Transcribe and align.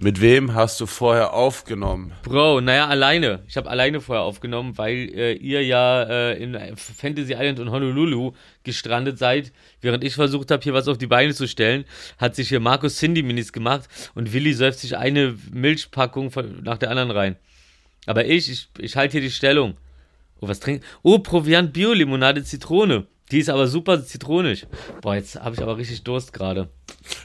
Mit 0.00 0.20
wem 0.20 0.54
hast 0.54 0.80
du 0.80 0.86
vorher 0.86 1.34
aufgenommen? 1.34 2.12
Bro, 2.22 2.60
naja, 2.60 2.86
alleine. 2.86 3.42
Ich 3.48 3.56
habe 3.56 3.68
alleine 3.68 4.00
vorher 4.00 4.22
aufgenommen, 4.22 4.78
weil 4.78 5.10
äh, 5.12 5.32
ihr 5.32 5.64
ja 5.64 6.04
äh, 6.04 6.40
in 6.40 6.56
Fantasy 6.76 7.32
Island 7.32 7.58
und 7.58 7.72
Honolulu 7.72 8.30
gestrandet 8.62 9.18
seid. 9.18 9.52
Während 9.80 10.04
ich 10.04 10.14
versucht 10.14 10.52
habe, 10.52 10.62
hier 10.62 10.72
was 10.72 10.86
auf 10.86 10.98
die 10.98 11.08
Beine 11.08 11.34
zu 11.34 11.48
stellen, 11.48 11.84
hat 12.16 12.36
sich 12.36 12.48
hier 12.48 12.60
Markus 12.60 12.98
Cindy 12.98 13.24
Minis 13.24 13.52
gemacht 13.52 13.88
und 14.14 14.32
Willi 14.32 14.52
säuft 14.52 14.78
sich 14.78 14.96
eine 14.96 15.36
Milchpackung 15.50 16.30
von, 16.30 16.62
nach 16.62 16.78
der 16.78 16.90
anderen 16.92 17.10
rein. 17.10 17.36
Aber 18.06 18.24
ich, 18.24 18.48
ich, 18.52 18.68
ich 18.78 18.94
halte 18.94 19.14
hier 19.14 19.22
die 19.22 19.32
Stellung. 19.32 19.78
Oh, 20.40 20.46
was 20.46 20.60
trinken? 20.60 20.84
Oh, 21.02 21.18
Proviant 21.18 21.72
Bio-Limonade 21.72 22.44
Zitrone. 22.44 23.08
Die 23.30 23.38
ist 23.38 23.50
aber 23.50 23.66
super 23.66 24.04
zitronig. 24.04 24.66
Boah, 25.02 25.14
jetzt 25.14 25.36
habe 25.36 25.54
ich 25.54 25.62
aber 25.62 25.76
richtig 25.76 26.02
Durst 26.02 26.32
gerade. 26.32 26.68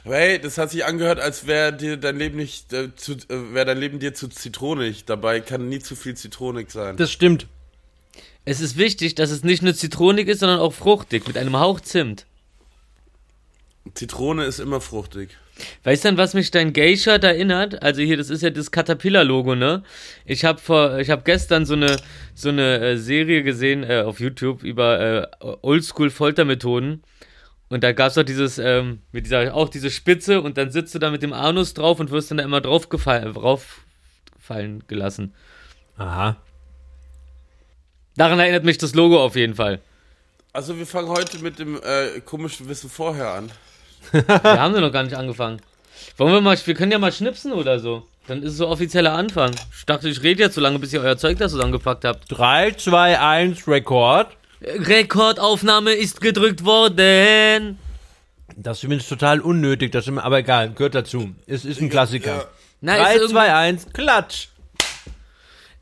Hey, 0.04 0.38
das 0.38 0.58
hat 0.58 0.70
sich 0.70 0.84
angehört, 0.84 1.18
als 1.18 1.46
wäre 1.46 1.72
dir 1.72 1.96
dein 1.96 2.16
Leben 2.16 2.36
nicht 2.36 2.72
äh, 2.72 2.94
zu, 2.94 3.12
äh, 3.12 3.54
wäre 3.54 3.66
dein 3.66 3.78
Leben 3.78 3.98
dir 3.98 4.14
zu 4.14 4.28
zitronig. 4.28 5.06
Dabei 5.06 5.40
kann 5.40 5.68
nie 5.68 5.78
zu 5.78 5.96
viel 5.96 6.14
zitronig 6.14 6.70
sein. 6.70 6.96
Das 6.96 7.10
stimmt. 7.10 7.46
Es 8.44 8.60
ist 8.60 8.76
wichtig, 8.76 9.14
dass 9.14 9.30
es 9.30 9.42
nicht 9.42 9.62
nur 9.62 9.74
zitronig 9.74 10.28
ist, 10.28 10.40
sondern 10.40 10.60
auch 10.60 10.74
fruchtig, 10.74 11.26
mit 11.26 11.38
einem 11.38 11.58
Hauch 11.58 11.80
Zimt. 11.80 12.26
Zitrone 13.92 14.44
ist 14.44 14.60
immer 14.60 14.80
fruchtig. 14.80 15.36
Weißt 15.84 16.04
du, 16.04 16.08
an 16.08 16.16
was 16.16 16.34
mich 16.34 16.50
dein 16.50 16.72
Gay-Shirt 16.72 17.22
erinnert? 17.22 17.82
Also 17.82 18.02
hier, 18.02 18.16
das 18.16 18.30
ist 18.30 18.42
ja 18.42 18.50
das 18.50 18.70
Caterpillar-Logo, 18.70 19.54
ne? 19.54 19.82
Ich 20.24 20.44
habe 20.44 20.58
vor, 20.58 20.98
ich 20.98 21.10
habe 21.10 21.22
gestern 21.24 21.66
so 21.66 21.74
eine 21.74 21.98
so 22.34 22.48
eine 22.48 22.80
äh, 22.80 22.96
Serie 22.96 23.42
gesehen 23.42 23.84
äh, 23.84 24.02
auf 24.02 24.20
YouTube 24.20 24.62
über 24.62 25.00
äh, 25.00 25.26
Oldschool-Foltermethoden. 25.62 27.02
Und 27.68 27.84
da 27.84 27.92
gab 27.92 28.08
es 28.08 28.14
doch 28.14 28.24
dieses, 28.24 28.58
ähm, 28.58 29.00
mit 29.12 29.26
dieser, 29.26 29.54
auch 29.54 29.68
diese 29.68 29.90
Spitze 29.90 30.40
und 30.40 30.58
dann 30.58 30.70
sitzt 30.70 30.94
du 30.94 30.98
da 30.98 31.10
mit 31.10 31.22
dem 31.22 31.32
Anus 31.32 31.74
drauf 31.74 32.00
und 32.00 32.10
wirst 32.10 32.30
dann 32.30 32.38
da 32.38 32.44
immer 32.44 32.60
drauf 32.60 32.88
gefallen, 32.88 33.34
fallen 34.38 34.84
gelassen. 34.86 35.34
Aha. 35.96 36.36
Daran 38.16 38.38
erinnert 38.38 38.64
mich 38.64 38.78
das 38.78 38.94
Logo 38.94 39.22
auf 39.22 39.36
jeden 39.36 39.54
Fall. 39.54 39.80
Also 40.52 40.78
wir 40.78 40.86
fangen 40.86 41.08
heute 41.08 41.38
mit 41.38 41.58
dem 41.58 41.80
äh, 41.82 42.20
komischen 42.20 42.68
Wissen 42.68 42.90
vorher 42.90 43.32
an. 43.32 43.50
Wir 44.12 44.60
haben 44.60 44.74
ja 44.74 44.80
noch 44.80 44.92
gar 44.92 45.02
nicht 45.02 45.14
angefangen. 45.16 45.60
Wollen 46.16 46.32
wir 46.32 46.40
mal, 46.40 46.56
wir 46.64 46.74
können 46.74 46.92
ja 46.92 46.98
mal 46.98 47.12
schnipsen 47.12 47.52
oder 47.52 47.78
so. 47.78 48.06
Dann 48.26 48.42
ist 48.42 48.52
es 48.52 48.56
so 48.58 48.68
offizieller 48.68 49.12
Anfang. 49.12 49.54
Ich 49.76 49.84
dachte, 49.84 50.08
ich 50.08 50.22
rede 50.22 50.42
jetzt 50.42 50.54
so 50.54 50.60
lange, 50.60 50.78
bis 50.78 50.92
ihr 50.92 51.00
euer 51.02 51.16
Zeug 51.16 51.38
da 51.38 51.48
zusammengepackt 51.48 52.04
habt. 52.04 52.24
3, 52.28 52.72
2, 52.72 53.20
1, 53.20 53.68
Rekord. 53.68 54.28
Rekordaufnahme 54.62 55.92
ist 55.92 56.20
gedrückt 56.20 56.64
worden. 56.64 57.78
Das 58.56 58.78
ist 58.78 58.84
übrigens 58.84 59.08
total 59.08 59.40
unnötig, 59.40 59.92
das 59.92 60.06
ist, 60.06 60.16
aber 60.18 60.38
egal, 60.38 60.70
gehört 60.72 60.94
dazu. 60.94 61.34
Es 61.46 61.64
ist 61.64 61.80
ein 61.80 61.90
Klassiker. 61.90 62.48
Na, 62.80 62.96
3, 62.96 63.02
ist 63.10 63.14
irgendwie- 63.16 63.32
2, 63.34 63.54
1, 63.54 63.92
Klatsch. 63.92 64.48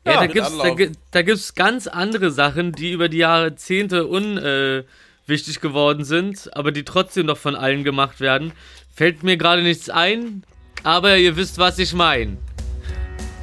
Ja, 0.05 0.13
Ja, 0.13 0.19
da 0.19 0.25
gibt's, 0.27 0.57
da, 0.57 0.75
da 1.11 1.21
gibt's 1.21 1.55
ganz 1.55 1.87
andere 1.87 2.31
Sachen, 2.31 2.73
die 2.73 2.91
über 2.91 3.07
die 3.07 3.17
Jahrzehnte 3.19 4.05
unwichtig 4.07 4.43
äh, 4.43 4.83
wichtig 5.25 5.61
geworden 5.61 6.03
sind, 6.03 6.49
aber 6.55 6.71
die 6.71 6.83
trotzdem 6.83 7.25
noch 7.25 7.37
von 7.37 7.55
allen 7.55 7.83
gemacht 7.83 8.19
werden. 8.19 8.53
Fällt 8.93 9.23
mir 9.23 9.37
gerade 9.37 9.63
nichts 9.63 9.89
ein, 9.89 10.43
aber 10.83 11.17
ihr 11.17 11.35
wisst, 11.35 11.57
was 11.57 11.79
ich 11.79 11.93
meine. 11.93 12.37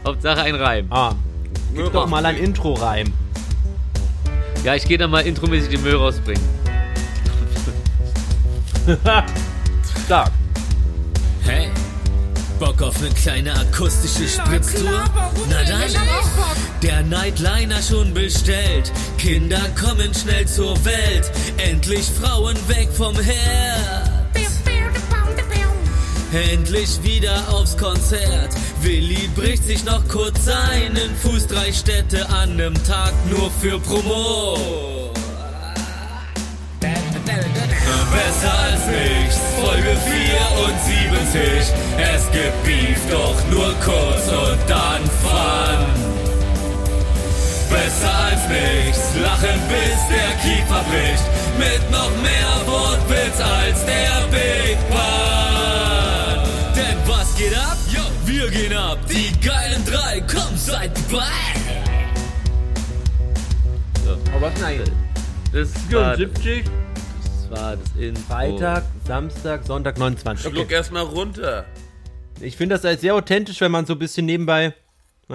Hauptsache 0.04 0.42
ein 0.42 0.54
Reim. 0.54 0.86
Ah, 0.90 1.14
gib 1.74 1.92
doch 1.92 2.06
mal 2.06 2.24
ein 2.24 2.36
Intro-Reim. 2.36 3.12
Ja, 4.64 4.74
ich 4.74 4.86
gehe 4.86 4.98
dann 4.98 5.10
mal 5.10 5.26
intromäßig 5.26 5.70
den 5.70 5.82
Müll 5.82 5.96
rausbringen. 5.96 6.42
Stark. 10.04 10.30
Bock 12.60 12.82
auf 12.82 12.98
eine 12.98 13.08
kleine 13.14 13.54
akustische 13.54 14.28
Spritztour? 14.28 15.04
Na 15.48 15.64
dann, 15.64 15.90
der 16.82 17.02
Nightliner 17.04 17.82
schon 17.82 18.12
bestellt. 18.12 18.92
Kinder 19.16 19.62
kommen 19.80 20.12
schnell 20.12 20.46
zur 20.46 20.76
Welt. 20.84 21.32
Endlich 21.56 22.04
Frauen 22.20 22.56
weg 22.68 22.90
vom 22.92 23.18
Herd. 23.18 24.10
Endlich 26.52 27.02
wieder 27.02 27.48
aufs 27.48 27.76
Konzert. 27.78 28.54
Willi 28.82 29.28
bricht 29.34 29.64
sich 29.64 29.82
noch 29.84 30.06
kurz 30.06 30.44
seinen 30.44 31.16
Fuß 31.22 31.46
drei 31.46 31.72
Städte 31.72 32.28
an 32.28 32.56
nem 32.56 32.74
Tag 32.84 33.14
nur 33.30 33.50
für 33.50 33.80
Promo. 33.80 34.89
Besser 38.10 38.58
als 38.58 38.86
nichts, 38.86 39.38
Folge 39.60 39.96
74. 39.96 41.74
Es 42.14 42.30
gibt 42.32 42.64
Beef, 42.64 42.98
doch 43.10 43.36
nur 43.50 43.74
kurz 43.80 44.26
und 44.28 44.58
dann 44.68 45.02
Fun. 45.22 46.10
Besser 47.70 48.14
als 48.24 48.48
nichts, 48.48 49.14
lachen 49.22 49.60
bis 49.68 50.00
der 50.08 50.32
Kiefer 50.42 50.82
bricht. 50.90 51.24
Mit 51.58 51.90
noch 51.90 52.10
mehr 52.22 52.66
Wortwitz 52.66 53.40
als 53.40 53.84
der 53.84 54.26
Big 54.30 54.78
Bang. 54.90 56.44
Denn 56.74 56.98
was 57.06 57.36
geht 57.36 57.56
ab? 57.56 57.76
Jo, 57.88 58.02
wir 58.24 58.50
gehen 58.50 58.76
ab. 58.76 58.98
Die 59.08 59.30
geilen 59.40 59.84
drei, 59.84 60.20
komm, 60.22 60.56
seid 60.56 60.90
dabei. 61.10 61.70
Aber 64.32 64.46
was 64.46 64.60
nein? 64.60 64.80
Das 65.52 65.68
war, 65.92 66.16
74, 66.16 66.64
das 66.64 66.79
war 67.50 67.76
das 67.76 67.88
Intro. 67.98 68.22
Freitag, 68.22 68.84
Samstag, 69.06 69.64
Sonntag, 69.64 69.98
29. 69.98 70.52
Schluck 70.52 70.64
Okay. 70.64 70.74
erstmal 70.74 71.04
runter. 71.04 71.66
Ich 72.40 72.56
finde 72.56 72.74
das 72.76 72.84
als 72.84 73.00
sehr 73.00 73.14
authentisch, 73.14 73.60
wenn 73.60 73.70
man 73.70 73.86
so 73.86 73.94
ein 73.94 73.98
bisschen 73.98 74.26
nebenbei. 74.26 74.74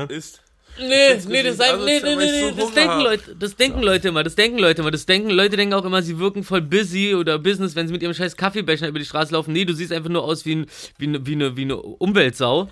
Ist. 0.10 0.42
Nee, 0.78 0.88
nee, 0.88 1.14
das, 1.14 1.26
ist, 1.26 1.60
nee, 1.86 2.02
nee, 2.04 2.16
nee, 2.16 2.42
so 2.42 2.52
das 2.52 2.74
denken. 2.74 3.00
Leute, 3.00 3.36
das 3.40 3.56
denken 3.56 3.82
Leute 3.82 4.08
immer, 4.10 4.24
das 4.24 4.36
denken 4.36 4.58
Leute 4.58 4.82
immer, 4.82 4.92
das 4.92 5.06
denken, 5.06 5.30
Leute 5.30 5.56
denken 5.56 5.74
auch 5.74 5.86
immer, 5.86 6.02
sie 6.02 6.20
wirken 6.20 6.44
voll 6.44 6.62
busy 6.62 7.16
oder 7.16 7.40
Business, 7.40 7.76
wenn 7.76 7.88
sie 7.88 7.94
mit 7.94 8.02
ihrem 8.02 8.14
scheiß 8.14 8.36
Kaffeebecher 8.36 8.90
über 8.90 9.00
die 9.00 9.06
Straße 9.06 9.32
laufen. 9.34 9.54
Nee, 9.54 9.64
du 9.64 9.74
siehst 9.74 9.94
einfach 9.94 10.10
nur 10.10 10.26
aus 10.26 10.46
wie, 10.46 10.56
ein, 10.56 10.66
wie, 10.98 11.08
eine, 11.08 11.26
wie, 11.26 11.34
eine, 11.34 11.56
wie 11.56 11.62
eine 11.62 11.78
Umweltsau 11.78 12.70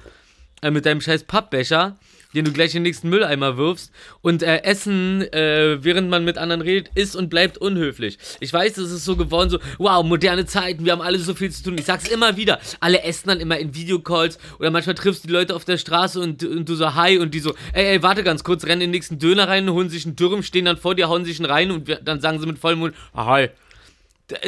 äh, 0.62 0.70
mit 0.70 0.86
deinem 0.86 1.00
scheiß 1.00 1.24
Pappbecher, 1.24 1.98
den 2.34 2.46
du 2.46 2.52
gleich 2.52 2.72
in 2.72 2.80
den 2.80 2.84
nächsten 2.84 3.10
Mülleimer 3.10 3.58
wirfst 3.58 3.92
und 4.22 4.44
äh, 4.44 4.64
Essen, 4.64 5.22
äh, 5.34 5.84
während 5.84 6.10
man 6.10 6.26
mit 6.26 6.38
anderen 6.38 6.62
redet, 6.62 6.92
ist 6.96 7.16
und 7.16 7.30
bleibt 7.30 7.58
unhöflich. 7.58 8.18
Ich 8.40 8.52
weiß, 8.52 8.78
es 8.78 8.92
ist 8.92 9.06
so 9.06 9.16
geworden, 9.16 9.50
so, 9.50 9.60
wow, 9.78 10.04
moderne 10.04 10.46
Zeiten, 10.46 10.86
wir 10.86 10.92
haben 10.92 11.02
alle 11.02 11.20
so 11.20 11.34
viel 11.34 11.52
zu 11.52 11.64
tun. 11.64 11.78
Ich 11.78 11.86
sag's 11.86 12.08
immer 12.08 12.38
wieder, 12.38 12.60
alle 12.80 13.04
essen 13.04 13.30
dann 13.30 13.40
immer 13.40 13.58
in 13.58 13.76
Videocalls 13.76 14.40
oder 14.60 14.72
manchmal 14.72 14.96
triffst 14.96 15.24
du 15.24 15.28
die 15.28 15.34
Leute 15.34 15.56
auf 15.56 15.66
der 15.66 15.78
Straße 15.78 16.20
und, 16.20 16.44
und 16.44 16.68
du 16.68 16.76
so, 16.76 16.96
hi, 16.96 17.18
und 17.18 17.34
die 17.34 17.40
so, 17.40 17.54
ey, 17.74 17.86
ey, 17.86 18.04
warte 18.04 18.24
ganz 18.24 18.44
kurz, 18.44 18.66
rennen 18.66 18.82
in 18.82 18.88
den 18.88 18.92
nächsten 18.92 19.20
Döner 19.20 19.48
rein, 19.48 19.70
holen 19.70 19.90
sich 19.90 20.06
einen 20.06 20.16
Dürren, 20.16 20.44
stehen 20.44 20.66
dann 20.66 20.78
vor 20.78 20.96
dir, 20.96 21.10
hauen 21.10 21.26
sich 21.26 21.40
einen 21.40 21.50
rein 21.50 21.72
und 21.72 21.88
wir, 21.88 21.98
dann 21.98 22.22
sagen 22.22 22.40
sie 22.40 22.48
mit 22.48 22.58
vollem 22.58 22.80
Mund, 22.80 22.96
ah, 23.14 23.26
hi. 23.26 23.50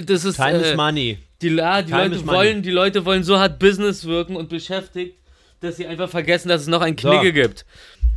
Das 0.05 0.23
ist, 0.23 0.37
Time 0.37 0.63
äh, 0.63 0.71
is 0.71 0.77
money. 0.77 1.17
die, 1.41 1.49
ja, 1.49 1.81
die, 1.81 1.91
Leute 1.91 2.15
is 2.15 2.23
money. 2.23 2.37
wollen, 2.37 2.61
die 2.61 2.71
Leute 2.71 3.05
wollen 3.05 3.23
so 3.23 3.37
hart 3.37 3.59
Business 3.59 4.05
wirken 4.05 4.35
und 4.35 4.49
beschäftigt, 4.49 5.17
dass 5.65 5.77
sie 5.77 5.87
einfach 5.87 6.09
vergessen, 6.09 6.49
dass 6.49 6.61
es 6.61 6.67
noch 6.67 6.81
ein 6.81 6.95
Knigge 6.95 7.27
So. 7.27 7.33
gibt. 7.33 7.65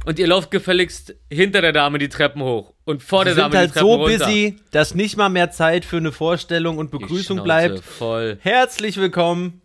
Und 0.04 0.19
ihr 0.19 0.26
lauft 0.28 0.50
gefälligst 0.50 1.14
hinter 1.31 1.60
der 1.60 1.72
Dame 1.72 1.98
die 1.98 2.09
Treppen 2.09 2.41
hoch 2.42 2.72
und 2.84 3.03
vor 3.03 3.25
der 3.25 3.34
sind 3.34 3.42
Dame 3.42 3.56
halt 3.59 3.70
die 3.70 3.72
Treppen 3.75 3.88
so 3.88 3.94
runter. 3.97 4.19
busy, 4.26 4.56
dass 4.70 4.94
nicht 4.94 5.16
mal 5.16 5.28
mehr 5.28 5.50
Zeit 5.50 5.84
für 5.84 5.97
eine 5.98 6.12
Vorstellung 6.12 6.78
und 6.78 6.91
Begrüßung 6.91 7.42
bleibt. 7.42 7.81
Voll. 7.81 8.38
Herzlich 8.41 8.97
willkommen. 8.97 9.60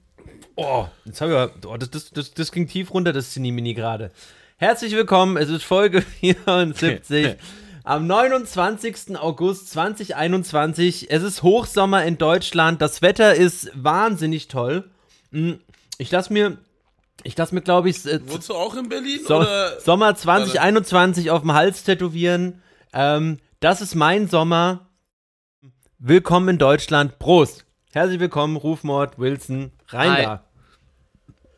Oh, 0.55 0.85
jetzt 1.05 1.21
haben 1.21 1.29
wir. 1.31 1.51
Oh, 1.67 1.77
das, 1.77 1.91
das, 1.91 2.09
das, 2.11 2.33
das 2.33 2.51
ging 2.51 2.67
tief 2.67 2.93
runter, 2.93 3.13
das 3.13 3.31
Cinemini 3.31 3.73
gerade. 3.73 4.11
Herzlich 4.57 4.93
willkommen, 4.95 5.37
es 5.37 5.49
ist 5.49 5.63
Folge 5.63 6.01
74. 6.19 7.35
Am 7.85 8.07
29. 8.07 9.17
August 9.17 9.69
2021. 9.71 11.11
Es 11.11 11.21
ist 11.23 11.43
Hochsommer 11.43 12.05
in 12.05 12.17
Deutschland. 12.17 12.81
Das 12.81 13.01
Wetter 13.01 13.35
ist 13.35 13.71
wahnsinnig 13.75 14.47
toll. 14.47 14.89
Mm, 15.31 15.53
Ich 15.97 16.09
lasse 16.11 16.31
mir, 16.33 16.57
ich 17.23 17.37
lasse 17.37 17.55
mir, 17.55 17.61
glaube 17.61 17.89
ich, 17.89 18.05
äh, 18.05 18.19
Wohnst 18.27 18.49
du 18.49 18.53
auch 18.53 18.75
in 18.75 18.89
Berlin? 18.89 19.19
so, 19.25 19.37
oder? 19.37 19.79
Sommer 19.79 20.15
2021 20.15 21.31
auf 21.31 21.41
dem 21.41 21.53
Hals 21.53 21.83
tätowieren. 21.83 22.61
Ähm, 22.93 23.39
das 23.59 23.81
ist 23.81 23.95
mein 23.95 24.27
Sommer. 24.27 24.89
Willkommen 25.99 26.49
in 26.49 26.57
Deutschland. 26.57 27.19
Prost. 27.19 27.65
Herzlich 27.93 28.19
willkommen, 28.19 28.57
Rufmord, 28.57 29.19
Wilson, 29.19 29.71
rein 29.89 30.11
Hi. 30.11 30.23
da. 30.23 30.43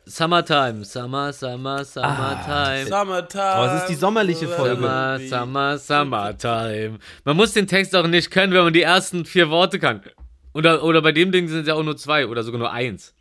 Summertime, 0.08 0.84
Summer, 0.84 1.32
Summer, 1.32 1.84
Summertime. 1.84 2.86
Summertime. 2.86 3.54
Oh, 3.58 3.64
es 3.64 3.82
ist 3.82 3.88
die 3.88 3.94
sommerliche 3.96 4.46
Folge. 4.46 4.76
Summer, 4.76 5.18
Summer, 5.18 5.78
Summertime. 5.78 6.98
Man 7.24 7.36
muss 7.36 7.54
den 7.54 7.66
Text 7.66 7.96
auch 7.96 8.06
nicht 8.06 8.30
können, 8.30 8.52
wenn 8.52 8.62
man 8.62 8.72
die 8.72 8.82
ersten 8.82 9.24
vier 9.24 9.50
Worte 9.50 9.80
kann. 9.80 10.02
Oder, 10.54 10.84
oder 10.84 11.02
bei 11.02 11.10
dem 11.10 11.32
Ding 11.32 11.48
sind 11.48 11.62
es 11.62 11.66
ja 11.66 11.74
auch 11.74 11.82
nur 11.82 11.96
zwei 11.96 12.28
oder 12.28 12.44
sogar 12.44 12.60
nur 12.60 12.70
eins. 12.70 13.15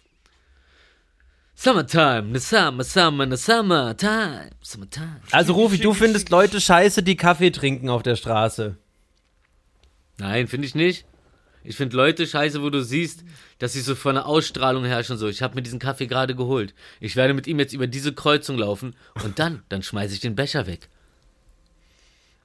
Summertime, 1.57 2.31
ne 2.31 2.39
Summer, 2.39 2.83
Summer, 2.83 3.25
ne 3.25 3.37
Summertime, 3.37 4.49
Summertime. 4.61 5.21
Also 5.31 5.53
Rufi, 5.53 5.77
du 5.77 5.93
findest 5.93 6.29
Leute 6.29 6.59
scheiße, 6.59 7.01
die 7.01 7.15
Kaffee 7.15 7.51
trinken 7.51 7.89
auf 7.89 8.03
der 8.03 8.17
Straße. 8.17 8.75
Nein, 10.17 10.47
finde 10.47 10.67
ich 10.67 10.75
nicht. 10.75 11.05
Ich 11.63 11.77
finde 11.77 11.97
Leute 11.97 12.27
scheiße, 12.27 12.61
wo 12.61 12.69
du 12.69 12.83
siehst, 12.83 13.23
dass 13.57 13.73
sie 13.73 13.81
so 13.81 13.95
von 13.95 14.15
der 14.15 14.27
Ausstrahlung 14.27 14.85
herrschen 14.85 15.17
so. 15.17 15.27
Ich 15.27 15.41
habe 15.41 15.55
mir 15.55 15.63
diesen 15.63 15.79
Kaffee 15.79 16.07
gerade 16.07 16.35
geholt. 16.35 16.75
Ich 16.99 17.15
werde 17.15 17.33
mit 17.33 17.47
ihm 17.47 17.57
jetzt 17.57 17.73
über 17.73 17.87
diese 17.87 18.13
Kreuzung 18.13 18.57
laufen 18.57 18.95
und 19.23 19.39
dann, 19.39 19.63
dann 19.69 19.81
schmeiße 19.81 20.13
ich 20.13 20.19
den 20.19 20.35
Becher 20.35 20.67
weg. 20.67 20.89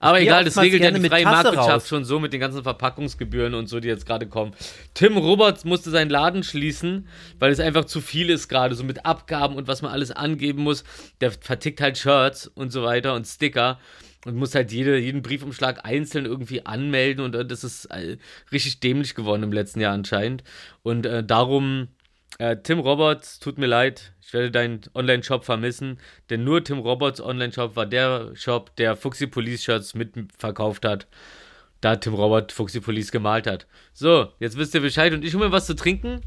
Aber 0.02 0.18
egal, 0.18 0.44
das 0.44 0.56
regelt 0.56 0.82
ja 0.82 0.90
die 0.90 1.08
freie 1.08 1.24
Marktwirtschaft 1.24 1.68
raus. 1.68 1.88
schon 1.88 2.04
so 2.06 2.18
mit 2.18 2.32
den 2.32 2.40
ganzen 2.40 2.62
Verpackungsgebühren 2.62 3.52
und 3.52 3.68
so, 3.68 3.80
die 3.80 3.88
jetzt 3.88 4.06
gerade 4.06 4.26
kommen. 4.26 4.54
Tim 4.94 5.18
Roberts 5.18 5.66
musste 5.66 5.90
seinen 5.90 6.08
Laden 6.08 6.42
schließen, 6.42 7.06
weil 7.38 7.52
es 7.52 7.60
einfach 7.60 7.84
zu 7.84 8.00
viel 8.00 8.30
ist 8.30 8.48
gerade, 8.48 8.74
so 8.74 8.82
mit 8.82 9.04
Abgaben 9.04 9.56
und 9.56 9.68
was 9.68 9.82
man 9.82 9.92
alles 9.92 10.10
angeben 10.10 10.62
muss. 10.62 10.84
Der 11.20 11.30
vertickt 11.30 11.82
halt 11.82 11.98
Shirts 11.98 12.46
und 12.46 12.72
so 12.72 12.82
weiter 12.82 13.14
und 13.14 13.26
Sticker 13.26 13.78
und 14.24 14.36
muss 14.36 14.54
halt 14.54 14.72
jede, 14.72 14.98
jeden 14.98 15.20
Briefumschlag 15.20 15.84
einzeln 15.84 16.24
irgendwie 16.24 16.64
anmelden 16.64 17.22
und 17.22 17.34
äh, 17.34 17.44
das 17.44 17.62
ist 17.62 17.84
äh, 17.86 18.16
richtig 18.50 18.80
dämlich 18.80 19.14
geworden 19.14 19.42
im 19.42 19.52
letzten 19.52 19.80
Jahr 19.80 19.92
anscheinend. 19.92 20.44
Und 20.82 21.04
äh, 21.04 21.22
darum, 21.22 21.88
äh, 22.38 22.56
Tim 22.62 22.78
Roberts, 22.80 23.38
tut 23.38 23.58
mir 23.58 23.66
leid, 23.66 24.12
ich 24.22 24.32
werde 24.32 24.50
deinen 24.50 24.80
Online-Shop 24.94 25.44
vermissen, 25.44 25.98
denn 26.30 26.44
nur 26.44 26.62
Tim 26.62 26.78
Roberts 26.78 27.20
Online-Shop 27.20 27.76
war 27.76 27.86
der 27.86 28.30
Shop, 28.34 28.74
der 28.76 28.96
Fuxi 28.96 29.26
Police 29.26 29.64
Shirts 29.64 29.94
mitverkauft 29.94 30.84
hat, 30.84 31.06
da 31.80 31.96
Tim 31.96 32.14
Robert 32.14 32.52
Fuxi 32.52 32.80
Police 32.80 33.10
gemalt 33.10 33.46
hat. 33.46 33.66
So, 33.92 34.32
jetzt 34.38 34.56
wisst 34.56 34.74
ihr 34.74 34.80
Bescheid 34.80 35.12
und 35.12 35.24
ich 35.24 35.34
hole 35.34 35.46
mir 35.46 35.52
was 35.52 35.66
zu 35.66 35.74
trinken. 35.74 36.20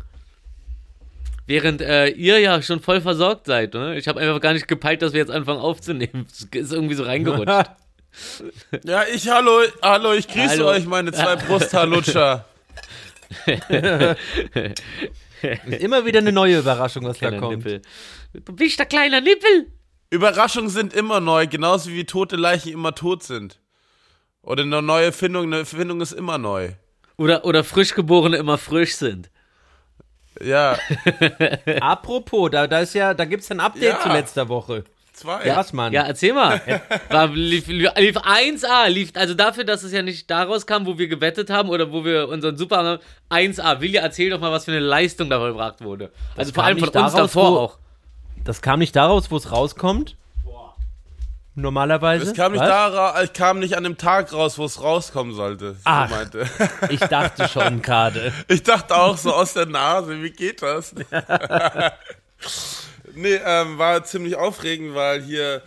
Während 1.45 1.81
äh, 1.81 2.07
ihr 2.07 2.39
ja 2.39 2.61
schon 2.61 2.79
voll 2.79 3.01
versorgt 3.01 3.47
seid, 3.47 3.73
ne? 3.73 3.97
Ich 3.97 4.07
habe 4.07 4.21
einfach 4.21 4.39
gar 4.39 4.53
nicht 4.53 4.67
gepeilt, 4.67 5.01
dass 5.01 5.11
wir 5.11 5.19
jetzt 5.19 5.31
anfangen 5.31 5.59
aufzunehmen. 5.59 6.25
Es 6.29 6.43
ist 6.53 6.73
irgendwie 6.73 6.95
so 6.95 7.03
reingerutscht. 7.03 7.69
Ja, 8.85 9.05
ich, 9.11 9.27
hallo, 9.27 9.61
hallo, 9.81 10.13
ich 10.13 10.27
grüße 10.27 10.49
Hallo. 10.49 10.67
euch, 10.67 10.85
meine 10.85 11.11
zwei 11.11 11.35
Brusthaarlutscher. 11.47 12.45
Ist 15.43 15.63
immer 15.81 16.05
wieder 16.05 16.19
eine 16.19 16.31
neue 16.31 16.59
Überraschung, 16.59 17.05
was 17.05 17.19
da 17.19 17.27
Kleiner 17.29 17.41
kommt. 17.41 17.57
Nippel. 17.57 17.81
Du 18.33 18.53
bist 18.53 18.79
der 18.79 18.85
kleiner 18.85 19.21
Nippel. 19.21 19.71
Überraschungen 20.09 20.69
sind 20.69 20.93
immer 20.93 21.19
neu, 21.19 21.47
genauso 21.47 21.89
wie 21.89 22.05
tote 22.05 22.35
Leichen 22.35 22.71
immer 22.71 22.93
tot 22.95 23.23
sind. 23.23 23.59
Oder 24.41 24.63
eine 24.63 24.81
neue 24.81 25.05
Erfindung, 25.05 25.45
eine 25.45 25.59
Erfindung 25.59 26.01
ist 26.01 26.11
immer 26.11 26.37
neu. 26.37 26.71
Oder, 27.17 27.45
oder 27.45 27.63
Frischgeborene 27.63 28.37
immer 28.37 28.57
frisch 28.57 28.95
sind. 28.95 29.29
Ja, 30.41 30.77
Apropos, 31.81 32.49
da, 32.51 32.67
da 32.67 32.79
ist 32.79 32.93
ja, 32.95 33.13
da 33.13 33.25
gibt's 33.25 33.51
ein 33.51 33.59
Update 33.59 33.83
Ja. 33.83 33.99
zu 34.01 34.09
letzter 34.09 34.49
Woche. 34.49 34.83
Zwei. 35.13 35.45
Ja, 35.45 35.55
was, 35.57 35.73
Mann? 35.73 35.93
Ja, 35.93 36.03
erzähl 36.03 36.33
mal. 36.33 36.61
War, 37.09 37.27
lief, 37.27 37.67
lief 37.67 37.91
1A, 38.17 38.87
lief, 38.89 39.11
also 39.15 39.33
dafür, 39.33 39.63
dass 39.63 39.83
es 39.83 39.91
ja 39.91 40.01
nicht 40.01 40.29
daraus 40.29 40.65
kam, 40.67 40.85
wo 40.85 40.97
wir 40.97 41.07
gewettet 41.07 41.49
haben 41.49 41.69
oder 41.69 41.91
wo 41.91 42.03
wir 42.03 42.27
unseren 42.29 42.57
Super 42.57 42.77
haben, 42.77 42.99
1A. 43.29 43.79
Willi, 43.81 43.97
erzähl 43.97 44.29
doch 44.29 44.39
mal, 44.39 44.51
was 44.51 44.65
für 44.65 44.71
eine 44.71 44.79
Leistung 44.81 45.29
da 45.29 45.39
vollbracht 45.39 45.81
wurde. 45.83 46.11
Also 46.35 46.51
vor 46.53 46.63
allem 46.63 46.77
von 46.79 46.87
nicht 46.87 46.95
uns 46.95 47.13
daraus, 47.13 47.31
davor 47.31 47.51
wo- 47.51 47.57
auch. 47.59 47.77
Das 48.43 48.61
kam 48.61 48.79
nicht 48.79 48.95
daraus, 48.95 49.31
wo 49.31 49.37
es 49.37 49.51
rauskommt. 49.51 50.17
Normalerweise. 51.55 52.25
Es 52.25 52.33
kam 52.33 52.53
nicht, 52.53 52.61
Was? 52.61 52.67
da, 52.67 53.21
es 53.21 53.31
kam 53.33 53.59
nicht 53.59 53.77
an 53.77 53.83
dem 53.83 53.95
Tag 53.95 54.33
raus, 54.33 54.57
wo 54.57 54.65
es 54.65 54.81
rauskommen 54.81 55.35
sollte. 55.35 55.75
Ach. 55.83 56.09
So 56.09 56.15
meinte. 56.15 56.49
Ich 56.89 56.99
dachte 56.99 57.47
schon 57.47 57.83
gerade. 57.83 58.33
Ich 58.47 58.63
dachte 58.63 58.95
auch 58.95 59.15
so 59.17 59.31
aus 59.31 59.53
der 59.53 59.67
Nase, 59.67 60.19
wie 60.23 60.31
geht 60.31 60.63
das? 60.63 60.95
nee, 63.15 63.39
ähm, 63.45 63.77
war 63.77 64.03
ziemlich 64.03 64.35
aufregend, 64.35 64.95
weil 64.95 65.21
hier 65.21 65.61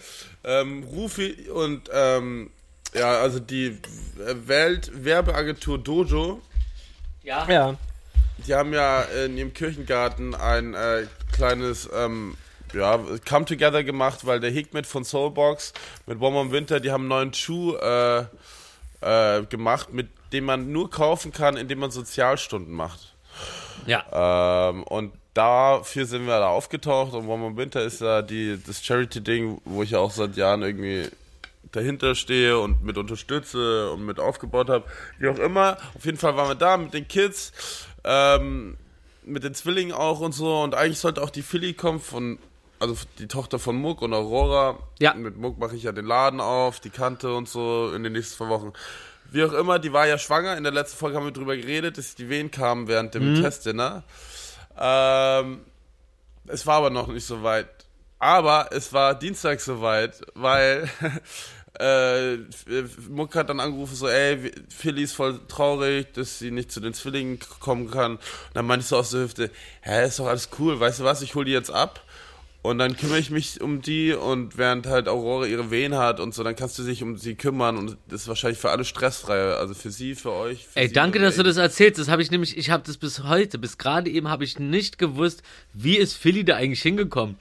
ähm, 0.45 0.85
Rufi 0.85 1.49
und 1.53 1.91
ähm, 1.93 2.51
ja, 2.95 3.19
also 3.21 3.41
die 3.41 3.79
Weltwerbeagentur 4.17 5.79
Dojo, 5.79 6.41
Ja. 7.23 7.47
Ja. 7.51 7.77
die 8.47 8.55
haben 8.55 8.73
ja 8.73 9.03
in 9.03 9.37
ihrem 9.37 9.53
Kirchengarten 9.55 10.35
ein 10.35 10.75
äh, 10.75 11.07
kleines 11.33 11.89
ähm, 11.95 12.37
ja, 12.73 12.99
Come 13.29 13.45
Together 13.45 13.85
gemacht, 13.85 14.27
weil 14.27 14.41
der 14.41 14.51
Hikmet 14.51 14.87
von 14.87 15.05
Soulbox 15.05 15.73
mit 16.07 16.21
Warm 16.21 16.37
im 16.37 16.53
Winter, 16.53 16.81
die 16.81 16.91
haben 16.91 17.03
einen 17.03 17.09
neuen 17.09 17.35
Schuh 17.35 17.75
äh, 17.77 18.25
äh, 19.01 19.43
gemacht, 19.45 19.93
mit 19.93 20.09
dem 20.33 20.45
man 20.45 20.73
nur 20.73 20.91
kaufen 20.91 21.33
kann, 21.33 21.57
indem 21.57 21.79
man 21.81 21.91
Sozialstunden 21.91 22.75
macht. 22.75 23.15
Ja. 23.87 24.69
Ähm, 24.71 24.83
und 24.85 25.13
dafür 25.37 26.07
sind 26.07 26.27
wir 26.27 26.39
da 26.39 26.49
aufgetaucht 26.49 27.13
und 27.13 27.29
Warm 27.29 27.45
im 27.45 27.57
Winter 27.57 27.83
ist 27.83 28.01
da 28.01 28.23
die, 28.23 28.59
das 28.67 28.85
Charity-Ding, 28.85 29.61
wo 29.65 29.83
ich 29.83 29.91
ja 29.91 29.99
auch 29.99 30.11
seit 30.11 30.37
Jahren 30.37 30.63
irgendwie 30.63 31.09
dahinter 31.73 32.15
stehe 32.15 32.59
und 32.59 32.83
mit 32.83 32.97
unterstütze 32.97 33.91
und 33.91 34.07
mit 34.07 34.19
aufgebaut 34.19 34.71
habe. 34.71 34.85
Wie 35.19 35.29
auch 35.29 35.39
immer. 35.39 35.77
Auf 35.95 36.05
jeden 36.05 36.17
Fall 36.17 36.37
waren 36.37 36.49
wir 36.49 36.55
da 36.55 36.77
mit 36.77 36.95
den 36.95 37.07
Kids, 37.07 37.53
ähm, 38.05 38.77
mit 39.25 39.45
den 39.45 39.55
Zwillingen 39.55 39.95
auch 39.95 40.21
und 40.21 40.33
so. 40.33 40.63
Und 40.63 40.75
eigentlich 40.75 41.01
sollte 41.01 41.23
auch 41.23 41.31
die 41.31 41.43
Philly 41.43 41.75
kommen 41.75 42.01
von, 42.01 42.39
also 42.79 42.97
die 43.19 43.29
Tochter 43.29 43.59
von 43.59 43.77
Muck 43.77 44.01
und 44.01 44.15
Aurora. 44.15 44.79
Ja. 45.01 45.13
Mit 45.15 45.37
Muck 45.37 45.59
mache 45.59 45.77
ich 45.77 45.83
ja 45.83 45.93
den 45.93 46.07
Laden 46.07 46.41
auf, 46.41 46.81
die 46.81 46.91
Kante 46.91 47.35
und 47.35 47.49
so 47.49 47.93
in 47.95 48.03
den 48.03 48.15
nächsten 48.15 48.37
zwei 48.37 48.49
Wochen. 48.49 48.73
Wie 49.33 49.45
auch 49.45 49.53
immer, 49.53 49.79
die 49.79 49.93
war 49.93 50.07
ja 50.07 50.17
schwanger. 50.17 50.57
In 50.57 50.63
der 50.63 50.73
letzten 50.73 50.97
Folge 50.97 51.17
haben 51.17 51.25
wir 51.25 51.33
drüber 51.33 51.57
geredet, 51.57 51.99
dass 51.99 52.15
die 52.15 52.31
Wehen 52.31 52.51
kamen 52.51 52.89
während 52.89 53.15
dem 53.15 53.35
Testdinner. 53.43 54.05
Ähm, 54.79 55.61
es 56.47 56.67
war 56.67 56.77
aber 56.77 56.91
noch 56.91 57.09
nicht 57.09 57.27
so 57.27 57.43
weit. 57.43 57.69
Aber 58.19 58.71
es 58.73 58.93
war 58.93 59.15
Dienstag 59.15 59.61
soweit, 59.61 60.21
weil 60.35 60.89
äh, 61.79 62.37
Muck 63.09 63.35
hat 63.35 63.51
dann 63.51 63.61
angerufen, 63.61 63.95
so, 63.95 64.09
ey, 64.09 64.51
Philly 64.69 65.03
ist 65.03 65.13
voll 65.13 65.41
traurig, 65.49 66.13
dass 66.15 66.39
sie 66.39 66.51
nicht 66.51 66.73
zu 66.73 66.81
den 66.81 66.95
Zwillingen 66.95 67.39
kommen 67.61 67.91
kann. 67.91 68.13
Und 68.17 68.21
dann 68.55 68.67
meinte 68.67 68.85
ich 68.85 68.89
so 68.89 68.97
aus 68.97 69.11
der 69.11 69.23
Hüfte, 69.23 69.51
hä, 69.83 70.07
ist 70.07 70.19
doch 70.19 70.27
alles 70.27 70.49
cool, 70.59 70.81
weißt 70.81 71.01
du 71.01 71.05
was, 71.05 71.23
ich 71.23 71.35
hol 71.35 71.45
die 71.45 71.53
jetzt 71.53 71.71
ab. 71.71 72.03
Und 72.67 72.79
dann 72.79 72.97
kümmere 72.97 73.21
ich 73.21 73.31
mich 73.31 73.61
um 73.61 73.81
die 73.81 74.13
und 74.13 74.59
während 74.59 74.89
halt 74.89 75.07
Aurora 75.07 75.47
ihre 75.47 75.71
Wehen 75.71 75.95
hat 75.95 76.19
und 76.19 76.35
so, 76.35 76.43
dann 76.43 76.57
kannst 76.57 76.77
du 76.81 76.83
dich 76.83 77.01
um 77.01 77.17
sie 77.17 77.37
kümmern 77.37 77.77
und 77.77 77.97
das 78.09 78.23
ist 78.23 78.29
wahrscheinlich 78.29 78.59
für 78.59 78.71
alle 78.71 78.85
stressfrei, 78.85 79.55
also 79.55 79.73
für 79.73 79.93
sie, 79.93 80.17
für 80.17 80.33
euch. 80.33 80.67
Für 80.67 80.81
Ey, 80.81 80.89
sie 80.89 80.95
danke, 80.95 81.21
dass 81.21 81.37
du 81.37 81.45
das 81.45 81.59
erzählst. 81.59 82.01
Das 82.01 82.09
habe 82.09 82.23
ich 82.23 82.33
nämlich, 82.33 82.57
ich 82.57 82.71
habe 82.71 82.83
das 82.85 82.97
bis 82.97 83.23
heute, 83.23 83.59
bis 83.59 83.79
gerade 83.79 84.11
eben 84.11 84.29
habe 84.29 84.43
ich 84.43 84.59
nicht 84.59 84.99
gewusst, 84.99 85.45
wie 85.75 85.97
ist 85.97 86.15
Philly 86.15 86.45
da 86.45 86.57
eigentlich 86.57 86.83
hingekommen. 86.83 87.37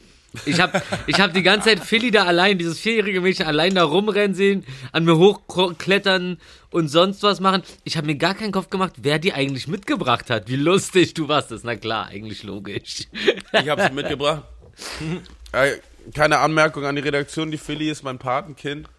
Ich 0.46 0.60
habe 0.60 0.80
ich 1.08 1.20
hab 1.20 1.34
die 1.34 1.42
ganze 1.42 1.70
Zeit 1.70 1.80
Philly 1.80 2.12
da 2.12 2.26
allein, 2.26 2.60
dieses 2.60 2.80
vierjährige 2.80 3.22
Mädchen 3.22 3.48
allein 3.48 3.74
da 3.74 3.84
rumrennen 3.84 4.36
sehen, 4.36 4.64
an 4.92 5.06
mir 5.06 5.18
hochklettern 5.18 6.38
und 6.70 6.88
sonst 6.90 7.24
was 7.24 7.40
machen. 7.40 7.64
Ich 7.84 7.98
habe 7.98 8.06
mir 8.06 8.16
gar 8.16 8.36
keinen 8.36 8.52
Kopf 8.52 8.70
gemacht, 8.70 8.94
wer 9.02 9.18
die 9.18 9.34
eigentlich 9.34 9.68
mitgebracht 9.68 10.30
hat. 10.30 10.50
Wie 10.50 10.56
lustig 10.56 11.16
du 11.16 11.28
warst 11.28 11.50
das. 11.50 11.64
Na 11.64 11.76
klar, 11.76 12.10
eigentlich 12.10 12.44
logisch. 12.44 13.08
Ich 13.54 13.70
habe 13.70 13.82
sie 13.82 13.92
mitgebracht. 13.92 14.44
Äh, 15.52 15.80
keine 16.14 16.40
Anmerkung 16.40 16.84
an 16.86 16.98
die 16.98 17.02
Redaktion, 17.02 17.50
die 17.50 17.58
Philly 17.58 17.90
ist 17.90 18.04
mein 18.04 18.18
Patenkind. 18.18 18.90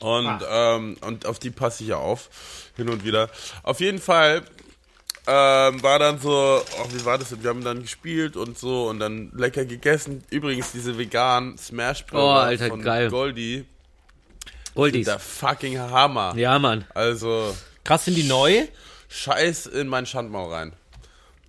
Und, 0.00 0.40
ähm, 0.50 0.96
und 1.02 1.26
auf 1.26 1.38
die 1.38 1.50
passe 1.50 1.82
ich 1.82 1.90
ja 1.90 1.96
auf, 1.98 2.30
hin 2.76 2.88
und 2.88 3.04
wieder. 3.04 3.28
Auf 3.62 3.80
jeden 3.80 3.98
Fall 3.98 4.42
ähm, 5.26 5.82
war 5.82 5.98
dann 5.98 6.18
so, 6.18 6.30
oh, 6.80 6.86
wie 6.92 7.04
war 7.04 7.18
das 7.18 7.28
denn? 7.30 7.42
Wir 7.42 7.50
haben 7.50 7.62
dann 7.64 7.82
gespielt 7.82 8.36
und 8.36 8.56
so 8.58 8.88
und 8.88 9.00
dann 9.00 9.32
lecker 9.34 9.66
gegessen. 9.66 10.24
Übrigens, 10.30 10.72
diese 10.72 10.96
veganen 10.96 11.58
Smash 11.58 12.04
Oh, 12.12 12.28
Alter, 12.28 12.68
von 12.68 12.80
geil. 12.82 13.10
Goldie, 13.10 13.66
Oldies. 14.74 15.04
der 15.06 15.18
fucking 15.18 15.78
Hammer. 15.78 16.34
Ja, 16.36 16.58
Mann. 16.58 16.86
Also, 16.94 17.54
Krass, 17.84 18.04
sind 18.06 18.14
die 18.16 18.24
neu? 18.24 18.66
Scheiß 19.08 19.66
in 19.66 19.88
meinen 19.88 20.06
Schandmaul 20.06 20.52
rein. 20.52 20.72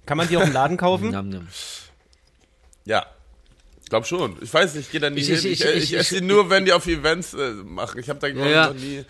Kann 0.06 0.18
man 0.18 0.28
die 0.28 0.38
auch 0.38 0.44
im 0.44 0.54
Laden 0.54 0.78
kaufen? 0.78 1.46
Ja. 2.86 3.06
Ich 3.88 3.90
glaube 3.90 4.06
schon. 4.06 4.36
Ich 4.42 4.54
weiß 4.54 4.76
nicht, 4.76 4.88
ich 4.88 4.92
gehe 4.92 5.00
da 5.00 5.10
nie 5.10 5.22
Ich- 5.22 5.28
hin. 5.28 5.36
ich- 5.38 5.46
Ich, 5.46 5.62
ich- 5.62 5.76
ich, 5.78 5.84
ich- 5.94 5.98
esse 5.98 6.20
nur, 6.20 6.50
wenn 6.50 6.66
die 6.66 6.74
auf 6.74 6.86
Events 6.88 7.34
äh, 7.34 7.52
machen. 7.64 8.02
Ich 8.02 8.10
habe 8.10 8.20
da 8.20 8.30
glaube 8.30 8.50
ich 8.50 8.54
Ja. 8.54 8.68
noch 8.68 8.74
nie. 8.76 9.06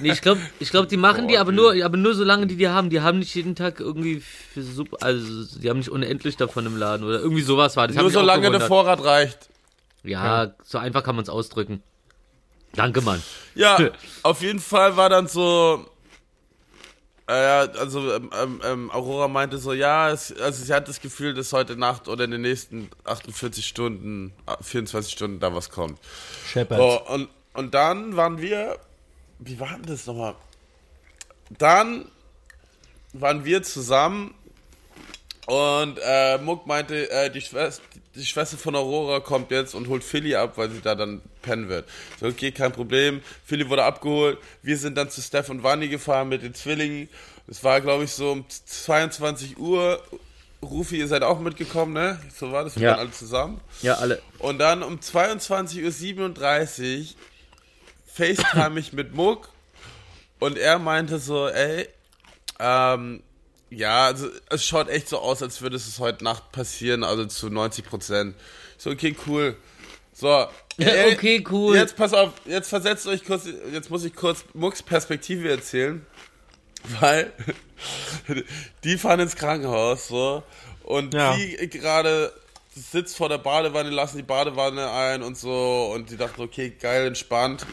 Nee, 0.00 0.12
ich 0.12 0.20
glaube, 0.22 0.40
ich 0.60 0.70
glaub, 0.70 0.88
die 0.88 0.96
machen 0.96 1.26
die, 1.26 1.34
Boah, 1.34 1.40
aber 1.40 1.50
nur, 1.50 1.74
aber 1.84 1.96
nur 1.96 2.14
solange 2.14 2.46
die 2.46 2.54
die 2.54 2.68
haben. 2.68 2.90
Die 2.90 3.00
haben 3.00 3.18
nicht 3.18 3.34
jeden 3.34 3.56
Tag 3.56 3.80
irgendwie 3.80 4.22
für 4.54 4.62
super, 4.62 4.98
also 5.00 5.58
die 5.58 5.68
haben 5.68 5.78
nicht 5.78 5.88
unendlich 5.88 6.36
davon 6.36 6.64
im 6.64 6.76
Laden 6.76 7.04
oder 7.04 7.18
irgendwie 7.18 7.42
sowas 7.42 7.76
war 7.76 7.88
das. 7.88 7.96
Nur 7.96 8.08
solange 8.12 8.48
der. 8.52 8.60
Vorrat 8.60 9.02
reicht. 9.02 9.48
Ja, 10.04 10.54
so 10.64 10.78
einfach 10.78 11.02
kann 11.02 11.16
man 11.16 11.24
es 11.24 11.28
ausdrücken. 11.28 11.82
Danke, 12.76 13.00
Mann. 13.00 13.20
Ja, 13.56 13.90
auf 14.22 14.42
jeden 14.42 14.60
Fall 14.60 14.96
war 14.96 15.10
dann 15.10 15.26
so. 15.26 15.89
Äh, 17.30 17.78
also 17.78 18.12
ähm, 18.12 18.28
ähm, 18.36 18.60
ähm, 18.64 18.90
Aurora 18.90 19.28
meinte 19.28 19.58
so, 19.58 19.72
ja, 19.72 20.10
es, 20.10 20.34
also 20.40 20.64
sie 20.64 20.74
hat 20.74 20.88
das 20.88 21.00
Gefühl, 21.00 21.32
dass 21.32 21.52
heute 21.52 21.76
Nacht 21.76 22.08
oder 22.08 22.24
in 22.24 22.32
den 22.32 22.40
nächsten 22.40 22.90
48 23.04 23.64
Stunden, 23.64 24.32
äh, 24.46 24.60
24 24.60 25.12
Stunden 25.12 25.38
da 25.38 25.54
was 25.54 25.70
kommt. 25.70 26.00
Shepard. 26.44 26.80
So, 26.80 27.14
und, 27.14 27.28
und 27.54 27.72
dann 27.72 28.16
waren 28.16 28.40
wir, 28.40 28.80
wie 29.38 29.60
war 29.60 29.74
denn 29.74 29.82
das 29.82 30.06
nochmal? 30.06 30.34
Dann 31.50 32.06
waren 33.12 33.44
wir 33.44 33.62
zusammen 33.62 34.34
und 35.46 36.00
äh, 36.02 36.36
Muck 36.38 36.66
meinte, 36.66 37.08
äh, 37.12 37.30
die, 37.30 37.42
Schwester, 37.42 37.80
die 38.14 38.26
Schwester 38.26 38.58
von 38.58 38.74
Aurora 38.74 39.20
kommt 39.20 39.50
jetzt 39.50 39.74
und 39.74 39.88
holt 39.88 40.02
Philly 40.02 40.34
ab, 40.34 40.54
weil 40.56 40.70
sie 40.70 40.80
da 40.80 40.94
dann 40.94 41.20
pennen 41.42 41.68
wird. 41.68 41.88
So, 42.18 42.26
okay, 42.26 42.50
kein 42.52 42.72
Problem. 42.72 43.22
Philly 43.44 43.68
wurde 43.68 43.84
abgeholt. 43.84 44.38
Wir 44.62 44.76
sind 44.76 44.96
dann 44.96 45.10
zu 45.10 45.22
Steph 45.22 45.48
und 45.48 45.62
Wanni 45.62 45.88
gefahren 45.88 46.28
mit 46.28 46.42
den 46.42 46.54
Zwillingen. 46.54 47.08
Es 47.46 47.62
war, 47.64 47.80
glaube 47.80 48.04
ich, 48.04 48.12
so 48.12 48.32
um 48.32 48.44
22 48.48 49.58
Uhr. 49.58 50.02
Rufi, 50.62 50.98
ihr 50.98 51.08
seid 51.08 51.22
auch 51.22 51.40
mitgekommen, 51.40 51.94
ne? 51.94 52.20
So 52.36 52.52
war 52.52 52.64
das, 52.64 52.76
wir 52.76 52.82
Ja. 52.82 52.90
waren 52.90 52.98
alle 53.00 53.12
zusammen. 53.12 53.60
Ja, 53.80 53.94
alle. 53.94 54.20
Und 54.40 54.58
dann 54.58 54.82
um 54.82 54.98
22.37 54.98 57.00
Uhr 57.00 57.06
FaceTime 58.12 58.78
ich 58.78 58.92
mit 58.92 59.14
Muck 59.14 59.48
und 60.38 60.58
er 60.58 60.78
meinte 60.78 61.18
so, 61.18 61.48
ey, 61.48 61.88
ähm, 62.58 63.22
ja, 63.70 64.06
also 64.06 64.28
es 64.50 64.64
schaut 64.64 64.88
echt 64.88 65.08
so 65.08 65.18
aus, 65.18 65.42
als 65.42 65.60
würde 65.62 65.76
es 65.76 65.98
heute 65.98 66.24
Nacht 66.24 66.52
passieren, 66.52 67.04
also 67.04 67.24
zu 67.26 67.48
90 67.50 67.84
Prozent. 67.84 68.34
So, 68.78 68.90
okay, 68.90 69.14
cool. 69.26 69.56
So, 70.12 70.46
ey, 70.78 71.14
Okay, 71.14 71.44
cool. 71.50 71.76
Jetzt 71.76 71.96
pass 71.96 72.12
auf, 72.12 72.32
jetzt 72.44 72.68
versetzt 72.68 73.06
euch 73.06 73.24
kurz, 73.24 73.44
jetzt 73.72 73.90
muss 73.90 74.04
ich 74.04 74.14
kurz 74.14 74.44
Mucks 74.54 74.82
Perspektive 74.82 75.48
erzählen, 75.50 76.04
weil 77.00 77.32
die 78.84 78.98
fahren 78.98 79.20
ins 79.20 79.36
Krankenhaus, 79.36 80.08
so, 80.08 80.42
und 80.82 81.14
Ja. 81.14 81.36
die 81.36 81.68
gerade 81.70 82.32
sitzt 82.74 83.16
vor 83.16 83.28
der 83.28 83.38
Badewanne, 83.38 83.90
lassen 83.90 84.16
die 84.16 84.22
Badewanne 84.22 84.90
ein 84.90 85.22
und 85.22 85.36
so, 85.38 85.90
und 85.94 86.10
die 86.10 86.16
dachten, 86.16 86.40
okay, 86.42 86.70
geil, 86.70 87.06
entspannt. 87.06 87.66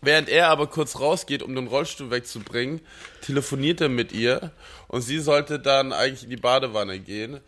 Während 0.00 0.28
er 0.28 0.48
aber 0.48 0.68
kurz 0.68 1.00
rausgeht, 1.00 1.42
um 1.42 1.54
den 1.54 1.66
Rollstuhl 1.66 2.10
wegzubringen, 2.10 2.80
telefoniert 3.20 3.80
er 3.80 3.88
mit 3.88 4.12
ihr 4.12 4.52
und 4.86 5.02
sie 5.02 5.18
sollte 5.18 5.58
dann 5.58 5.92
eigentlich 5.92 6.24
in 6.24 6.30
die 6.30 6.36
Badewanne 6.36 7.00
gehen. 7.00 7.40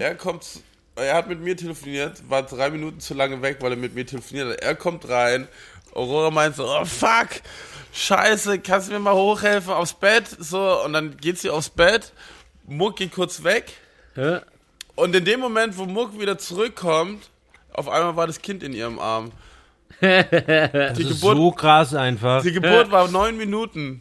Er 0.00 0.14
kommt, 0.14 0.60
er 0.94 1.14
hat 1.14 1.28
mit 1.28 1.40
mir 1.40 1.56
telefoniert, 1.56 2.28
war 2.28 2.42
drei 2.44 2.70
Minuten 2.70 3.00
zu 3.00 3.14
lange 3.14 3.42
weg, 3.42 3.58
weil 3.60 3.72
er 3.72 3.76
mit 3.76 3.94
mir 3.94 4.06
telefoniert 4.06 4.50
hat. 4.50 4.60
Er 4.60 4.74
kommt 4.76 5.08
rein, 5.08 5.48
Aurora 5.92 6.30
meint 6.30 6.54
so, 6.56 6.68
oh 6.68 6.84
fuck, 6.84 7.28
scheiße, 7.92 8.60
kannst 8.60 8.88
du 8.88 8.92
mir 8.92 9.00
mal 9.00 9.14
hochhelfen 9.14 9.72
aufs 9.72 9.94
Bett? 9.94 10.24
So, 10.38 10.84
und 10.84 10.92
dann 10.92 11.16
geht 11.16 11.38
sie 11.38 11.50
aufs 11.50 11.70
Bett, 11.70 12.12
Muck 12.66 12.96
geht 12.96 13.12
kurz 13.12 13.42
weg 13.42 13.72
Hä? 14.14 14.40
und 14.94 15.14
in 15.14 15.24
dem 15.24 15.40
Moment, 15.40 15.76
wo 15.76 15.86
Muck 15.86 16.20
wieder 16.20 16.38
zurückkommt, 16.38 17.30
auf 17.72 17.88
einmal 17.88 18.16
war 18.16 18.26
das 18.26 18.40
Kind 18.40 18.62
in 18.62 18.72
ihrem 18.72 18.98
Arm. 18.98 19.32
Die 20.00 20.06
Das 20.06 20.98
ist 20.98 21.08
Geburt, 21.08 21.36
so 21.36 21.50
krass 21.52 21.94
einfach. 21.94 22.42
die 22.42 22.52
Geburt 22.52 22.90
war 22.90 23.08
neun 23.08 23.36
Minuten. 23.36 24.00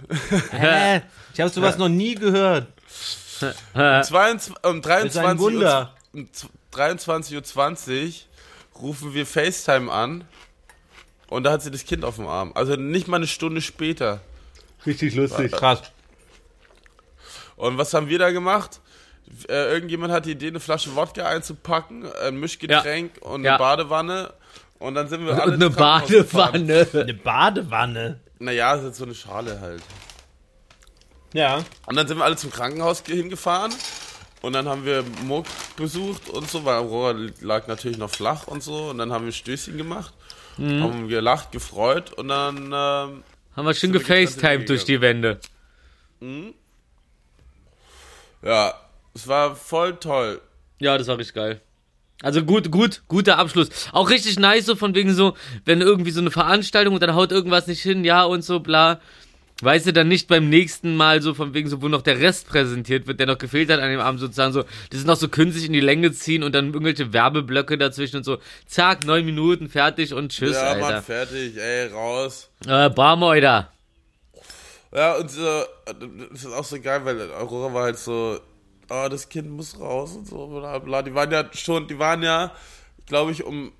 Hä? 0.51 1.01
Ich 1.33 1.39
habe 1.39 1.49
sowas 1.49 1.77
noch 1.77 1.89
nie 1.89 2.15
gehört. 2.15 2.67
22, 3.39 4.53
um 4.63 4.81
Das 4.81 5.03
ist 5.05 5.17
ein 5.17 5.37
23 5.37 5.57
Uhr, 5.57 5.91
um 6.13 6.27
23.20 6.73 8.05
Uhr 8.75 8.81
rufen 8.81 9.13
wir 9.13 9.25
FaceTime 9.25 9.91
an 9.91 10.25
und 11.29 11.43
da 11.43 11.51
hat 11.53 11.61
sie 11.61 11.71
das 11.71 11.85
Kind 11.85 12.03
auf 12.05 12.15
dem 12.15 12.27
Arm. 12.27 12.51
Also 12.55 12.75
nicht 12.75 13.07
mal 13.07 13.17
eine 13.17 13.27
Stunde 13.27 13.61
später. 13.61 14.21
Richtig 14.85 15.15
lustig. 15.15 15.51
Krass. 15.51 15.81
Und 17.55 17.77
was 17.77 17.93
haben 17.93 18.09
wir 18.09 18.19
da 18.19 18.31
gemacht? 18.31 18.81
Äh, 19.49 19.71
irgendjemand 19.73 20.13
hat 20.13 20.25
die 20.25 20.31
Idee, 20.31 20.47
eine 20.49 20.59
Flasche 20.59 20.95
Wodka 20.95 21.25
einzupacken, 21.27 22.05
ein 22.25 22.37
Mischgetränk 22.39 23.17
und 23.21 23.41
eine 23.41 23.45
Ja. 23.47 23.57
Badewanne. 23.57 24.33
Und 24.79 24.95
dann 24.95 25.07
sind 25.07 25.25
wir 25.25 25.33
alle 25.33 25.53
Und 25.53 25.63
eine. 25.63 25.69
Badewanne. 25.69 26.87
Eine 26.93 27.13
Badewanne. 27.13 28.19
Naja, 28.39 28.75
das 28.75 28.83
ist 28.85 28.97
so 28.97 29.05
eine 29.05 29.15
Schale 29.15 29.59
halt. 29.61 29.81
Ja. 31.33 31.63
Und 31.85 31.95
dann 31.95 32.07
sind 32.07 32.17
wir 32.17 32.23
alle 32.25 32.35
zum 32.35 32.51
Krankenhaus 32.51 33.03
ge- 33.03 33.15
hingefahren. 33.15 33.73
Und 34.41 34.53
dann 34.53 34.67
haben 34.67 34.85
wir 34.85 35.03
Muck 35.23 35.45
besucht 35.75 36.29
und 36.29 36.49
so, 36.49 36.65
weil 36.65 36.75
Aurora 36.75 37.15
lag 37.41 37.67
natürlich 37.67 37.97
noch 37.97 38.09
flach 38.11 38.47
und 38.47 38.61
so. 38.61 38.89
Und 38.89 38.97
dann 38.99 39.11
haben 39.11 39.25
wir 39.25 39.31
Stößchen 39.31 39.77
gemacht, 39.77 40.13
Mhm. 40.57 40.83
haben 40.83 41.07
gelacht, 41.07 41.51
gefreut 41.51 42.13
und 42.13 42.27
dann, 42.27 42.57
ähm, 42.65 43.23
Haben 43.55 43.65
wir 43.65 43.73
schön 43.73 43.91
gefacetimed 43.93 44.69
durch 44.69 44.85
die 44.85 45.01
Wände. 45.01 45.39
ja, 48.41 48.73
es 49.13 49.27
war 49.27 49.55
voll 49.55 49.95
toll. 49.97 50.41
Ja, 50.79 50.97
das 50.97 51.07
war 51.07 51.17
richtig 51.17 51.35
geil. 51.35 51.61
Also 52.21 52.43
gut, 52.43 52.71
gut, 52.71 53.03
guter 53.07 53.37
Abschluss. 53.37 53.69
Auch 53.91 54.09
richtig 54.09 54.39
nice, 54.39 54.65
so 54.65 54.75
von 54.75 54.95
wegen 54.95 55.13
so, 55.13 55.35
wenn 55.65 55.81
irgendwie 55.81 56.11
so 56.11 56.21
eine 56.21 56.31
Veranstaltung 56.31 56.93
und 56.93 57.03
dann 57.03 57.13
haut 57.13 57.31
irgendwas 57.31 57.67
nicht 57.67 57.81
hin, 57.81 58.05
ja 58.05 58.23
und 58.23 58.43
so, 58.43 58.59
bla. 58.59 58.99
Weißt 59.61 59.85
du, 59.85 59.93
dann 59.93 60.09
nicht 60.09 60.27
beim 60.27 60.49
nächsten 60.49 60.97
Mal 60.97 61.21
so 61.21 61.33
von 61.33 61.53
wegen 61.53 61.69
so, 61.69 61.81
wo 61.81 61.87
noch 61.87 62.01
der 62.01 62.19
Rest 62.19 62.47
präsentiert 62.47 63.07
wird, 63.07 63.21
der 63.21 63.27
noch 63.27 63.37
gefehlt 63.37 63.69
hat 63.69 63.79
an 63.79 63.89
dem 63.89 64.01
Abend 64.01 64.19
sozusagen 64.19 64.51
so, 64.51 64.63
das 64.89 64.99
ist 64.99 65.07
noch 65.07 65.15
so 65.15 65.29
künstlich 65.29 65.65
in 65.65 65.71
die 65.71 65.79
Länge 65.79 66.11
ziehen 66.11 66.43
und 66.43 66.53
dann 66.53 66.73
irgendwelche 66.73 67.13
Werbeblöcke 67.13 67.77
dazwischen 67.77 68.17
und 68.17 68.23
so, 68.23 68.37
zack, 68.67 69.05
neun 69.05 69.25
Minuten, 69.25 69.69
fertig 69.69 70.13
und 70.13 70.33
tschüss, 70.33 70.55
ja, 70.57 70.75
Mann, 70.75 70.83
Alter. 70.83 71.01
fertig, 71.03 71.57
ey, 71.57 71.87
raus. 71.87 72.49
Äh, 72.67 72.89
Barmoider. 72.89 73.71
Ja, 74.93 75.15
und 75.15 75.31
so, 75.31 75.63
das 76.31 76.43
ist 76.43 76.53
auch 76.53 76.65
so 76.65 76.79
geil, 76.81 77.01
weil 77.05 77.31
Aurora 77.31 77.73
war 77.73 77.83
halt 77.83 77.97
so, 77.97 78.39
oh, 78.89 79.07
das 79.09 79.29
Kind 79.29 79.49
muss 79.49 79.79
raus 79.79 80.15
und 80.15 80.27
so, 80.27 80.47
bla 80.47 80.79
bla. 80.79 81.01
Die 81.01 81.13
waren 81.13 81.31
ja 81.31 81.45
schon, 81.53 81.87
die 81.87 81.99
waren 81.99 82.23
ja, 82.23 82.51
glaube 83.05 83.31
ich, 83.31 83.43
um 83.43 83.71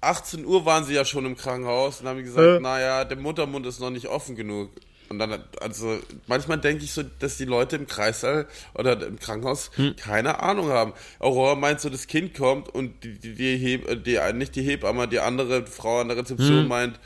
18 0.00 0.44
Uhr 0.44 0.64
waren 0.66 0.84
sie 0.84 0.94
ja 0.94 1.04
schon 1.04 1.24
im 1.26 1.36
Krankenhaus 1.36 2.00
und 2.00 2.08
haben 2.08 2.22
gesagt, 2.22 2.60
naja, 2.60 3.04
der 3.04 3.16
Muttermund 3.16 3.66
ist 3.66 3.80
noch 3.80 3.90
nicht 3.90 4.08
offen 4.08 4.34
genug. 4.34 4.70
Und 5.08 5.18
dann, 5.18 5.44
also, 5.60 5.98
manchmal 6.26 6.58
denke 6.58 6.84
ich 6.84 6.92
so, 6.92 7.02
dass 7.02 7.36
die 7.36 7.44
Leute 7.44 7.76
im 7.76 7.86
Kreissaal 7.86 8.46
oder 8.74 9.06
im 9.06 9.18
Krankenhaus 9.18 9.70
keine 9.96 10.40
Ahnung 10.40 10.70
haben. 10.70 10.94
Aurora 11.18 11.54
meint 11.54 11.80
so, 11.80 11.90
das 11.90 12.06
Kind 12.06 12.34
kommt 12.34 12.70
und 12.70 13.04
die, 13.04 13.18
die, 13.18 13.34
die, 13.34 13.56
Heb, 13.58 14.04
die 14.04 14.18
nicht 14.32 14.56
die 14.56 14.62
Hebamme, 14.62 15.06
die 15.08 15.20
andere 15.20 15.66
Frau 15.66 16.00
an 16.00 16.08
der 16.08 16.16
Rezeption 16.16 16.66
meint, 16.66 16.98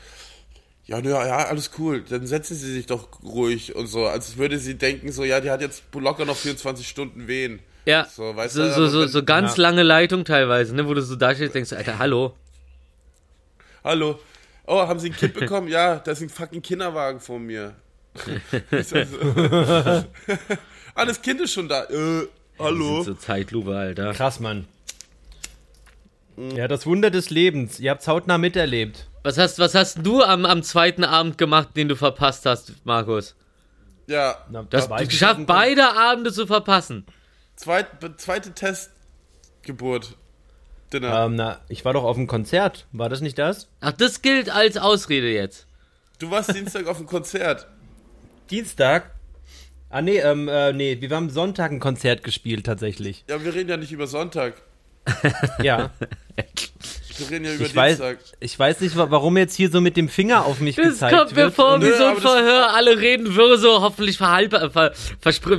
ja, 0.87 0.99
ja, 0.99 1.27
ja, 1.27 1.37
alles 1.45 1.71
cool. 1.77 2.01
Dann 2.09 2.25
setzen 2.27 2.55
Sie 2.55 2.71
sich 2.73 2.85
doch 2.85 3.21
ruhig 3.23 3.75
und 3.75 3.87
so, 3.87 4.05
als 4.05 4.37
würde 4.37 4.57
sie 4.57 4.75
denken, 4.75 5.11
so, 5.11 5.23
ja, 5.23 5.39
die 5.41 5.51
hat 5.51 5.61
jetzt 5.61 5.83
locker 5.93 6.25
noch 6.25 6.35
24 6.37 6.87
Stunden 6.87 7.27
Wehen. 7.27 7.59
Ja, 7.85 8.05
So, 8.05 8.35
weißt 8.35 8.53
so, 8.55 8.63
du, 8.63 8.69
so, 8.69 8.75
aber 8.75 8.89
so, 8.89 9.07
so 9.07 9.23
ganz 9.23 9.55
lange 9.57 9.83
Leitung 9.83 10.25
teilweise, 10.25 10.75
ne, 10.75 10.87
wo 10.87 10.93
du 10.93 11.01
so 11.01 11.15
da 11.15 11.33
stehst, 11.33 11.55
denkst, 11.55 11.73
Alter, 11.73 11.99
hallo. 11.99 12.35
Hallo. 13.83 14.19
Oh, 14.65 14.79
haben 14.85 14.99
Sie 14.99 15.09
ein 15.09 15.15
Kind 15.15 15.33
bekommen? 15.33 15.69
ja, 15.69 15.95
da 15.95 16.11
ist 16.11 16.21
ein 16.21 16.29
fucking 16.29 16.61
Kinderwagen 16.61 17.19
vor 17.21 17.39
mir. 17.39 17.75
Ah, 20.95 21.05
das 21.05 21.21
Kind 21.21 21.39
ist 21.41 21.53
schon 21.53 21.69
da. 21.69 21.83
Äh, 21.85 22.27
hallo. 22.59 23.03
So 23.03 23.13
Zeitlupe, 23.13 23.75
Alter. 23.75 24.13
Krass, 24.13 24.39
Mann. 24.39 24.67
Ja, 26.37 26.67
das 26.67 26.85
Wunder 26.85 27.09
des 27.09 27.29
Lebens. 27.29 27.79
Ihr 27.79 27.89
habt's 27.91 28.07
hautnah 28.07 28.37
miterlebt. 28.37 29.07
Was 29.23 29.37
hast, 29.37 29.59
was 29.59 29.73
hast 29.75 30.05
du 30.05 30.21
am, 30.23 30.45
am 30.45 30.61
zweiten 30.63 31.03
Abend 31.03 31.37
gemacht, 31.37 31.69
den 31.75 31.87
du 31.89 31.95
verpasst 31.95 32.45
hast, 32.45 32.85
Markus? 32.85 33.35
Ja, 34.05 34.37
Na, 34.49 34.63
Du 34.63 34.77
hast 34.77 34.89
geschafft, 35.09 35.41
beide 35.47 35.95
Abende 35.97 36.31
zu 36.31 36.45
verpassen. 36.47 37.05
zweit, 37.55 37.87
zweite 38.17 38.53
Testgeburt. 38.53 40.15
Dinner. 40.93 41.25
Ähm, 41.25 41.35
na, 41.35 41.59
ich 41.67 41.83
war 41.83 41.91
doch 41.93 42.05
auf 42.05 42.15
dem 42.15 42.27
Konzert. 42.27 42.85
War 42.93 43.09
das 43.09 43.19
nicht 43.19 43.37
das? 43.37 43.67
Ach, 43.81 43.91
das 43.91 44.21
gilt 44.21 44.49
als 44.49 44.77
Ausrede 44.77 45.29
jetzt. 45.33 45.67
Du 46.19 46.31
warst 46.31 46.55
Dienstag 46.55 46.87
auf 46.87 46.97
dem 46.97 47.05
Konzert. 47.07 47.67
Dienstag? 48.49 49.11
Ah, 49.89 50.01
nee, 50.01 50.19
ähm, 50.19 50.47
äh, 50.47 50.71
nee, 50.71 50.97
wir 51.01 51.09
haben 51.13 51.29
Sonntag 51.29 51.71
ein 51.71 51.81
Konzert 51.81 52.23
gespielt, 52.23 52.65
tatsächlich. 52.65 53.25
Ja, 53.29 53.43
wir 53.43 53.53
reden 53.53 53.69
ja 53.69 53.75
nicht 53.77 53.91
über 53.91 54.07
Sonntag. 54.07 54.61
Ja. 55.61 55.91
Wir 57.17 57.29
reden 57.31 57.45
ja 57.45 57.53
über 57.53 57.65
Ich 57.65 57.75
weiß, 57.75 57.99
ich 58.39 58.59
weiß 58.59 58.79
nicht, 58.81 58.95
wa- 58.95 59.07
warum 59.09 59.37
jetzt 59.37 59.55
hier 59.55 59.71
so 59.71 59.81
mit 59.81 59.97
dem 59.97 60.07
Finger 60.07 60.45
auf 60.45 60.59
mich 60.59 60.75
Das 60.75 60.85
gezeigt 60.85 61.17
kommt 61.17 61.31
mir 61.31 61.37
wird. 61.37 61.55
vor 61.55 61.81
wie 61.81 61.91
so 61.91 62.05
ein 62.05 62.13
das- 62.15 62.21
Verhör. 62.23 62.75
Alle 62.75 62.99
reden 62.99 63.35
wirr 63.35 63.57
so, 63.57 63.81
hoffentlich 63.81 64.17
ver, 64.19 64.93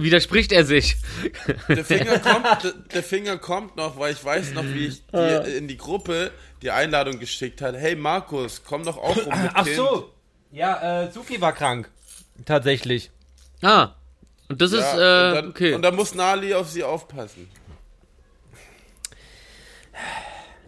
widerspricht 0.03 0.53
er 0.53 0.65
sich. 0.65 0.97
Der 1.69 1.85
Finger 1.85 2.19
kommt, 2.21 2.75
der, 2.95 3.03
Finger 3.03 3.39
kommt 3.39 3.77
noch, 3.77 3.99
weil 3.99 4.13
ich 4.13 4.25
weiß 4.25 4.53
noch, 4.55 4.63
wie 4.65 4.87
ich 4.87 5.03
die, 5.13 5.57
in 5.57 5.67
die 5.67 5.77
Gruppe 5.77 6.31
die 6.63 6.71
Einladung 6.71 7.19
geschickt 7.19 7.61
hat. 7.61 7.75
Hey 7.77 7.97
Markus, 7.97 8.63
komm 8.65 8.85
doch 8.85 8.97
auch 8.99 9.17
rum 9.17 9.43
mit 9.43 9.51
Ach 9.55 9.65
Kind. 9.65 9.77
so. 9.77 10.13
Ja, 10.53 11.03
äh, 11.05 11.11
Suki 11.13 11.41
war 11.41 11.53
krank. 11.53 11.91
Tatsächlich. 12.45 13.11
Ah. 13.63 13.91
Und 14.49 14.63
das 14.63 14.73
Ja, 14.73 14.79
ist, 14.79 14.93
und, 14.95 14.99
äh, 15.01 15.35
dann, 15.43 15.49
okay. 15.51 15.75
und 15.75 15.83
dann 15.83 15.95
muss 15.97 16.15
Nali 16.15 16.55
auf 16.55 16.69
sie 16.71 16.85
aufpassen. 16.85 17.49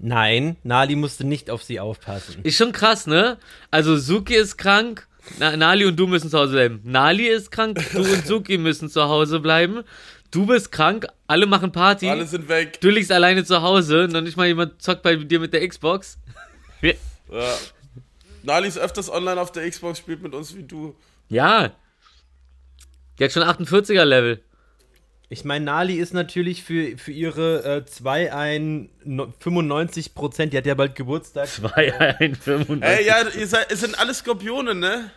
Nein, 0.02 0.56
Nali 0.62 0.96
musste 0.96 1.26
nicht 1.26 1.50
auf 1.50 1.62
sie 1.62 1.78
aufpassen. 1.78 2.40
Ist 2.42 2.56
schon 2.56 2.72
krass, 2.72 3.06
ne? 3.06 3.36
Also 3.70 3.98
Suki 3.98 4.34
ist 4.34 4.56
krank, 4.56 5.06
Na, 5.38 5.54
Nali 5.56 5.84
und 5.84 5.96
du 5.96 6.06
müssen 6.06 6.30
zu 6.30 6.38
Hause 6.38 6.52
bleiben. 6.54 6.80
Nali 6.84 7.26
ist 7.28 7.50
krank, 7.50 7.78
du 7.92 7.98
und 7.98 8.26
Suki 8.26 8.56
müssen 8.56 8.88
zu 8.88 9.02
Hause 9.02 9.40
bleiben. 9.40 9.82
Du 10.30 10.46
bist 10.46 10.72
krank, 10.72 11.06
alle 11.26 11.46
machen 11.46 11.72
Party. 11.72 12.08
Alle 12.08 12.26
sind 12.26 12.48
weg. 12.48 12.80
Du 12.80 12.88
liegst 12.88 13.12
alleine 13.12 13.44
zu 13.44 13.60
Hause, 13.62 14.08
noch 14.10 14.22
nicht 14.22 14.36
mal 14.36 14.46
jemand 14.46 14.80
zockt 14.80 15.02
bei 15.02 15.16
dir 15.16 15.40
mit 15.40 15.52
der 15.52 15.66
Xbox. 15.66 16.18
Ja. 17.32 17.54
Nali 18.42 18.66
ist 18.66 18.76
öfters 18.78 19.08
online 19.08 19.40
auf 19.40 19.52
der 19.52 19.70
Xbox, 19.70 19.98
spielt 19.98 20.20
mit 20.20 20.34
uns 20.34 20.56
wie 20.56 20.64
du. 20.64 20.96
Ja. 21.28 21.70
Die 23.18 23.24
hat 23.24 23.30
schon 23.30 23.44
48er 23.44 24.04
Level. 24.04 24.42
Ich 25.32 25.44
meine, 25.44 25.64
Nali 25.64 25.94
ist 25.94 26.12
natürlich 26.12 26.64
für, 26.64 26.98
für 26.98 27.12
ihre 27.12 27.76
äh, 27.76 27.84
2 27.86 28.34
ein 28.34 28.88
no- 29.04 29.32
95 29.38 30.12
Prozent, 30.12 30.52
die 30.52 30.56
hat 30.58 30.66
ja 30.66 30.74
bald 30.74 30.96
Geburtstag. 30.96 31.46
2, 31.46 32.18
1, 32.18 32.38
95. 32.38 32.82
Ey, 32.82 33.06
ja, 33.06 33.22
ihr 33.38 33.46
seid, 33.46 33.70
es 33.70 33.80
sind 33.80 33.96
alle 34.00 34.12
Skorpione, 34.12 34.74
ne? 34.74 35.12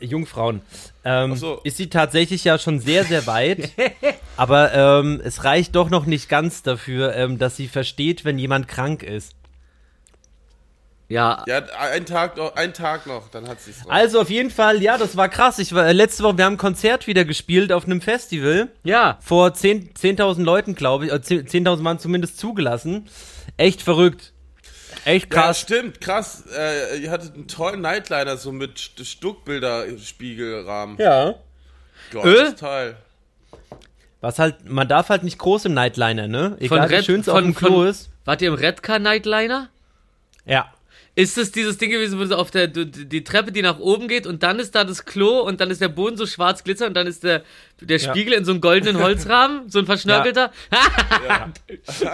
Jungfrauen. 0.00 0.62
Ähm, 1.04 1.36
so. 1.36 1.60
Ist 1.62 1.76
sie 1.76 1.88
tatsächlich 1.88 2.42
ja 2.42 2.58
schon 2.58 2.80
sehr, 2.80 3.04
sehr 3.04 3.28
weit. 3.28 3.70
aber 4.36 4.74
ähm, 4.74 5.20
es 5.22 5.44
reicht 5.44 5.76
doch 5.76 5.90
noch 5.90 6.06
nicht 6.06 6.28
ganz 6.28 6.64
dafür, 6.64 7.14
ähm, 7.14 7.38
dass 7.38 7.56
sie 7.56 7.68
versteht, 7.68 8.24
wenn 8.24 8.36
jemand 8.36 8.66
krank 8.66 9.04
ist. 9.04 9.36
Ja, 11.10 11.42
Ja, 11.48 11.58
ein 11.92 12.06
Tag 12.06 12.36
noch, 12.36 12.54
ein 12.54 12.72
Tag 12.72 13.06
noch, 13.06 13.28
dann 13.30 13.48
hat 13.48 13.60
sie 13.60 13.72
es 13.72 13.78
drauf. 13.80 13.90
Also 13.90 14.20
auf 14.20 14.30
jeden 14.30 14.50
Fall, 14.50 14.80
ja, 14.80 14.96
das 14.96 15.16
war 15.16 15.28
krass. 15.28 15.58
Ich 15.58 15.74
war 15.74 15.86
äh, 15.86 15.92
letzte 15.92 16.22
Woche, 16.22 16.38
wir 16.38 16.44
haben 16.44 16.54
ein 16.54 16.58
Konzert 16.58 17.06
wieder 17.08 17.24
gespielt 17.24 17.72
auf 17.72 17.84
einem 17.84 18.00
Festival. 18.00 18.68
ja. 18.84 19.18
Vor 19.20 19.52
10 19.52 19.92
10.000 19.94 20.42
Leuten, 20.44 20.74
glaube 20.76 21.06
ich. 21.06 21.12
äh, 21.12 21.20
10 21.20 21.46
10.000 21.48 21.82
waren 21.84 21.98
zumindest 21.98 22.38
zugelassen. 22.38 23.08
Echt 23.56 23.82
verrückt. 23.82 24.32
Echt 25.04 25.34
Ja, 25.34 25.40
krass. 25.42 25.60
stimmt, 25.60 26.00
krass. 26.00 26.44
Äh, 26.56 26.98
ihr 26.98 27.10
hattet 27.10 27.34
einen 27.34 27.48
tollen 27.48 27.80
Nightliner, 27.80 28.36
so 28.36 28.52
mit 28.52 28.76
St- 28.78 29.04
Stuckbilderspiegelrahmen. 29.04 30.96
Ja. 30.98 31.34
Gott, 32.12 32.24
das 32.24 32.54
Teil. 32.56 32.96
Was 34.20 34.38
halt, 34.38 34.68
man 34.68 34.86
darf 34.88 35.08
halt 35.08 35.22
nicht 35.22 35.38
groß 35.38 35.64
im 35.64 35.74
Nightliner, 35.74 36.28
ne? 36.28 36.56
Egal 36.60 36.88
wie 36.90 36.94
Red- 36.94 37.04
schön 37.04 37.20
es 37.20 37.28
auf 37.28 37.34
von- 37.36 37.44
dem 37.44 37.54
Klo 37.54 37.68
von- 37.78 37.86
ist. 37.88 38.10
Wart 38.24 38.42
ihr 38.42 38.48
im 38.48 38.54
Redcar 38.54 38.98
Nightliner? 38.98 39.70
Ja. 40.44 40.72
Ist 41.20 41.38
es 41.38 41.52
dieses 41.52 41.78
Ding 41.78 41.90
gewesen, 41.90 42.18
wo 42.18 42.24
du 42.24 42.36
auf 42.38 42.50
der 42.50 42.68
du- 42.68 42.86
die 42.86 43.24
Treppe, 43.24 43.52
die 43.52 43.62
nach 43.62 43.78
oben 43.78 44.08
geht 44.08 44.26
und 44.26 44.42
dann 44.42 44.58
ist 44.58 44.74
da 44.74 44.84
das 44.84 45.04
Klo 45.04 45.40
und 45.40 45.60
dann 45.60 45.70
ist 45.70 45.80
der 45.80 45.88
Boden 45.88 46.16
so 46.16 46.26
schwarz 46.26 46.64
glitzern 46.64 46.88
und 46.88 46.94
dann 46.94 47.06
ist 47.06 47.22
der, 47.24 47.42
der 47.80 47.98
Ja. 47.98 48.10
Spiegel 48.10 48.32
in 48.34 48.44
so 48.44 48.52
einem 48.52 48.60
goldenen 48.60 48.98
Holzrahmen, 49.02 49.68
so 49.68 49.78
ein 49.78 49.86
verschnörkelter? 49.86 50.52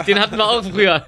Den 0.07 0.19
hatten 0.21 0.37
wir 0.37 0.45
auch 0.47 0.65
früher. 0.65 1.07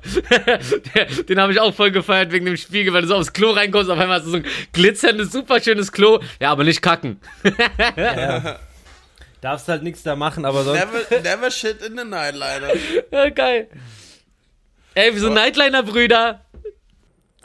Den 1.28 1.40
habe 1.40 1.52
ich 1.52 1.60
auch 1.60 1.74
voll 1.74 1.90
gefeiert 1.90 2.32
wegen 2.32 2.46
dem 2.46 2.56
Spiegel, 2.56 2.92
weil 2.92 3.02
du 3.02 3.08
so 3.08 3.16
aufs 3.16 3.32
Klo 3.32 3.50
reinkommst, 3.50 3.90
auf 3.90 3.98
einmal 3.98 4.18
hast 4.18 4.26
du 4.26 4.30
so 4.30 4.36
ein 4.38 4.46
glitzerndes, 4.72 5.32
super 5.32 5.60
schönes 5.60 5.92
Klo. 5.92 6.20
Ja, 6.40 6.50
aber 6.52 6.64
nicht 6.64 6.82
kacken. 6.82 7.20
Darfst 9.40 9.68
halt 9.68 9.82
nichts 9.84 10.02
da 10.02 10.16
machen, 10.16 10.44
aber 10.44 10.64
sonst. 10.64 10.80
Never, 10.80 11.20
never 11.22 11.50
shit 11.50 11.80
in 11.82 11.96
the 11.96 12.04
Nightliner. 12.04 12.70
Ja, 13.12 13.28
geil. 13.30 13.68
Ey, 14.94 15.14
wir 15.14 15.20
sind 15.20 15.34
Nightliner-Brüder. 15.34 16.40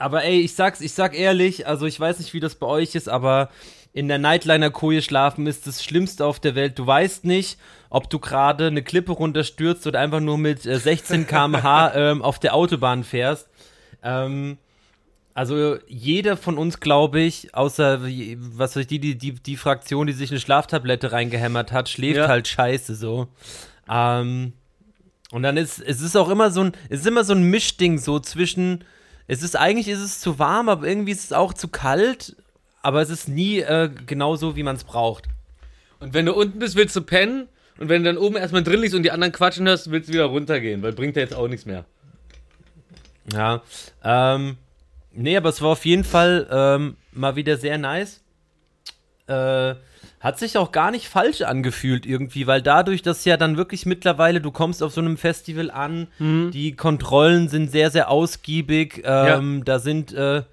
Aber 0.03 0.25
ey, 0.25 0.41
ich 0.41 0.53
sag's, 0.53 0.81
ich 0.81 0.91
sag 0.91 1.17
ehrlich, 1.17 1.65
also 1.65 1.85
ich 1.85 1.97
weiß 1.97 2.19
nicht, 2.19 2.33
wie 2.33 2.41
das 2.41 2.55
bei 2.55 2.67
euch 2.67 2.93
ist, 2.93 3.07
aber 3.07 3.49
in 3.93 4.09
der 4.09 4.17
Nightliner-Koje 4.17 5.01
schlafen 5.01 5.47
ist 5.47 5.65
das 5.65 5.81
Schlimmste 5.81 6.25
auf 6.25 6.41
der 6.41 6.55
Welt. 6.55 6.77
Du 6.77 6.85
weißt 6.85 7.23
nicht, 7.23 7.57
ob 7.89 8.09
du 8.09 8.19
gerade 8.19 8.67
eine 8.67 8.83
Klippe 8.83 9.13
runterstürzt 9.13 9.87
oder 9.87 10.01
einfach 10.01 10.19
nur 10.19 10.37
mit 10.37 10.65
äh, 10.65 10.77
16 10.77 11.25
km/h 11.25 11.93
ähm, 11.95 12.21
auf 12.21 12.37
der 12.37 12.53
Autobahn 12.53 13.05
fährst. 13.05 13.47
Ähm, 14.03 14.57
also 15.33 15.77
jeder 15.87 16.35
von 16.35 16.57
uns, 16.57 16.81
glaube 16.81 17.21
ich, 17.21 17.55
außer 17.55 18.01
was 18.03 18.75
weiß 18.75 18.81
ich, 18.81 18.87
die, 18.87 18.99
die, 18.99 19.17
die, 19.17 19.31
die 19.35 19.55
Fraktion, 19.55 20.05
die 20.05 20.13
sich 20.13 20.31
eine 20.31 20.41
Schlaftablette 20.41 21.13
reingehämmert 21.13 21.71
hat, 21.71 21.87
schläft 21.87 22.17
Ja. 22.17 22.27
halt 22.27 22.49
scheiße 22.49 22.95
so. 22.95 23.27
Ähm, 23.89 24.51
und 25.31 25.43
dann 25.43 25.55
ist, 25.55 25.79
es 25.79 26.01
ist 26.01 26.17
auch 26.17 26.27
immer 26.29 26.51
so 26.51 26.61
ein, 26.65 26.73
es 26.89 26.99
ist 26.99 27.07
immer 27.07 27.23
so 27.23 27.33
ein 27.33 27.43
Mischding 27.49 27.99
so 27.99 28.19
zwischen, 28.19 28.83
es 29.27 29.41
ist 29.41 29.55
eigentlich 29.55 29.87
ist 29.87 29.99
es 29.99 30.19
zu 30.19 30.39
warm, 30.39 30.69
aber 30.69 30.87
irgendwie 30.87 31.11
ist 31.11 31.23
es 31.23 31.33
auch 31.33 31.53
zu 31.53 31.67
kalt, 31.67 32.35
aber 32.81 33.01
es 33.01 33.09
ist 33.09 33.29
nie 33.29 33.59
äh, 33.59 33.89
genau 34.05 34.35
so, 34.35 34.55
wie 34.55 34.63
man 34.63 34.75
es 34.75 34.83
braucht. 34.83 35.25
Und 35.99 36.13
wenn 36.13 36.25
du 36.25 36.33
unten 36.33 36.59
bist, 36.59 36.75
willst 36.75 36.95
du 36.95 37.01
pennen. 37.01 37.47
Und 37.79 37.89
wenn 37.89 38.03
du 38.03 38.13
dann 38.13 38.21
oben 38.21 38.35
erstmal 38.35 38.63
drin 38.63 38.81
liegst 38.81 38.93
und 38.93 39.03
die 39.03 39.11
anderen 39.11 39.33
quatschen 39.33 39.67
hörst, 39.67 39.89
willst 39.89 40.09
du 40.09 40.13
wieder 40.13 40.25
runtergehen, 40.25 40.83
weil 40.83 40.91
bringt 40.91 41.15
ja 41.15 41.21
jetzt 41.21 41.33
auch 41.33 41.47
nichts 41.47 41.65
mehr. 41.65 41.85
Ja, 43.31 43.63
ähm, 44.03 44.57
nee, 45.11 45.35
aber 45.37 45.49
es 45.49 45.61
war 45.61 45.69
auf 45.69 45.85
jeden 45.85 46.03
Fall 46.03 46.47
ähm, 46.51 46.97
mal 47.13 47.35
wieder 47.35 47.57
sehr 47.57 47.77
nice. 47.77 48.21
Äh, 49.27 49.75
hat 50.23 50.39
sich 50.39 50.57
auch 50.57 50.71
gar 50.71 50.89
nicht 50.89 51.09
falsch 51.09 51.41
angefühlt 51.41 52.05
irgendwie, 52.05 52.47
weil 52.47 52.61
dadurch, 52.61 53.01
dass 53.01 53.25
ja 53.25 53.35
dann 53.35 53.57
wirklich 53.57 53.85
mittlerweile, 53.85 54.39
du 54.39 54.51
kommst 54.51 54.81
auf 54.81 54.93
so 54.93 55.01
einem 55.01 55.17
Festival 55.17 55.69
an, 55.69 56.07
die 56.51 56.77
Kontrollen 56.77 57.49
sind 57.49 57.69
sehr, 57.69 57.91
sehr 57.91 58.09
ausgiebig, 58.09 59.03
ähm, 59.05 59.65
da 59.65 59.79
sind 59.79 60.13
äh, 60.13 60.43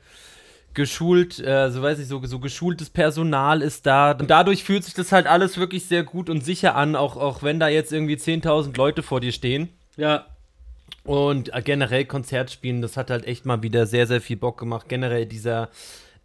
geschult, 0.74 1.38
äh, 1.38 1.70
so 1.70 1.82
weiß 1.82 2.00
ich, 2.00 2.08
so, 2.08 2.20
so 2.26 2.40
geschultes 2.40 2.90
Personal 2.90 3.62
ist 3.62 3.86
da. 3.86 4.10
Und 4.10 4.28
dadurch 4.28 4.64
fühlt 4.64 4.82
sich 4.82 4.94
das 4.94 5.12
halt 5.12 5.28
alles 5.28 5.56
wirklich 5.56 5.86
sehr 5.86 6.02
gut 6.02 6.28
und 6.30 6.44
sicher 6.44 6.74
an, 6.74 6.96
auch, 6.96 7.16
auch 7.16 7.44
wenn 7.44 7.60
da 7.60 7.68
jetzt 7.68 7.92
irgendwie 7.92 8.16
10.000 8.16 8.76
Leute 8.76 9.04
vor 9.04 9.20
dir 9.20 9.32
stehen. 9.32 9.68
Ja. 9.96 10.26
Und 11.04 11.54
äh, 11.54 11.62
generell 11.62 12.06
Konzert 12.06 12.50
spielen, 12.50 12.82
das 12.82 12.96
hat 12.96 13.10
halt 13.10 13.24
echt 13.24 13.46
mal 13.46 13.62
wieder 13.62 13.86
sehr, 13.86 14.08
sehr 14.08 14.20
viel 14.20 14.36
Bock 14.36 14.58
gemacht. 14.58 14.88
Generell 14.88 15.26
dieser 15.26 15.68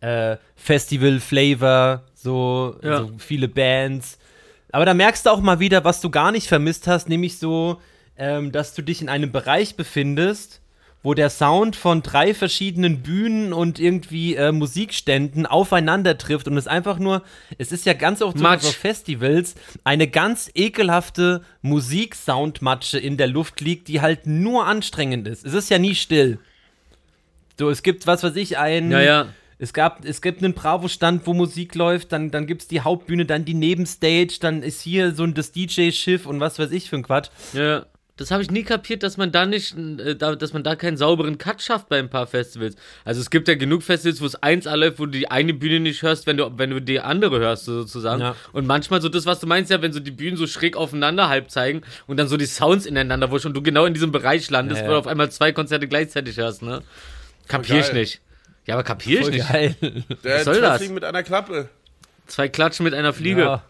äh, 0.06 0.38
Festival-Flavor, 0.56 2.04
so, 2.14 2.76
Ja. 2.82 3.00
so 3.00 3.12
viele 3.18 3.48
Bands. 3.48 4.18
Aber 4.72 4.86
da 4.86 4.94
merkst 4.94 5.26
du 5.26 5.30
auch 5.30 5.42
mal 5.42 5.60
wieder, 5.60 5.84
was 5.84 6.02
du 6.02 6.10
gar 6.10 6.32
nicht 6.32 6.48
vermisst 6.48 6.88
hast, 6.88 7.08
nämlich 7.10 7.38
so, 7.40 7.80
ähm, 8.18 8.52
dass 8.52 8.74
du 8.74 8.82
dich 8.82 9.02
in 9.02 9.10
einem 9.10 9.32
Bereich 9.32 9.76
befindest, 9.76 10.62
wo 11.02 11.14
der 11.14 11.30
Sound 11.30 11.76
von 11.76 12.02
drei 12.02 12.34
verschiedenen 12.34 13.04
Bühnen 13.04 13.54
und 13.54 13.80
irgendwie 13.80 14.36
äh, 14.36 14.52
Musikständen 14.52 15.46
aufeinander 15.46 16.18
trifft 16.18 16.48
und 16.48 16.58
es 16.58 16.68
einfach 16.68 16.98
nur, 16.98 17.22
es 17.60 17.72
ist 17.72 17.86
ja 17.86 17.94
ganz 17.94 18.22
oft 18.24 18.40
so 18.40 18.46
auf 18.46 18.76
Festivals, 18.76 19.54
eine 19.84 20.08
ganz 20.08 20.50
ekelhafte 20.56 21.42
Musik-Soundmatsche 21.62 22.98
in 22.98 23.18
der 23.18 23.28
Luft 23.28 23.62
liegt, 23.62 23.88
die 23.88 24.02
halt 24.02 24.26
nur 24.26 24.66
anstrengend 24.66 25.28
ist. 25.28 25.46
Es 25.46 25.54
ist 25.54 25.70
ja 25.70 25.78
nie 25.78 25.96
still. 25.96 26.40
So, 27.58 27.70
es 27.70 27.84
gibt, 27.84 28.08
was 28.08 28.24
weiß 28.24 28.36
ich, 28.36 28.58
ein. 28.58 28.92
Ja, 28.92 29.02
ja. 29.02 29.28
Es 29.58 29.74
gab, 29.74 30.04
es 30.04 30.22
gibt 30.22 30.44
einen 30.44 30.54
Bravo-Stand, 30.54 31.26
wo 31.26 31.34
Musik 31.34 31.76
läuft, 31.76 32.12
dann, 32.12 32.30
dann 32.30 32.46
gibt 32.46 32.64
es 32.64 32.68
die 32.68 32.82
Hauptbühne, 32.82 33.26
dann 33.26 33.46
die 33.46 33.54
Nebenstage, 33.54 34.38
dann 34.42 34.64
ist 34.64 34.82
hier 34.82 35.14
so 35.14 35.24
ein 35.24 35.34
das 35.34 35.52
DJ-Schiff 35.52 36.26
und 36.26 36.40
was 36.40 36.60
weiß 36.60 36.72
ich 36.72 36.90
für 36.90 36.98
ein 36.98 37.04
Quatsch. 37.04 37.30
Ja. 37.54 37.86
Das 38.18 38.32
habe 38.32 38.42
ich 38.42 38.50
nie 38.50 38.64
kapiert, 38.64 39.04
dass 39.04 39.18
man 39.18 39.34
da 39.34 39.46
nicht, 39.46 39.76
äh, 39.78 40.16
da, 40.16 40.36
dass 40.36 40.54
man 40.54 40.64
da 40.64 40.78
keinen 40.78 40.96
sauberen 40.96 41.38
Cut 41.38 41.62
schafft 41.62 41.90
bei 41.90 42.00
ein 42.00 42.10
paar 42.10 42.28
Festivals. 42.28 42.76
Also 43.04 43.20
es 43.20 43.30
gibt 43.30 43.50
ja 43.50 43.56
genug 43.56 43.84
Festivals, 43.84 44.22
wo 44.22 44.26
es 44.26 44.36
eins 44.36 44.64
läuft, 44.66 45.00
wo 45.00 45.06
du 45.06 45.12
die 45.12 45.30
eine 45.30 45.54
Bühne 45.54 45.82
nicht 45.82 46.02
hörst, 46.02 46.26
wenn 46.26 46.38
du, 46.38 46.50
wenn 46.58 46.70
du 46.70 46.80
die 46.80 47.02
andere 47.02 47.40
hörst, 47.40 47.66
so 47.66 47.82
sozusagen. 47.82 48.22
Ja. 48.22 48.36
Und 48.54 48.68
manchmal 48.68 49.02
so 49.02 49.10
das, 49.10 49.26
was 49.26 49.42
du 49.42 49.48
meinst, 49.48 49.70
ja, 49.70 49.82
wenn 49.82 49.92
so 49.92 50.00
die 50.00 50.12
Bühnen 50.12 50.38
so 50.38 50.48
schräg 50.48 50.78
aufeinander 50.78 51.28
halb 51.28 51.52
zeigen 51.52 51.82
und 52.08 52.16
dann 52.16 52.30
so 52.30 52.38
die 52.38 52.46
Sounds 52.46 52.86
ineinander, 52.86 53.32
wo 53.32 53.40
schon 53.40 53.54
du 53.54 53.62
genau 53.62 53.84
in 53.84 53.94
diesem 53.94 54.14
Bereich 54.14 54.50
landest, 54.50 54.82
Ja, 54.82 54.88
wo 54.88 54.92
ja. 54.92 54.96
du 54.96 55.00
auf 55.00 55.08
einmal 55.08 55.30
zwei 55.32 55.52
Konzerte 55.52 55.88
gleichzeitig 55.90 56.38
hörst, 56.38 56.62
ne? 56.62 56.84
Kapier 57.50 57.82
ich 57.82 57.92
nicht. 57.92 58.22
Ja, 58.66 58.76
aber 58.76 58.84
kapier 58.84 59.20
ich 59.20 59.26
Voll 59.26 59.36
nicht. 59.36 59.50
geil. 59.50 59.76
Der 60.24 60.44
soll 60.44 60.56
zwei 60.56 60.62
das? 60.62 60.78
Fliegen 60.78 60.94
mit 60.94 61.04
einer 61.04 61.24
Klappe. 61.24 61.70
Zwei 62.28 62.50
Klatschen 62.50 62.84
mit 62.84 62.94
einer 62.94 63.14
Fliege. 63.14 63.42
Ja. 63.42 63.64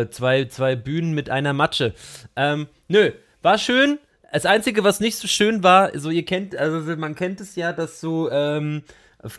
Äh, 0.00 0.10
zwei, 0.10 0.44
zwei 0.46 0.76
Bühnen 0.76 1.14
mit 1.14 1.30
einer 1.30 1.52
Matsche. 1.52 1.94
Ähm, 2.36 2.66
nö, 2.88 3.12
war 3.42 3.58
schön. 3.58 3.98
Das 4.32 4.46
Einzige, 4.46 4.84
was 4.84 5.00
nicht 5.00 5.16
so 5.16 5.28
schön 5.28 5.62
war, 5.62 5.98
so 5.98 6.10
ihr 6.10 6.24
kennt, 6.24 6.56
also 6.56 6.96
man 6.96 7.14
kennt 7.14 7.40
es 7.40 7.54
ja, 7.54 7.72
dass 7.72 8.00
so, 8.00 8.30
ähm, 8.30 8.82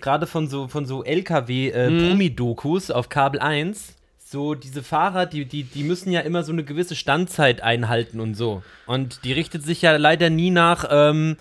gerade 0.02 0.28
von 0.28 0.48
so, 0.48 0.68
von 0.68 0.86
so 0.86 1.04
LKW-Promi-Dokus 1.04 2.92
auf 2.92 3.10
Kabel 3.10 3.40
1, 3.40 3.96
so 4.20 4.54
diese 4.54 4.84
Fahrer, 4.84 5.26
die, 5.26 5.46
die, 5.46 5.64
die 5.64 5.84
müssen 5.84 6.12
ja 6.12 6.22
immer 6.22 6.44
so 6.44 6.52
eine 6.52 6.64
gewisse 6.64 6.96
Standzeit 6.96 7.62
einhalten 7.62 8.20
und 8.20 8.36
so. 8.36 8.62
Und 8.86 9.24
die 9.24 9.34
richtet 9.34 9.64
sich 9.64 9.82
ja 9.82 9.96
leider 9.98 10.30
nie 10.30 10.52
nach, 10.52 10.86
ähm, 10.92 11.38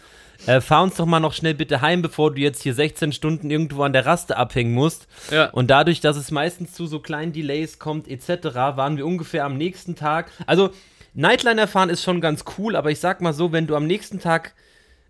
äh, 0.47 0.61
fahr 0.61 0.83
uns 0.83 0.97
doch 0.97 1.07
mal 1.07 1.21
noch 1.21 1.33
schnell 1.33 1.55
bitte 1.55 1.81
heim, 1.81 2.03
bevor 2.03 2.35
du 2.35 2.41
jetzt 2.41 2.63
hier 2.63 2.75
16 2.75 3.13
Stunden 3.13 3.51
irgendwo 3.51 3.83
an 3.83 3.93
der 3.93 4.07
Raste 4.07 4.37
abhängen 4.37 4.73
musst. 4.73 5.07
Ja. 5.31 5.51
Und 5.51 5.71
dadurch, 5.71 6.01
dass 6.01 6.17
es 6.17 6.31
meistens 6.31 6.73
zu 6.73 6.87
so 6.87 7.01
kleinen 7.01 7.33
Delays 7.33 7.79
kommt, 7.79 8.09
etc., 8.09 8.55
waren 8.55 8.97
wir 8.97 9.07
ungefähr 9.07 9.45
am 9.45 9.57
nächsten 9.57 9.95
Tag. 9.95 10.31
Also, 10.47 10.71
Nightliner 11.15 11.69
fahren 11.69 11.91
ist 11.91 12.03
schon 12.03 12.21
ganz 12.21 12.45
cool, 12.59 12.75
aber 12.75 12.91
ich 12.91 12.99
sag 12.99 13.21
mal 13.21 13.33
so, 13.33 13.53
wenn 13.53 13.67
du 13.67 13.77
am 13.77 13.87
nächsten 13.87 14.19
Tag 14.19 14.55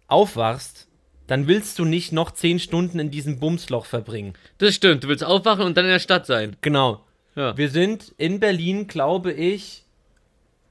aufwachst, 0.08 0.88
dann 1.26 1.46
willst 1.46 1.78
du 1.78 1.84
nicht 1.84 2.12
noch 2.12 2.32
10 2.32 2.58
Stunden 2.58 2.98
in 2.98 3.10
diesem 3.10 3.38
Bumsloch 3.38 3.86
verbringen. 3.86 4.34
Das 4.58 4.74
stimmt. 4.74 5.04
Du 5.04 5.08
willst 5.08 5.24
aufwachen 5.24 5.64
und 5.64 5.76
dann 5.76 5.84
in 5.84 5.92
der 5.92 5.98
Stadt 5.98 6.26
sein. 6.26 6.56
Genau. 6.60 7.04
Ja. 7.34 7.56
Wir 7.56 7.70
sind 7.70 8.12
in 8.18 8.40
Berlin, 8.40 8.86
glaube 8.86 9.32
ich, 9.32 9.84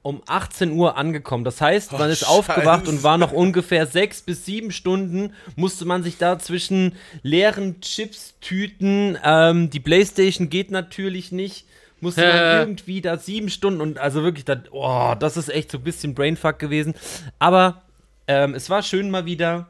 um 0.04 0.22
18 0.26 0.72
Uhr 0.72 0.98
angekommen. 0.98 1.44
Das 1.44 1.62
heißt, 1.62 1.92
man 1.92 2.10
Oh, 2.10 2.12
ist 2.12 2.24
aufgewacht 2.28 2.82
Scheiße. 2.86 2.90
und 2.98 3.04
war 3.04 3.18
noch 3.18 3.32
ungefähr 3.32 3.86
sechs 3.86 4.22
bis 4.22 4.46
sieben 4.46 4.72
Stunden, 4.72 5.34
musste 5.56 5.86
man 5.86 6.02
sich 6.04 6.18
da 6.18 6.40
zwischen 6.40 6.96
leeren 7.22 7.82
Chips-Tüten, 7.82 9.18
ähm, 9.24 9.70
die 9.70 9.80
Playstation 9.80 10.50
geht 10.50 10.72
natürlich 10.72 11.32
nicht, 11.32 11.66
musste 12.00 12.22
man 12.28 12.60
irgendwie 12.60 13.02
da 13.02 13.18
sieben 13.18 13.50
Stunden 13.50 13.80
und 13.80 14.00
also 14.00 14.24
wirklich, 14.24 14.46
da, 14.46 14.56
oh, 14.72 15.14
das 15.20 15.38
ist 15.38 15.50
echt 15.50 15.70
so 15.70 15.78
ein 15.78 15.84
bisschen 15.84 16.16
Brainfuck 16.16 16.58
gewesen. 16.58 16.96
Aber 17.38 17.84
ähm, 18.28 18.56
es 18.56 18.70
war 18.72 18.82
schön 18.82 19.12
mal 19.12 19.26
wieder. 19.26 19.68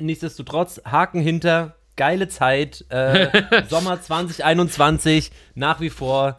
Nichtsdestotrotz, 0.00 0.82
Haken 0.84 1.20
hinter, 1.20 1.76
geile 1.96 2.28
Zeit, 2.28 2.84
äh, 2.90 3.28
Sommer 3.70 4.02
2021, 4.02 5.30
nach 5.54 5.80
wie 5.80 5.90
vor 5.90 6.38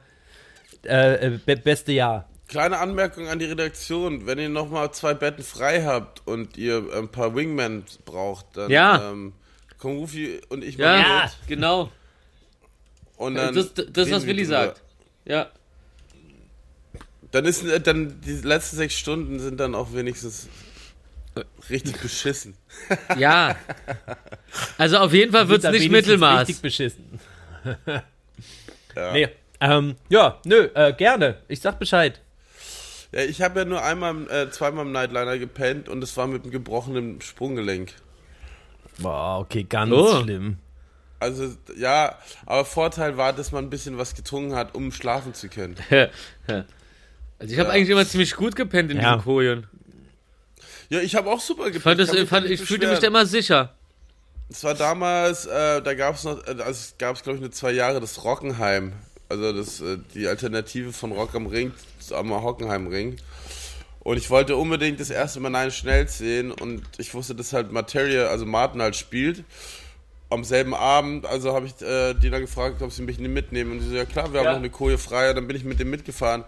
äh, 0.86 1.27
äh, 1.27 1.39
be 1.45 1.55
beste 1.58 1.91
Jahr. 1.93 2.25
Kleine 2.49 2.79
Anmerkung 2.79 3.27
an 3.29 3.39
die 3.39 3.45
Redaktion. 3.45 4.25
Wenn 4.25 4.39
ihr 4.39 4.49
nochmal 4.49 4.91
zwei 4.91 5.13
Betten 5.13 5.43
frei 5.43 5.83
habt 5.83 6.27
und 6.27 6.57
ihr 6.57 6.83
ein 6.93 7.07
paar 7.07 7.33
Wingmen 7.35 7.85
braucht, 8.05 8.45
dann 8.57 8.69
Ja. 8.71 9.12
ähm, 9.12 9.33
kommen 9.77 9.99
Rufi 9.99 10.41
und 10.49 10.63
ich 10.63 10.75
Ja, 10.75 10.97
mal 11.01 11.23
mit. 11.25 11.47
genau. 11.47 11.91
Und 13.17 13.35
dann 13.35 13.53
Das, 13.55 13.73
das, 13.73 14.12
was 14.12 14.25
Willi 14.25 14.43
drüber. 14.43 14.65
sagt. 14.65 14.81
Ja. 15.25 15.49
Dann 17.31 17.45
ist 17.45 17.63
äh, 17.63 17.79
dann 17.79 18.19
die 18.21 18.33
letzten 18.41 18.77
sechs 18.77 18.95
Stunden 18.97 19.39
sind 19.39 19.59
dann 19.59 19.75
auch 19.75 19.93
wenigstens 19.93 20.47
richtig 21.69 21.97
beschissen. 22.01 22.55
Ja. 23.17 23.55
Also 24.79 24.97
auf 24.97 25.13
jeden 25.13 25.31
Fall 25.31 25.47
wird 25.49 25.63
es 25.63 25.71
nicht 25.71 25.91
Mittelmaß. 25.91 26.47
Richtig 26.47 26.62
beschissen. 26.62 27.19
Ja. 28.95 29.13
Nee. 29.13 29.29
Ähm, 29.62 29.95
ja, 30.09 30.39
nö, 30.45 30.67
äh, 30.73 30.91
gerne. 30.93 31.38
Ich 31.47 31.62
sag 31.62 31.77
Bescheid. 31.77 32.19
Ja, 33.11 33.21
ich 33.21 33.41
habe 33.41 33.59
ja 33.61 33.65
nur 33.65 33.83
einmal, 33.83 34.29
äh, 34.29 34.51
zweimal 34.51 34.85
im 34.85 34.91
Nightliner 34.91 35.37
gepennt 35.37 35.89
und 35.89 36.03
es 36.03 36.15
war 36.17 36.27
mit 36.27 36.43
einem 36.43 36.51
gebrochenen 36.51 37.21
Sprunggelenk. 37.21 37.93
Boah, 38.99 39.39
okay, 39.39 39.63
ganz 39.63 39.91
Oh. 39.93 40.21
schlimm. 40.21 40.57
Also 41.19 41.53
ja, 41.75 42.17
aber 42.45 42.63
Vorteil 42.65 43.17
war, 43.17 43.33
dass 43.33 43.51
man 43.51 43.65
ein 43.65 43.69
bisschen 43.69 43.97
was 43.97 44.15
getrunken 44.15 44.55
hat, 44.55 44.73
um 44.75 44.91
schlafen 44.91 45.33
zu 45.33 45.49
können. 45.49 45.75
Also 47.41 47.53
ich 47.53 47.57
habe 47.59 47.69
Ja. 47.69 47.75
eigentlich 47.75 47.89
immer 47.89 48.05
ziemlich 48.05 48.35
gut 48.35 48.55
gepennt 48.57 48.91
in 48.91 48.97
Ja. 48.99 49.13
diesen 49.13 49.23
Kojen. 49.23 49.67
Ja, 50.89 50.99
ich 50.99 51.15
habe 51.15 51.29
auch 51.29 51.39
super 51.39 51.71
gepennt. 51.71 51.77
Ich, 51.77 51.83
fand 51.83 51.99
das, 52.01 52.11
mich 52.11 52.27
fand, 52.29 52.45
ich 52.47 52.61
fühlte 52.61 52.87
mich 52.89 52.99
da 52.99 53.07
immer 53.07 53.25
sicher. 53.25 53.75
Es 54.49 54.61
war 54.65 54.73
damals, 54.73 55.45
äh, 55.45 55.81
da 55.81 55.93
gab 55.93 56.15
es 56.15 56.25
noch, 56.25 56.45
äh, 56.45 56.49
also 56.51 56.63
es 56.71 56.95
gab 56.97 57.15
es 57.15 57.23
glaube 57.23 57.37
ich 57.37 57.41
nur 57.41 57.51
zwei 57.51 57.71
Jahre 57.71 58.01
das 58.01 58.25
Rockenheim, 58.25 58.91
also 59.29 59.53
das 59.53 59.79
äh, 59.81 59.97
die 60.13 60.27
Alternative 60.27 60.91
von 60.91 61.11
Rock 61.11 61.35
am 61.35 61.47
Ring 61.47 61.71
am 62.11 62.31
Hockenheim 62.33 62.87
Ring. 62.87 63.17
Und 64.01 64.17
ich 64.17 64.29
wollte 64.29 64.55
unbedingt 64.55 64.99
das 64.99 65.09
erste 65.09 65.39
Mal 65.39 65.49
Nein 65.49 65.71
schnell 65.71 66.07
sehen 66.07 66.51
und 66.51 66.81
ich 66.97 67.13
wusste, 67.13 67.35
dass 67.35 67.53
halt 67.53 67.71
Materia, 67.71 68.27
also 68.27 68.45
Martin 68.45 68.81
halt 68.81 68.95
spielt. 68.95 69.43
Am 70.31 70.43
selben 70.43 70.73
Abend, 70.73 71.25
also 71.25 71.53
habe 71.53 71.65
ich 71.67 71.79
äh, 71.81 72.13
die 72.13 72.29
dann 72.29 72.41
gefragt, 72.41 72.81
ob 72.81 72.91
sie 72.91 73.01
mich 73.01 73.19
mitnehmen. 73.19 73.71
Und 73.73 73.81
sie 73.81 73.89
so, 73.89 73.95
ja 73.95 74.05
klar, 74.05 74.31
wir 74.31 74.39
haben 74.39 74.45
Ja. 74.45 74.51
noch 74.53 74.59
eine 74.59 74.69
Koje 74.69 74.97
frei. 74.97 75.29
Und 75.29 75.35
dann 75.37 75.47
bin 75.47 75.55
ich 75.55 75.63
mit 75.63 75.79
dem 75.79 75.89
mitgefahren. 75.89 76.43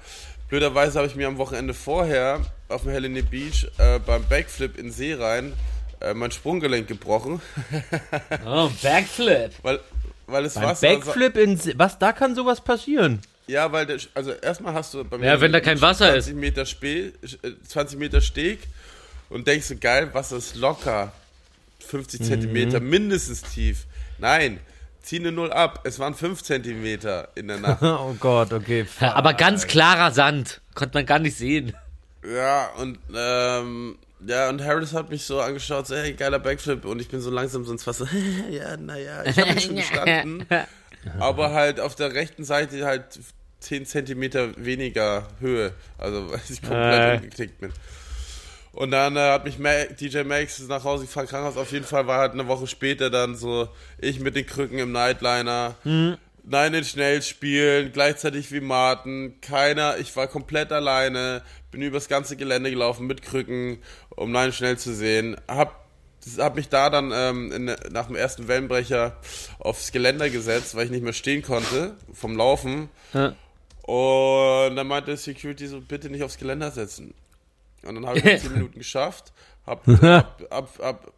Blöderweise 0.49 0.97
habe 0.99 1.07
ich 1.07 1.15
mir 1.15 1.27
am 1.27 1.37
Wochenende 1.37 1.73
vorher 1.73 2.41
auf 2.69 2.83
dem 2.83 2.91
Helene 2.91 3.23
Beach 3.23 3.67
äh, 3.79 3.99
beim 3.99 4.23
Backflip 4.27 4.77
in 4.77 4.91
See 4.91 5.13
rein 5.13 5.53
äh, 5.99 6.13
mein 6.13 6.31
Sprunggelenk 6.31 6.87
gebrochen. 6.87 7.41
Oh, 8.45 8.69
Backflip. 8.81 9.51
Weil, 9.63 9.79
weil 10.31 10.45
es 10.45 10.53
Beim 10.55 10.63
Wasser. 10.63 10.87
Backflip 10.87 11.37
in. 11.37 11.59
Was, 11.77 11.99
da 11.99 12.11
kann 12.13 12.35
sowas 12.35 12.61
passieren? 12.61 13.19
Ja, 13.47 13.71
weil 13.71 13.85
der, 13.85 13.97
also 14.13 14.31
erstmal 14.31 14.73
hast 14.73 14.93
du 14.93 15.03
bei 15.03 15.17
mir. 15.17 15.25
Ja, 15.25 15.41
wenn 15.41 15.51
da 15.51 15.59
kein 15.59 15.81
Wasser 15.81 16.11
20 16.11 16.35
Meter 16.35 16.65
Spee, 16.65 17.11
äh, 17.43 17.51
20 17.67 17.99
Meter 17.99 18.21
Steg 18.21 18.59
und 19.29 19.47
denkst 19.47 19.67
du, 19.69 19.75
geil, 19.77 20.13
Wasser 20.13 20.37
ist 20.37 20.55
locker. 20.55 21.11
50 21.85 22.21
Zentimeter 22.23 22.79
Mhm. 22.79 22.89
mindestens 22.89 23.41
tief. 23.41 23.85
Nein, 24.19 24.59
zieh 25.01 25.19
eine 25.19 25.31
Null 25.31 25.51
ab. 25.51 25.81
Es 25.83 25.99
waren 25.99 26.13
5 26.13 26.43
Zentimeter 26.43 27.27
in 27.35 27.47
der 27.47 27.57
Nacht. 27.59 27.81
Oh 27.83 28.15
Gott, 28.19 28.53
okay. 28.53 28.85
Ja, 29.01 29.13
aber 29.15 29.33
ganz 29.33 29.67
klarer 29.67 30.11
Sand. 30.11 30.61
Konnte 30.75 30.97
man 30.97 31.05
gar 31.05 31.19
nicht 31.19 31.35
sehen. 31.35 31.73
ja, 32.23 32.69
und, 32.77 32.99
ähm, 33.13 33.97
ja, 34.27 34.49
und 34.49 34.63
Harris 34.63 34.93
hat 34.93 35.09
mich 35.09 35.23
so 35.23 35.39
angeschaut, 35.41 35.87
so, 35.87 35.95
hey, 35.95 36.13
geiler 36.13 36.39
Backflip. 36.39 36.85
Und 36.85 36.99
ich 37.01 37.07
bin 37.09 37.21
so 37.21 37.29
langsam 37.31 37.65
sonst 37.65 37.83
fast 37.83 37.99
so, 37.99 38.05
ja, 38.49 38.77
naja, 38.77 39.23
ich 39.25 39.37
habe 39.39 39.53
mich 39.53 39.63
schon 39.65 39.75
gestanden. 39.77 40.45
aber 41.19 41.51
halt 41.53 41.79
auf 41.79 41.95
der 41.95 42.13
rechten 42.13 42.43
Seite 42.43 42.85
halt 42.85 43.03
10 43.61 43.85
Zentimeter 43.85 44.49
weniger 44.57 45.27
Höhe. 45.39 45.73
Also, 45.97 46.29
weil 46.31 46.39
ich 46.49 46.61
komplett 46.61 47.13
Äh. 47.13 47.15
umgeknickt 47.17 47.59
bin. 47.59 47.71
Und 48.73 48.91
dann 48.91 49.17
äh, 49.17 49.31
hat 49.31 49.43
mich 49.43 49.59
Ma 49.59 49.83
DJ 49.99 50.21
Max 50.23 50.59
nach 50.67 50.83
Hause 50.85 51.05
gefahren, 51.05 51.27
Krankenhaus. 51.27 51.57
Auf 51.57 51.71
jeden 51.73 51.83
Fall 51.85 52.07
war 52.07 52.19
halt 52.19 52.31
eine 52.33 52.47
Woche 52.47 52.67
später 52.67 53.09
dann 53.09 53.35
so, 53.35 53.67
ich 53.97 54.19
mit 54.21 54.35
den 54.37 54.45
Krücken 54.45 54.79
im 54.79 54.93
Nightliner. 54.93 55.75
Nein, 56.43 56.73
in 56.73 56.83
schnell 56.85 57.21
spielen, 57.21 57.91
gleichzeitig 57.91 58.49
wie 58.53 58.61
Martin. 58.61 59.39
Keiner, 59.41 59.97
ich 59.97 60.15
war 60.15 60.27
komplett 60.27 60.71
alleine, 60.71 61.41
bin 61.71 61.81
übers 61.81 62.07
ganze 62.07 62.35
Gelände 62.35 62.69
gelaufen 62.69 63.07
mit 63.07 63.21
Krücken, 63.21 63.79
um 64.09 64.31
Nein 64.31 64.53
schnell 64.53 64.77
zu 64.77 64.93
sehen. 64.93 65.37
Hab, 65.47 65.85
hab 66.37 66.55
mich 66.55 66.69
da 66.69 66.89
dann 66.89 67.11
ähm, 67.13 67.51
in, 67.51 67.65
nach 67.91 68.07
dem 68.07 68.15
ersten 68.15 68.47
Wellenbrecher 68.47 69.17
aufs 69.59 69.91
Geländer 69.91 70.29
gesetzt, 70.29 70.75
weil 70.75 70.85
ich 70.85 70.91
nicht 70.91 71.03
mehr 71.03 71.13
stehen 71.13 71.41
konnte 71.41 71.95
vom 72.13 72.35
Laufen. 72.35 72.89
Ja. 73.13 73.35
Und 73.83 74.75
dann 74.75 74.87
meinte 74.87 75.15
Security 75.17 75.67
so, 75.67 75.81
bitte 75.81 76.09
nicht 76.09 76.23
aufs 76.23 76.37
Geländer 76.37 76.71
setzen. 76.71 77.13
Und 77.83 77.95
dann 77.95 78.05
habe 78.05 78.19
ich 78.19 78.25
in 78.25 78.39
10 78.39 78.53
Minuten 78.53 78.79
geschafft, 78.79 79.33
hab, 79.65 79.87
ab, 79.87 80.43
ab, 80.49 80.79
ab 80.81 81.13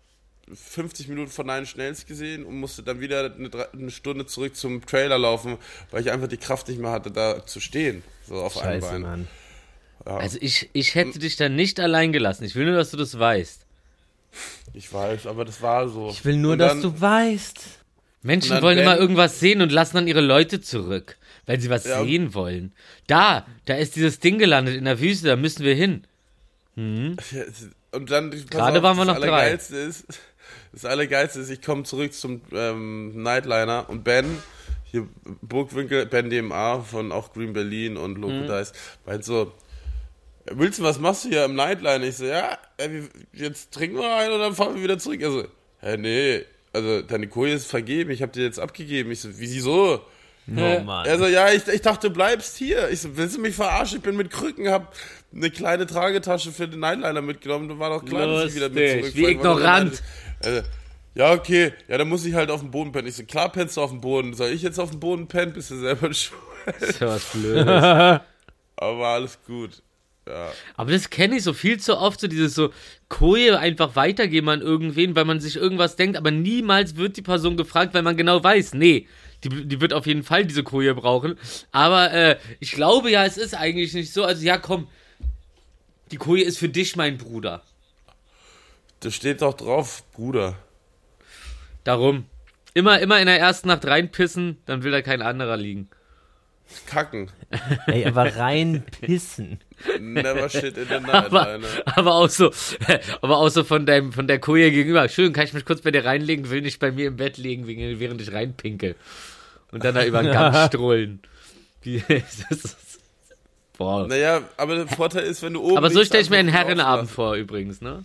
50 0.54 1.08
Minuten 1.08 1.32
von 1.32 1.48
Nein 1.48 1.66
Schnells 1.66 2.06
gesehen 2.06 2.46
und 2.46 2.60
musste 2.60 2.84
dann 2.84 3.00
wieder 3.00 3.34
eine, 3.34 3.50
eine 3.72 3.92
Stunde 3.92 4.26
zurück 4.26 4.56
zum 4.56 4.86
Trailer 4.86 5.18
laufen, 5.18 5.58
weil 5.92 6.02
ich 6.02 6.12
einfach 6.12 6.28
die 6.28 6.38
Kraft 6.38 6.68
nicht 6.68 6.80
mehr 6.80 6.92
hatte, 6.92 7.12
da 7.12 7.46
zu 7.46 7.60
stehen. 7.60 8.04
So 8.28 8.36
auf 8.36 8.58
einem 8.58 8.82
Scheiße, 8.82 8.92
Bein. 8.92 9.02
Mann. 9.02 9.28
Also 10.06 10.38
ich, 10.41 10.69
ich 10.73 10.95
hätte 10.95 11.19
dich 11.19 11.36
da 11.38 11.47
nicht 11.49 11.79
allein 11.79 12.12
gelassen. 12.12 12.43
Ich 12.43 12.56
will 12.56 12.65
nur, 12.65 12.75
dass 12.75 12.91
du 12.91 12.97
das 12.97 13.17
weißt. 13.17 13.62
Ich 14.73 14.91
weiß, 14.91 15.27
aber 15.27 15.45
das 15.45 15.62
war 15.62 15.88
so. 15.88 16.10
Ich 16.10 16.25
will 16.25 16.36
nur, 16.38 16.53
Und 16.53 16.60
dass 16.60 16.73
dann- 16.73 16.82
du 16.82 16.99
weißt. 17.01 17.60
Menschen 18.21 18.51
dann 18.51 18.63
wollen 18.63 18.77
immer 18.79 18.97
irgendwas 18.97 19.39
sehen 19.39 19.62
und 19.62 19.71
lassen 19.71 19.95
dann 19.97 20.08
ihre 20.08 20.21
Leute 20.21 20.62
zurück, 20.62 21.17
weil 21.45 21.60
sie 21.60 21.69
was 21.69 21.84
Ja. 21.86 22.03
sehen 22.03 22.34
wollen. 22.34 22.71
Da, 23.08 23.45
da 23.65 23.75
ist 23.75 23.95
dieses 23.97 24.19
Ding 24.19 24.39
gelandet 24.39 24.75
in 24.75 24.86
der 24.86 24.99
Wüste, 25.01 25.27
da 25.27 25.36
müssen 25.36 25.63
wir 25.65 25.75
hin. 25.75 26.06
Ja, 26.75 27.41
es- 27.41 27.69
Und 27.93 28.10
dann, 28.10 28.32
Gerade 28.49 28.82
waren 28.82 28.97
wir 28.97 29.06
das 29.06 29.17
noch 29.17 29.21
drei. 29.23 29.29
Allergeilste 29.29 29.75
Ist, 29.77 30.06
das 30.71 30.84
Allergeilste 30.84 31.41
ist, 31.41 31.49
ich 31.51 31.62
komme 31.62 31.84
zurück 31.84 32.12
zum 32.12 32.41
ähm, 32.51 33.21
Nightliner 33.21 33.86
und 33.88 34.03
Ben, 34.03 34.25
hier 34.86 35.08
Burgwinkel, 35.43 36.08
Ben 36.08 36.32
DMA 36.32 36.79
von 36.82 37.12
auch 37.12 37.34
Green 37.34 37.53
Berlin 37.53 37.95
und 37.97 38.15
Loco 38.17 38.34
Mhm. 38.34 38.47
Dice, 38.47 38.73
meint 39.06 39.23
so, 39.23 39.51
willst 40.45 40.79
du, 40.79 40.84
was 40.84 40.99
machst 40.99 41.25
du 41.25 41.29
hier 41.29 41.45
im 41.45 41.56
Nightliner? 41.56 42.03
Ich 42.06 42.17
so, 42.17 42.25
ja, 42.25 42.58
äh, 42.77 42.89
jetzt 43.34 43.73
trinken 43.73 43.97
wir 43.97 44.15
einen 44.15 44.34
und 44.34 44.39
dann 44.39 44.56
fahren 44.56 44.75
wir 44.75 44.84
wieder 44.84 44.97
zurück. 44.99 45.23
Also, 45.23 45.45
hä, 45.79 45.97
nee, 45.97 46.45
also 46.73 47.01
deine 47.01 47.27
Koje 47.27 47.53
ist 47.53 47.67
vergeben, 47.67 48.12
ich 48.12 48.21
habe 48.21 48.32
dir 48.32 48.43
jetzt 48.43 48.60
abgegeben. 48.60 49.12
Ich 49.12 49.21
so, 49.21 49.29
wieso? 49.34 50.01
Oh 50.47 50.79
Mann. 50.82 51.06
Er 51.06 51.17
so, 51.17 51.27
ja, 51.27 51.51
ich, 51.51 51.65
ich 51.67 51.82
dachte, 51.82 52.10
du 52.10 52.13
bleibst 52.13 52.58
hier. 52.58 52.89
Ich 52.89 53.01
so, 53.01 53.15
willst 53.15 53.38
du 53.38 53.41
mich 53.41 53.56
verarschen? 53.56 53.99
Ich 53.99 54.03
bin 54.03 54.17
mit 54.17 54.29
Krücken, 54.29 54.67
hab 54.69 54.93
eine 55.34 55.49
kleine 55.49 55.86
Tragetasche 55.86 56.51
für 56.51 56.67
den 56.67 56.82
Nightliner 56.82 57.21
mitgenommen. 57.21 57.69
Du 57.69 57.79
war 57.79 57.89
doch 57.91 58.03
klar, 58.03 58.27
dass 58.27 58.49
ich 58.49 58.56
wieder 58.56 58.69
mit 58.69 59.03
Lustig, 59.03 59.13
zurückfahre. 59.13 59.27
wie 59.27 59.32
ignorant. 59.32 60.03
Also, 60.43 60.62
ja, 61.15 61.32
okay. 61.32 61.73
Ja, 61.88 61.97
dann 61.97 62.10
muss 62.10 62.25
ich 62.25 62.34
halt 62.34 62.49
auf 62.51 62.60
dem 62.60 62.71
Boden 62.71 62.91
pennen. 62.91 63.08
Ich 63.08 63.15
so, 63.15 63.23
klar 63.23 63.51
pennst 63.51 63.77
du 63.77 63.82
auf 63.82 63.91
dem 63.91 64.01
Boden. 64.01 64.34
Soll 64.34 64.49
ich 64.49 64.63
jetzt 64.63 64.79
auf 64.79 64.89
dem 64.89 64.99
Boden 64.99 65.27
pennen? 65.27 65.53
Bist 65.53 65.71
du 65.71 65.79
selber 65.79 66.13
schuld? 66.13 66.41
Das 66.65 66.89
ist 66.89 66.99
ja 66.99 67.08
was 67.08 67.25
Blödes. 67.25 67.67
Aber 68.75 69.08
alles 69.08 69.38
gut. 69.45 69.82
Ja. 70.28 70.52
Aber 70.78 70.92
das 70.92 71.10
kenne 71.10 71.38
ich 71.38 71.44
so 71.44 71.54
viel 71.54 71.80
zu 71.80 71.98
oft, 71.98 72.20
so 72.20 72.28
dieses 72.28 72.56
so 72.56 72.72
Koje 73.10 73.60
einfach 73.60 73.96
weitergeben 73.96 74.50
an 74.50 74.62
irgendwen, 74.62 75.16
weil 75.16 75.26
man 75.26 75.42
sich 75.42 75.58
irgendwas 75.58 75.96
denkt, 75.98 76.18
aber 76.18 76.32
niemals 76.32 76.96
wird 76.96 77.18
die 77.18 77.22
Person 77.22 77.58
gefragt, 77.58 77.94
weil 77.94 78.04
man 78.04 78.16
genau 78.16 78.42
weiß, 78.42 78.74
nee, 78.74 79.08
die, 79.44 79.68
die 79.68 79.82
wird 79.82 79.94
auf 79.94 80.06
jeden 80.06 80.24
Fall 80.24 80.46
diese 80.46 80.64
Koje 80.64 80.96
brauchen. 80.96 81.38
Aber 81.72 82.12
äh, 82.14 82.38
ich 82.60 82.72
glaube 82.72 83.12
ja, 83.12 83.26
es 83.26 83.38
ist 83.38 83.54
eigentlich 83.54 83.94
nicht 83.94 84.14
so. 84.14 84.24
Also 84.24 84.46
ja, 84.46 84.58
komm, 84.58 84.88
die 86.12 86.18
Koje 86.18 86.44
ist 86.44 86.58
für 86.58 86.70
dich, 86.70 86.96
mein 86.96 87.18
Bruder. 87.18 87.62
Da 89.02 89.12
steht 89.12 89.42
doch 89.42 89.54
drauf, 89.54 90.04
Bruder. 90.14 90.58
Darum. 91.84 92.26
Immer, 92.74 93.00
immer 93.02 93.20
in 93.20 93.28
der 93.28 93.40
ersten 93.40 93.68
Nacht 93.68 93.86
reinpissen, 93.86 94.58
dann 94.66 94.84
will 94.84 94.92
da 94.92 95.02
kein 95.02 95.22
anderer 95.22 95.58
liegen. 95.58 95.90
Kacken. 96.86 97.30
Ey, 97.88 98.06
aber 98.06 98.36
rein 98.36 98.84
pissen. 99.02 99.60
Never 100.00 100.50
shit 100.50 100.78
in 100.78 100.88
the 100.88 100.96
Aber, 101.12 101.58
Nightliner. 101.58 101.68
aber 101.86 102.16
auch 102.16 102.30
so, 102.30 102.52
aber 103.22 103.38
auch 103.38 103.50
so 103.50 103.64
von 103.64 103.86
deinem, 103.86 104.14
von 104.14 104.28
der 104.28 104.40
Koje 104.40 104.72
gegenüber. 104.72 105.08
Schön, 105.10 105.34
kann 105.34 105.46
ich 105.46 105.54
mich 105.54 105.66
kurz 105.66 105.82
bei 105.82 105.92
dir 105.92 106.06
reinlegen, 106.06 106.50
will 106.50 106.62
nicht 106.62 106.80
bei 106.80 106.92
mir 106.92 107.08
im 107.08 107.18
Bett 107.18 107.38
liegen, 107.38 107.68
während 107.68 108.22
ich 108.22 108.32
reinpinkel. 108.32 108.96
Und 109.72 109.84
dann 109.84 109.96
da 109.96 110.06
über 110.06 110.22
den 110.24 110.32
Gang 110.32 110.56
strollen. 110.68 111.22
Wie, 111.82 112.04
das 112.50 112.64
ist, 112.66 113.00
boah. 113.78 114.08
Naja, 114.08 114.42
aber 114.58 114.76
der 114.76 114.88
Vorteil 114.88 115.24
ist, 115.24 115.42
wenn 115.42 115.54
du 115.54 115.62
oben 115.62 115.78
Aber 115.78 115.90
so 115.90 116.04
stelle 116.04 116.24
ich 116.24 116.30
mir 116.30 116.38
einen 116.38 116.50
Herrenabend 116.50 117.10
vor, 117.10 117.36
übrigens, 117.36 117.82
ne? 117.82 118.04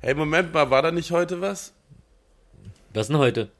Hey, 0.00 0.14
Moment 0.14 0.52
mal, 0.52 0.70
war 0.70 0.82
da 0.82 0.90
nicht 0.90 1.10
heute 1.12 1.40
was? 1.40 1.72
Was 2.92 3.08
denn 3.08 3.18
heute? 3.18 3.50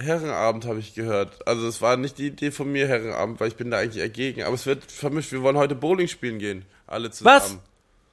Herrenabend 0.00 0.64
habe 0.64 0.78
ich 0.78 0.94
gehört. 0.94 1.46
Also 1.46 1.66
es 1.66 1.82
war 1.82 1.96
nicht 1.96 2.18
die 2.18 2.28
Idee 2.28 2.52
von 2.52 2.70
mir, 2.70 2.86
Herrenabend, 2.86 3.40
weil 3.40 3.48
ich 3.48 3.56
bin 3.56 3.70
da 3.70 3.78
eigentlich 3.78 4.00
eher 4.00 4.08
gegen. 4.08 4.44
Aber 4.44 4.54
es 4.54 4.64
wird 4.64 4.84
vermischt. 4.84 5.32
Wir 5.32 5.42
wollen 5.42 5.56
heute 5.56 5.74
Bowling 5.74 6.06
spielen 6.06 6.38
gehen. 6.38 6.64
Alle 6.86 7.10
zusammen. 7.10 7.36
Was? 7.36 7.58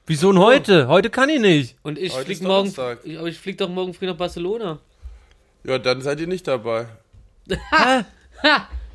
Wieso 0.06 0.32
denn 0.32 0.40
heute? 0.40 0.88
Heute 0.88 1.10
kann 1.10 1.28
ich 1.28 1.40
nicht. 1.40 1.76
Und 1.82 1.98
ich 1.98 2.12
Heute 2.12 2.26
flieg 2.26 2.38
ist 2.38 2.42
morgen, 2.42 2.74
ich, 3.04 3.18
aber 3.18 3.28
ich 3.28 3.38
flieg 3.38 3.58
doch 3.58 3.68
morgen 3.68 3.94
früh 3.94 4.06
nach 4.06 4.16
Barcelona. 4.16 4.78
Ja, 5.64 5.78
dann 5.78 6.00
seid 6.00 6.20
ihr 6.20 6.26
nicht 6.26 6.46
dabei. 6.46 6.86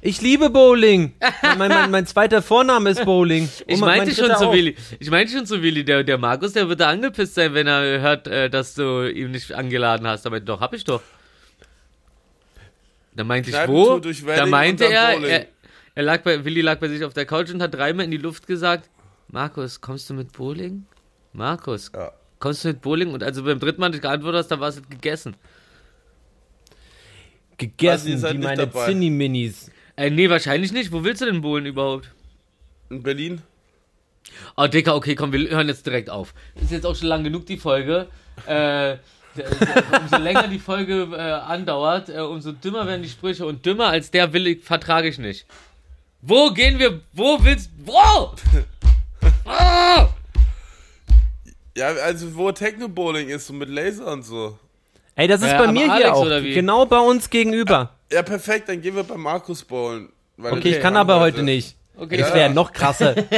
Ich 0.02 0.20
liebe 0.22 0.50
Bowling. 0.50 1.14
Mein, 1.44 1.58
mein, 1.60 1.70
mein, 1.70 1.92
mein 1.92 2.08
zweiter 2.08 2.42
Vorname 2.42 2.90
ist 2.90 3.06
Bowling. 3.06 3.48
Ich 3.68 3.80
meinte 3.80 4.08
mein 4.08 4.16
schon 4.16 4.32
auch. 4.32 4.52
Willi. 4.52 4.76
Ich 5.00 5.12
meinte 5.12 5.32
schon 5.32 5.46
so, 5.46 5.62
Willi. 5.62 5.86
Der, 5.86 6.04
der 6.04 6.18
Markus, 6.18 6.54
der 6.54 6.68
wird 6.68 6.80
da 6.80 6.90
angepisst 6.90 7.36
sein, 7.36 7.54
wenn 7.54 7.68
er 7.68 8.02
hört, 8.02 8.28
äh, 8.28 8.50
dass 8.50 8.74
du 8.74 9.08
ihm 9.08 9.32
nicht 9.32 9.52
angeladen 9.54 10.08
hast. 10.08 10.26
Aber 10.26 10.40
doch, 10.40 10.60
hab 10.60 10.74
ich 10.74 10.84
doch. 10.86 11.02
Da 13.14 13.24
meinte 13.24 13.50
ich, 13.50 13.68
wo? 13.68 14.00
durch 14.00 14.24
Da 14.26 14.46
meinte 14.46 14.86
er, 14.86 15.22
er, 15.22 15.48
er 15.96 16.04
lag 16.04 16.22
bei, 16.22 16.44
Willi 16.46 16.62
lag 16.62 16.80
bei 16.80 16.88
sich 16.88 17.04
auf 17.04 17.14
der 17.14 17.26
Couch 17.26 17.50
und 17.52 17.62
hat 17.62 17.74
dreimal 17.74 18.06
in 18.06 18.12
die 18.12 18.18
Luft 18.18 18.48
gesagt, 18.48 18.90
Markus, 19.28 19.82
kommst 19.82 20.10
du 20.10 20.14
mit 20.14 20.32
Bowling? 20.32 20.86
Markus, 21.34 21.92
Ja. 21.94 22.12
kommst 22.40 22.64
du 22.64 22.70
mit 22.70 22.82
Bowling? 22.82 23.14
Und 23.14 23.24
also 23.24 23.44
beim 23.44 23.60
dritten 23.60 23.82
Mal 23.82 23.90
nicht 23.90 24.02
geantwortet 24.02 24.40
hast, 24.40 24.48
dann 24.50 24.60
war 24.60 24.70
es 24.70 24.76
halt 24.76 24.90
gegessen. 24.90 25.36
Gegessen, 27.58 28.14
Also 28.14 28.28
nicht 28.34 28.44
meine. 28.44 28.72
Zinni-Minis. 28.72 29.72
Äh, 29.96 30.10
nee, 30.10 30.30
wahrscheinlich 30.30 30.72
nicht. 30.72 30.92
Wo 30.92 31.04
willst 31.04 31.22
du 31.22 31.26
denn 31.26 31.42
bowlen 31.42 31.66
überhaupt? 31.66 32.12
In 32.90 33.04
Berlin? 33.04 33.42
Oh, 34.58 34.68
Dicker, 34.68 34.96
okay, 34.96 35.16
komm, 35.16 35.32
wir 35.34 35.50
hören 35.50 35.68
jetzt 35.68 35.86
direkt 35.86 36.10
auf. 36.10 36.34
Ist 36.62 36.72
jetzt 36.72 36.86
auch 36.86 36.96
schon 36.96 37.08
lang 37.08 37.24
genug 37.24 37.46
die 37.46 37.58
Folge. 37.58 38.08
Äh, 38.48 38.98
umso 40.02 40.18
länger 40.18 40.48
die 40.48 40.60
Folge 40.60 41.08
äh, 41.14 41.20
andauert, 41.20 42.10
äh, 42.10 42.20
umso 42.20 42.52
dümmer 42.52 42.86
werden 42.88 43.04
die 43.04 43.10
Sprüche. 43.10 43.46
Und 43.46 43.66
dümmer 43.66 43.88
als 43.88 44.12
der 44.12 44.32
will 44.34 44.48
ich, 44.48 44.64
vertrage 44.64 45.08
ich 45.08 45.18
nicht. 45.18 45.46
Wo 46.22 46.52
gehen 46.52 46.78
wir? 46.80 47.02
Wo 47.14 47.38
willst 47.44 47.70
Wo? 47.86 48.34
Ah! 49.46 50.08
Ja, 51.76 51.88
also 52.06 52.36
wo 52.36 52.52
Techno-Bowling 52.52 53.30
ist, 53.30 53.48
so 53.48 53.54
mit 53.54 53.70
Laser 53.70 54.08
und 54.12 54.24
so. 54.24 54.58
Ey, 55.16 55.28
das 55.28 55.42
ist 55.42 55.52
Äh, 55.52 55.58
bei 55.58 55.72
mir 55.72 55.90
Alex 55.92 55.98
hier 56.08 56.14
auch. 56.16 56.26
oder 56.26 56.44
wie? 56.44 56.54
Genau 56.54 56.86
bei 56.86 57.00
uns 57.00 57.30
gegenüber. 57.30 57.92
Ja, 58.12 58.24
perfekt, 58.24 58.68
dann 58.70 58.82
gehen 58.82 58.96
wir 58.96 59.04
bei 59.04 59.18
Markus 59.18 59.64
bowlen. 59.64 60.10
weil 60.38 60.54
Okay, 60.54 60.70
ich 60.76 60.80
kann 60.82 60.96
aber 60.98 61.20
heute 61.20 61.44
nicht. 61.44 61.76
Okay. 61.98 62.18
Das 62.18 62.30
Ja. 62.30 62.36
wäre 62.36 62.48
ja 62.48 62.54
noch 62.54 62.72
krasser. 62.74 63.14
Das 63.16 63.30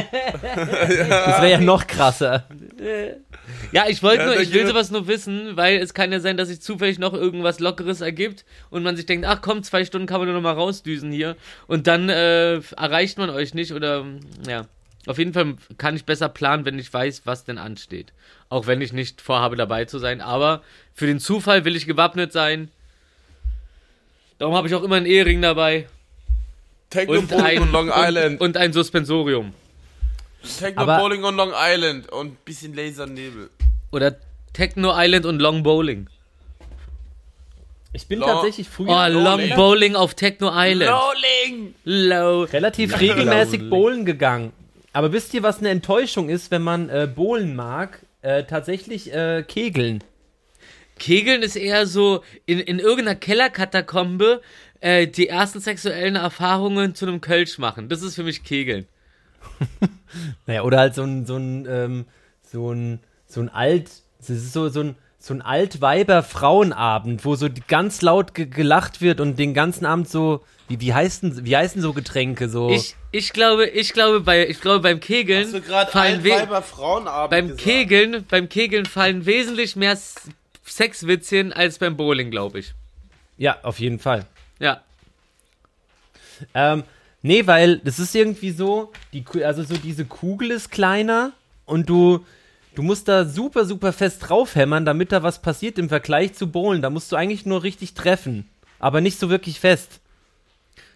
wäre 1.41 1.51
ja 1.51 1.59
noch 1.59 1.85
krasser. 1.87 2.45
Ja, 3.71 3.85
ich 3.87 4.03
wollte 4.03 4.23
Ja, 4.23 4.25
nur, 4.27 4.39
ich 4.39 4.53
will 4.53 4.67
sowas 4.67 4.91
nur 4.91 5.07
wissen, 5.07 5.57
weil 5.57 5.77
es 5.77 5.93
kann 5.93 6.11
ja 6.11 6.19
sein, 6.19 6.37
dass 6.37 6.47
sich 6.47 6.61
zufällig 6.61 6.99
noch 6.99 7.13
irgendwas 7.13 7.59
Lockeres 7.59 8.01
ergibt 8.01 8.45
und 8.69 8.83
man 8.83 8.95
sich 8.95 9.05
denkt, 9.05 9.25
ach 9.25 9.41
komm, 9.41 9.63
zwei 9.63 9.83
Stunden 9.83 10.07
kann 10.07 10.19
man 10.19 10.27
nur 10.27 10.35
noch 10.35 10.43
mal 10.43 10.53
rausdüsen 10.53 11.11
hier 11.11 11.35
und 11.67 11.87
dann 11.87 12.09
äh, 12.09 12.55
erreicht 12.77 13.17
man 13.17 13.29
euch 13.29 13.53
nicht 13.53 13.73
oder 13.73 14.05
ja. 14.47 14.67
Auf 15.05 15.17
jeden 15.17 15.33
Fall 15.33 15.55
kann 15.77 15.97
ich 15.97 16.05
besser 16.05 16.29
planen, 16.29 16.63
wenn 16.63 16.79
ich 16.79 16.93
weiß, 16.93 17.23
was 17.25 17.43
denn 17.43 17.57
ansteht. 17.57 18.13
Auch 18.47 18.67
wenn 18.67 18.79
ich 18.79 18.93
nicht 18.93 19.19
vorhabe, 19.19 19.57
dabei 19.57 19.83
zu 19.83 19.99
sein. 19.99 20.21
Aber 20.21 20.61
für 20.93 21.07
den 21.07 21.19
Zufall 21.19 21.65
will 21.65 21.75
ich 21.75 21.85
gewappnet 21.85 22.31
sein. 22.31 22.69
Darum 24.37 24.55
habe 24.55 24.67
ich 24.67 24.75
auch 24.75 24.83
immer 24.83 24.95
einen 24.95 25.05
Ehering 25.05 25.41
dabei. 25.41 25.87
Techno-Bowling 26.89 27.61
und 27.63 27.71
Long 27.73 27.91
Island. 27.93 28.39
Und, 28.39 28.47
und 28.47 28.57
ein 28.57 28.71
Suspensorium. 28.71 29.53
Techno-Bowling 30.59 31.23
und 31.23 31.35
Long 31.35 31.51
Island. 31.55 32.11
Und 32.11 32.27
ein 32.33 32.37
bisschen 32.45 32.73
Lasernebel. 32.73 33.49
Oder 33.91 34.15
Techno 34.53 34.91
Island 34.95 35.25
und 35.25 35.39
Long 35.39 35.63
Bowling. 35.63 36.07
Ich 37.93 38.07
bin 38.07 38.19
Lo- 38.19 38.25
tatsächlich 38.25 38.67
Oh, 38.71 38.73
früher 38.85 39.09
Long 39.09 39.49
Bowling 39.55 39.95
auf 39.95 40.15
Techno 40.15 40.49
Island. 40.53 40.91
Bowling! 40.91 41.75
Low. 41.83 42.43
relativ 42.43 42.99
regelmäßig 42.99 43.69
bowlen 43.69 44.05
gegangen. 44.05 44.51
Aber 44.93 45.11
wisst 45.11 45.33
ihr, 45.33 45.43
was 45.43 45.59
eine 45.59 45.69
Enttäuschung 45.69 46.29
ist, 46.29 46.51
wenn 46.51 46.61
man 46.63 46.89
äh, 46.89 47.07
bowlen 47.13 47.55
mag? 47.55 47.99
Äh, 48.21 48.43
tatsächlich 48.45 49.13
äh, 49.13 49.43
kegeln. 49.47 50.03
Kegeln 50.99 51.41
ist 51.41 51.55
eher 51.55 51.85
so 51.87 52.23
in, 52.45 52.59
in 52.59 52.79
irgendeiner 52.79 53.15
Kellerkatakombe 53.15 54.41
äh, 54.79 55.07
die 55.07 55.27
ersten 55.27 55.59
sexuellen 55.59 56.15
Erfahrungen 56.15 56.95
zu 56.95 57.05
einem 57.05 57.21
Kölsch 57.21 57.57
machen. 57.57 57.89
Das 57.89 58.01
ist 58.01 58.15
für 58.15 58.23
mich 58.23 58.43
Kegeln. 58.43 58.87
Naja, 60.45 60.63
oder 60.63 60.79
halt 60.79 60.95
so 60.95 61.03
ein, 61.03 61.25
so 61.25 61.37
ein, 61.37 61.65
ähm, 61.69 62.05
so 62.43 62.71
ein, 62.71 62.99
so 63.27 63.41
ein 63.41 63.49
alt, 63.49 63.89
das 64.19 64.29
ist 64.29 64.53
so, 64.53 64.69
so 64.69 64.81
ein, 64.81 64.95
so 65.19 65.33
ein 65.33 65.41
Altweiber-Frauenabend, 65.41 67.23
wo 67.23 67.35
so 67.35 67.47
ganz 67.67 68.01
laut 68.01 68.33
ge 68.33 68.45
gelacht 68.45 69.01
wird 69.01 69.21
und 69.21 69.39
den 69.39 69.53
ganzen 69.53 69.85
Abend 69.85 70.09
so, 70.09 70.43
wie, 70.67 70.81
wie 70.81 70.93
heißen, 70.93 71.45
wie 71.45 71.55
heißen 71.55 71.81
so 71.81 71.93
Getränke, 71.93 72.49
so. 72.49 72.69
Ich, 72.69 72.95
ich 73.11 73.31
glaube, 73.31 73.67
ich 73.67 73.93
glaube 73.93 74.19
bei, 74.19 74.47
ich 74.47 74.59
glaube 74.59 74.81
beim 74.81 74.99
Kegeln 74.99 75.45
Hast 75.45 75.53
du 75.53 75.61
gerade 75.61 75.91
fallen 75.91 76.21
Frauenabend 76.21 77.29
beim 77.31 77.47
gesagt? 77.47 77.63
Kegeln, 77.63 78.25
beim 78.29 78.49
Kegeln 78.49 78.85
fallen 78.85 79.25
wesentlich 79.25 79.75
mehr 79.75 79.97
Sexwitzchen 80.65 81.53
als 81.53 81.77
beim 81.79 81.95
Bowling, 81.95 82.29
glaube 82.29 82.59
ich. 82.59 82.73
ja, 83.37 83.57
auf 83.63 83.79
jeden 83.79 83.99
Fall. 83.99 84.25
Ja. 84.59 84.81
Ähm, 86.53 86.83
nee, 87.23 87.47
weil 87.47 87.79
das 87.79 87.97
ist 87.97 88.13
irgendwie 88.13 88.51
so, 88.51 88.91
die, 89.11 89.25
also 89.43 89.63
so 89.63 89.75
diese 89.75 90.05
Kugel 90.05 90.51
ist 90.51 90.69
kleiner 90.69 91.31
und 91.65 91.89
du, 91.89 92.23
du 92.75 92.83
musst 92.83 93.07
da 93.07 93.25
super, 93.25 93.65
super 93.65 93.91
fest 93.91 94.29
draufhämmern, 94.29 94.85
damit 94.85 95.11
da 95.11 95.23
was 95.23 95.41
passiert 95.41 95.79
im 95.79 95.89
Vergleich 95.89 96.35
zu 96.35 96.51
Bowlen. 96.51 96.83
Da 96.83 96.91
musst 96.91 97.11
du 97.11 97.15
eigentlich 97.15 97.47
nur 97.47 97.63
richtig 97.63 97.95
treffen, 97.95 98.47
aber 98.77 99.01
nicht 99.01 99.19
so 99.19 99.31
wirklich 99.31 99.59
fest. 99.59 99.99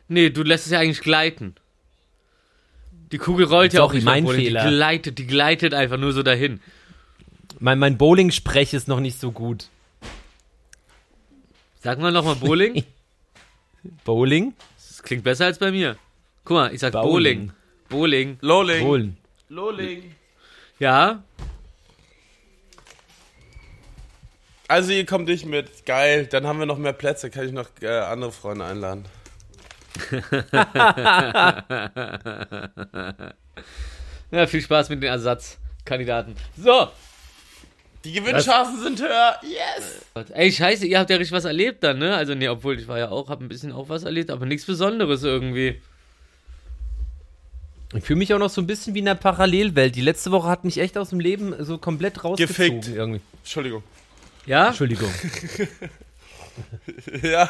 Nee, 0.07 0.29
du 0.29 0.43
lässt 0.43 0.67
es 0.67 0.71
ja 0.71 0.79
eigentlich 0.79 1.01
gleiten. 1.01 1.55
Die 3.11 3.17
Kugel 3.17 3.45
rollt 3.45 3.73
ja 3.73 3.83
auch 3.83 3.93
nicht 3.93 4.03
mein 4.03 4.25
Bowling. 4.25 4.45
Fehler. 4.45 4.63
Die 4.63 4.75
gleitet, 4.75 5.17
die 5.17 5.27
gleitet 5.27 5.73
einfach 5.73 5.97
nur 5.97 6.11
so 6.13 6.23
dahin. 6.23 6.59
Mein, 7.59 7.79
mein 7.79 7.97
Bowling-Sprech 7.97 8.73
ist 8.73 8.87
noch 8.87 8.99
nicht 8.99 9.19
so 9.19 9.31
gut. 9.31 9.69
Sag 11.79 11.99
mal 11.99 12.11
nochmal 12.11 12.35
Bowling. 12.35 12.83
Bowling? 14.03 14.53
Das 14.75 15.01
klingt 15.03 15.23
besser 15.23 15.45
als 15.45 15.57
bei 15.57 15.71
mir. 15.71 15.95
Guck 16.47 16.55
mal, 16.55 16.73
ich 16.73 16.79
sag 16.79 16.93
Bowling. 16.93 17.51
Bowling. 17.89 17.91
Bowling. 18.37 18.37
Lowling. 18.39 18.85
Bowlen. 18.85 19.17
Lowling. 19.49 20.15
Ja, 20.79 21.21
Also 24.69 24.93
ihr 24.93 25.05
kommt 25.05 25.27
nicht 25.27 25.45
mit. 25.45 25.85
Geil. 25.85 26.25
Dann 26.27 26.47
haben 26.47 26.59
wir 26.59 26.65
noch 26.65 26.77
mehr 26.77 26.93
Plätze. 26.93 27.29
Kann 27.29 27.47
ich 27.47 27.51
noch 27.51 27.67
äh, 27.81 27.87
andere 27.87 28.31
Freunde 28.31 28.63
einladen. 28.63 29.03
ja, 34.31 34.47
viel 34.47 34.61
Spaß 34.61 34.87
mit 34.87 35.03
den 35.03 35.09
Ersatzkandidaten. 35.09 36.33
So. 36.57 36.87
Die 38.05 38.13
Gewinnchancen 38.13 38.81
sind 38.81 39.01
höher. 39.01 39.35
Yes. 39.43 40.05
Ey, 40.31 40.49
scheiße, 40.49 40.87
ihr 40.87 40.97
habt 40.97 41.09
ja 41.09 41.17
richtig 41.17 41.35
was 41.35 41.43
erlebt 41.43 41.83
dann, 41.83 41.99
ne? 41.99 42.15
Also, 42.15 42.35
nee, 42.35 42.47
obwohl 42.47 42.79
ich 42.79 42.87
war 42.87 42.99
ja 42.99 43.09
auch, 43.09 43.27
hab 43.27 43.41
ein 43.41 43.49
bisschen 43.49 43.73
auch 43.73 43.89
was 43.89 44.03
erlebt, 44.03 44.31
aber 44.31 44.45
nichts 44.45 44.65
Besonderes 44.65 45.23
irgendwie. 45.23 45.81
Ich 47.93 48.03
fühle 48.03 48.17
mich 48.19 48.33
auch 48.33 48.39
noch 48.39 48.49
so 48.49 48.59
ein 48.61 48.67
bisschen 48.67 48.93
wie 48.95 48.99
in 48.99 49.07
einer 49.07 49.15
Parallelwelt. 49.17 49.95
Die 49.95 50.01
letzte 50.01 50.31
Woche 50.31 50.47
hat 50.49 50.65
mich 50.65 50.77
echt 50.77 50.97
aus 50.97 51.09
dem 51.11 51.19
Leben 51.21 51.55
so 51.63 51.77
komplett 51.77 52.23
rausgezogen. 52.23 52.81
Gefickt. 52.81 52.95
Irgendwie. 52.95 53.21
Entschuldigung. 53.43 53.83
Ja? 54.45 54.67
Entschuldigung. 54.69 55.09
Ja. 57.21 57.47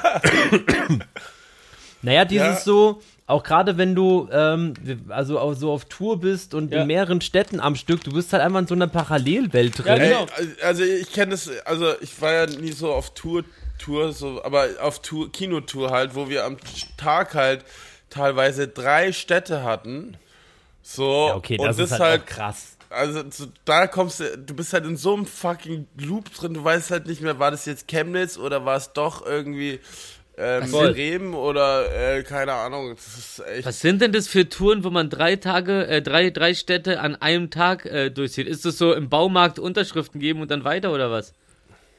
Naja, 2.02 2.26
dieses 2.26 2.46
Ja. 2.46 2.56
so, 2.60 3.02
auch 3.26 3.42
gerade 3.44 3.78
wenn 3.78 3.96
du 3.96 4.28
ähm, 4.32 4.74
also 5.10 5.40
auch 5.40 5.54
so 5.54 5.72
auf 5.72 5.86
Tour 5.86 6.20
bist 6.20 6.54
und 6.54 6.72
Ja. 6.74 6.82
in 6.82 6.88
mehreren 6.88 7.22
Städten 7.22 7.60
am 7.60 7.76
Stück, 7.76 8.04
du 8.04 8.12
bist 8.12 8.34
halt 8.34 8.44
einfach 8.44 8.60
in 8.60 8.68
so 8.68 8.76
einer 8.76 8.88
Parallelwelt 8.88 9.78
drin. 9.80 9.86
Ja, 9.88 9.94
Ey, 9.96 10.10
genau. 10.10 10.26
also 10.64 10.84
ich 10.84 11.12
kenne 11.14 11.32
das, 11.32 11.50
also 11.66 11.94
ich 12.02 12.22
war 12.22 12.34
ja 12.34 12.46
nie 12.48 12.72
so 12.72 12.92
auf 12.94 13.14
Tour, 13.14 13.44
Tour, 13.80 14.12
so, 14.14 14.44
aber 14.44 14.68
auf 14.82 15.02
Tour, 15.02 15.32
Kinotour 15.32 15.92
halt, 15.92 16.14
wo 16.16 16.30
wir 16.30 16.46
am 16.46 16.58
Tag 16.98 17.34
halt 17.34 17.64
teilweise 18.10 18.68
drei 18.68 19.12
Städte 19.12 19.64
hatten. 19.64 20.18
So, 20.90 21.28
Ja, 21.28 21.36
okay, 21.36 21.58
und 21.60 21.68
das, 21.68 21.80
ist 21.80 21.92
halt, 21.92 22.02
halt 22.02 22.28
krass. 22.28 22.78
also 22.90 23.24
so, 23.30 23.48
da 23.66 23.88
kommst 23.88 24.22
du, 24.22 24.38
du 24.38 24.54
bist 24.54 24.72
halt 24.72 24.86
in 24.86 24.96
so 24.96 25.14
einem 25.14 25.26
fucking 25.26 25.86
Loop 25.98 26.34
drin, 26.34 26.54
du 26.54 26.64
weißt 26.64 26.92
halt 26.92 27.08
nicht 27.08 27.22
mehr, 27.22 27.40
war 27.40 27.52
das 27.52 27.66
jetzt 27.66 27.90
Chemnitz 27.90 28.38
oder 28.38 28.64
war 28.64 28.78
es 28.78 28.94
doch 28.94 29.26
irgendwie 29.26 29.82
ähm. 30.38 30.72
Bremen 30.72 31.34
oder 31.34 31.92
äh, 31.92 32.24
keine 32.24 32.54
Ahnung. 32.54 32.96
Das 32.96 33.18
ist. 33.18 33.44
Was 33.66 33.82
sind 33.82 34.02
denn 34.02 34.14
das 34.14 34.28
für 34.28 34.48
Touren, 34.48 34.84
wo 34.86 34.90
man 34.90 35.10
drei 35.10 35.36
Tage, 35.36 35.88
äh, 35.88 36.02
drei, 36.02 36.30
drei 36.30 36.54
Städte 36.54 37.02
an 37.02 37.16
einem 37.16 37.50
Tag 37.50 37.86
äh, 37.86 38.10
durchzieht? 38.10 38.48
Ist 38.48 38.64
das 38.64 38.78
so 38.78 38.94
im 38.94 39.10
Baumarkt 39.10 39.60
Unterschriften 39.60 40.22
geben 40.22 40.42
und 40.42 40.52
dann 40.52 40.64
weiter 40.64 40.94
oder 40.94 41.12
was? 41.12 41.34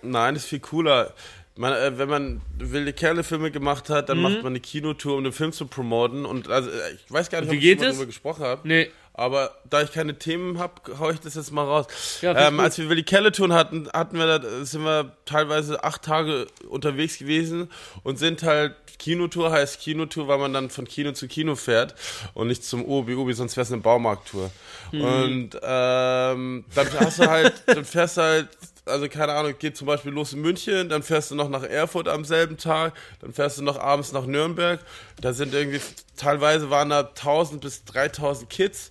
Nein, 0.00 0.34
das 0.34 0.44
ist 0.44 0.48
viel 0.50 0.60
cooler. 0.60 1.12
Man, 1.58 1.72
äh, 1.72 1.98
wenn 1.98 2.08
man 2.08 2.40
wilde 2.56 2.92
Kerle-Filme 2.92 3.50
gemacht 3.50 3.90
hat, 3.90 4.08
dann 4.08 4.22
macht 4.22 4.44
man 4.44 4.52
eine 4.52 4.60
Kinotour, 4.60 5.16
um 5.16 5.24
den 5.24 5.32
Film 5.32 5.50
zu 5.50 5.66
promoten. 5.66 6.24
Und 6.24 6.48
also, 6.48 6.70
äh, 6.70 6.92
ich 6.94 7.12
weiß 7.12 7.30
gar 7.30 7.40
nicht, 7.40 7.50
Wie 7.50 7.56
ob 7.56 7.62
ich 7.62 7.76
darüber 7.78 8.06
gesprochen 8.06 8.44
habe. 8.44 8.66
Nee. 8.66 8.90
Aber 9.12 9.56
da 9.68 9.82
ich 9.82 9.90
keine 9.90 10.16
Themen 10.16 10.60
habe, 10.60 10.74
hau 11.00 11.10
ich 11.10 11.18
das 11.18 11.34
jetzt 11.34 11.50
mal 11.50 11.64
raus. 11.64 11.88
Ja, 12.22 12.46
ähm, 12.46 12.60
als 12.60 12.78
wir 12.78 12.88
Willi 12.88 13.02
Kelle 13.02 13.32
Touren 13.32 13.52
hatten, 13.52 13.88
hatten 13.92 14.16
wir 14.16 14.38
da, 14.38 14.64
sind 14.64 14.84
wir 14.84 15.16
teilweise 15.24 15.82
acht 15.82 16.02
Tage 16.02 16.46
unterwegs 16.68 17.18
gewesen 17.18 17.68
und 18.04 18.20
sind 18.20 18.44
halt 18.44 18.76
Kinotour 18.98 19.52
heißt 19.52 19.80
Kinotour, 19.80 20.28
weil 20.28 20.38
man 20.38 20.52
dann 20.52 20.70
von 20.70 20.86
Kino 20.86 21.12
zu 21.12 21.28
Kino 21.28 21.54
fährt 21.54 21.94
und 22.34 22.48
nicht 22.48 22.64
zum 22.64 22.84
Ubi 22.84 23.14
Ubi, 23.14 23.32
sonst 23.32 23.56
wäre 23.56 23.64
es 23.64 23.72
eine 23.72 23.80
Baumarkttour. 23.80 24.50
Hm. 24.90 25.00
Und 25.00 25.60
ähm, 25.62 26.64
dann 26.74 26.86
hast 27.00 27.18
du 27.20 27.28
halt, 27.28 27.62
dann 27.66 27.84
fährst 27.84 28.16
du 28.16 28.22
halt, 28.22 28.48
also 28.88 29.08
keine 29.08 29.32
Ahnung, 29.34 29.54
geht 29.58 29.76
zum 29.76 29.86
Beispiel 29.86 30.12
los 30.12 30.32
in 30.32 30.40
München, 30.40 30.88
dann 30.88 31.02
fährst 31.02 31.30
du 31.30 31.34
noch 31.34 31.48
nach 31.48 31.62
Erfurt 31.62 32.08
am 32.08 32.24
selben 32.24 32.56
Tag, 32.56 32.94
dann 33.20 33.32
fährst 33.32 33.58
du 33.58 33.62
noch 33.62 33.78
abends 33.78 34.12
nach 34.12 34.26
Nürnberg. 34.26 34.80
Da 35.20 35.32
sind 35.32 35.54
irgendwie, 35.54 35.80
teilweise 36.16 36.70
waren 36.70 36.90
da 36.90 37.00
1000 37.00 37.60
bis 37.60 37.84
3000 37.84 38.48
Kids. 38.50 38.90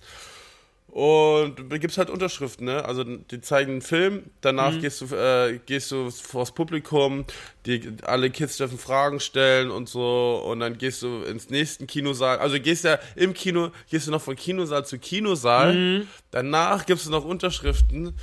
Und 0.90 1.56
du 1.70 1.78
gibst 1.78 1.98
halt 1.98 2.08
Unterschriften, 2.08 2.64
ne? 2.64 2.82
Also 2.84 3.04
die 3.04 3.42
zeigen 3.42 3.72
einen 3.72 3.82
Film, 3.82 4.22
danach 4.40 4.72
Mhm. 4.72 4.80
gehst 4.80 5.02
du 5.02 5.14
äh, 5.14 5.60
gehst 5.66 5.90
du 5.92 6.10
vors 6.10 6.52
Publikum, 6.52 7.26
die 7.66 7.92
alle 8.04 8.30
Kids 8.30 8.56
dürfen 8.56 8.78
Fragen 8.78 9.20
stellen 9.20 9.70
und 9.70 9.86
so 9.88 10.42
und 10.46 10.60
dann 10.60 10.78
gehst 10.78 11.02
du 11.02 11.22
ins 11.24 11.50
nächsten 11.50 11.86
Kinosaal. 11.86 12.38
Also 12.38 12.58
gehst 12.58 12.84
ja 12.84 12.98
im 13.16 13.34
Kino, 13.34 13.70
gehst 13.90 14.06
du 14.06 14.10
noch 14.10 14.22
von 14.22 14.34
Kinosaal 14.34 14.86
zu 14.86 14.98
Kinosaal. 14.98 15.74
Mhm. 15.74 16.06
Danach 16.30 16.86
gibst 16.86 17.04
du 17.04 17.10
noch 17.10 17.24
Unterschriften 17.26 18.14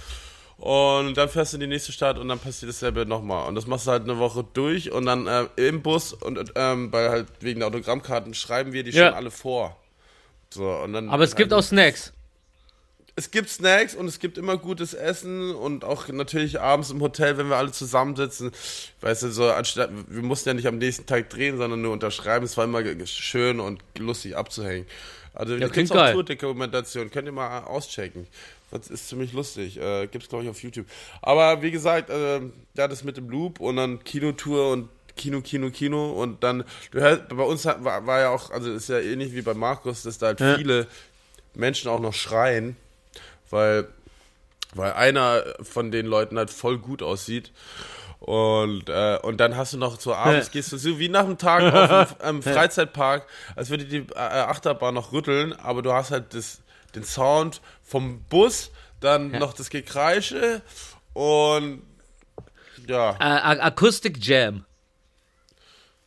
und 0.66 1.16
dann 1.16 1.30
fährst 1.30 1.54
du 1.54 1.58
in 1.58 1.62
die 1.62 1.68
nächste 1.68 1.92
Stadt 1.92 2.18
und 2.18 2.28
dann 2.28 2.40
passiert 2.40 2.70
dasselbe 2.70 3.06
nochmal. 3.06 3.48
Und 3.48 3.54
das 3.54 3.68
machst 3.68 3.86
du 3.86 3.92
halt 3.92 4.02
eine 4.02 4.18
Woche 4.18 4.44
durch 4.54 4.92
und 4.92 5.06
dann 5.06 5.28
äh, 5.28 5.46
im 5.58 5.84
Bus 5.84 6.12
und 6.12 6.54
ähm, 6.56 6.90
bei 6.90 7.10
halt 7.10 7.28
wegen 7.42 7.60
der 7.60 7.68
Autogrammkarten 7.68 8.34
schreiben 8.34 8.74
wir 8.74 8.84
die 8.84 8.90
Ja. 8.90 9.10
schon 9.10 9.14
alle 9.14 9.30
vor. 9.30 9.78
So, 10.50 10.68
und 10.68 10.94
dann 10.94 11.10
Aber 11.10 11.24
es 11.24 11.36
gibt 11.36 11.54
auch 11.54 11.62
Snacks. 11.62 12.14
es 13.16 13.30
gibt 13.30 13.50
Snacks 13.50 13.94
und 13.94 14.08
es 14.08 14.18
gibt 14.18 14.40
immer 14.40 14.58
gutes 14.58 14.96
Essen 14.96 15.54
und 15.54 15.84
auch 15.86 16.08
natürlich 16.08 16.60
abends 16.60 16.90
im 16.90 17.00
Hotel, 17.00 17.38
wenn 17.38 17.48
wir 17.48 17.58
alle 17.58 17.72
zusammensitzen. 17.72 18.52
Weißt 19.02 19.22
du, 19.22 19.30
so 19.30 19.52
anstatt, 19.52 19.92
wir 20.08 20.24
mussten 20.24 20.50
ja 20.50 20.56
nicht 20.56 20.68
am 20.68 20.80
nächsten 20.80 21.06
Tag 21.06 21.30
drehen, 21.30 21.58
sondern 21.60 21.84
nur 21.84 21.94
unterschreiben. 21.94 22.44
Es 22.44 22.58
war 22.58 22.64
immer 22.64 22.82
schön 23.06 23.60
und 23.60 23.84
lustig 24.00 24.36
abzuhängen. 24.36 24.88
Also 25.36 25.56
Ja, 25.58 25.68
klingt 25.70 25.92
geil. 25.92 26.14
Tour-Dokumentation, 26.14 27.12
könnt 27.12 27.28
ihr 27.28 27.34
mal 27.34 27.66
auschecken. 27.66 28.26
Das 28.78 28.90
ist 28.90 29.10
ziemlich 29.10 29.34
lustig. 29.34 29.78
Äh, 29.78 30.08
gibt's 30.08 30.30
glaube 30.30 30.44
ich 30.44 30.50
auf 30.50 30.62
YouTube. 30.62 30.86
Aber 31.22 31.62
wie 31.62 31.72
gesagt, 31.72 32.10
äh, 32.10 32.42
ja, 32.76 32.88
das 32.88 33.04
mit 33.04 33.18
dem 33.18 33.30
Loop 33.30 33.60
und 33.60 33.78
dann 33.78 34.04
Kinotour 34.04 34.72
und 34.72 34.90
Kino, 35.16 35.42
Kino, 35.42 35.70
Kino 35.70 36.12
und 36.12 36.44
dann, 36.44 36.66
du 36.92 37.00
hörst, 37.00 37.30
bei 37.30 37.44
uns 37.44 37.66
hat, 37.66 37.84
war, 37.84 38.06
war 38.06 38.20
ja 38.20 38.30
auch, 38.30 38.52
also 38.52 38.72
ist 38.72 38.90
ja 38.90 39.00
ähnlich 39.00 39.34
wie 39.34 39.42
bei 39.42 39.54
Markus, 39.54 40.04
dass 40.04 40.18
da 40.18 40.28
halt 40.28 40.42
Ja. 40.42 40.56
viele 40.58 40.88
Menschen 41.54 41.90
auch 41.90 42.02
noch 42.02 42.14
schreien 42.14 42.76
weil, 43.50 43.88
weil 44.74 44.94
einer 44.94 45.44
von 45.62 45.92
den 45.92 46.06
Leuten 46.06 46.38
halt 46.38 46.50
voll 46.50 46.78
gut 46.78 47.02
aussieht. 47.02 47.52
Und, 48.20 48.90
äh, 48.90 49.20
und 49.22 49.38
dann 49.40 49.56
hast 49.56 49.74
du 49.74 49.78
noch 49.78 50.00
so 50.00 50.14
abends, 50.16 50.50
gehst 50.52 50.72
du 50.72 50.78
so 50.78 50.98
wie 51.00 51.10
nach 51.10 51.26
einem 51.26 51.38
Tag 51.38 51.74
auf 51.74 52.18
dem 52.18 52.28
ähm, 52.28 52.42
Freizeitpark, 52.42 53.28
als 53.56 53.70
würde 53.70 53.86
die 53.86 54.08
äh, 54.16 54.18
Achterbahn 54.18 54.96
noch 54.96 55.12
rütteln, 55.12 55.54
aber 55.54 55.82
du 55.84 55.94
hast 55.94 56.12
halt 56.12 56.34
das, 56.34 56.62
den 56.96 57.04
Sound 57.04 57.62
vom 57.86 58.22
Bus, 58.24 58.72
dann 59.00 59.32
Ja. 59.34 59.40
noch 59.40 59.54
das 59.54 59.70
Gekreische 59.70 60.62
und 61.14 61.82
ja, 62.88 63.12
A- 63.20 63.52
Akustik 63.66 64.18
Jam. 64.26 64.66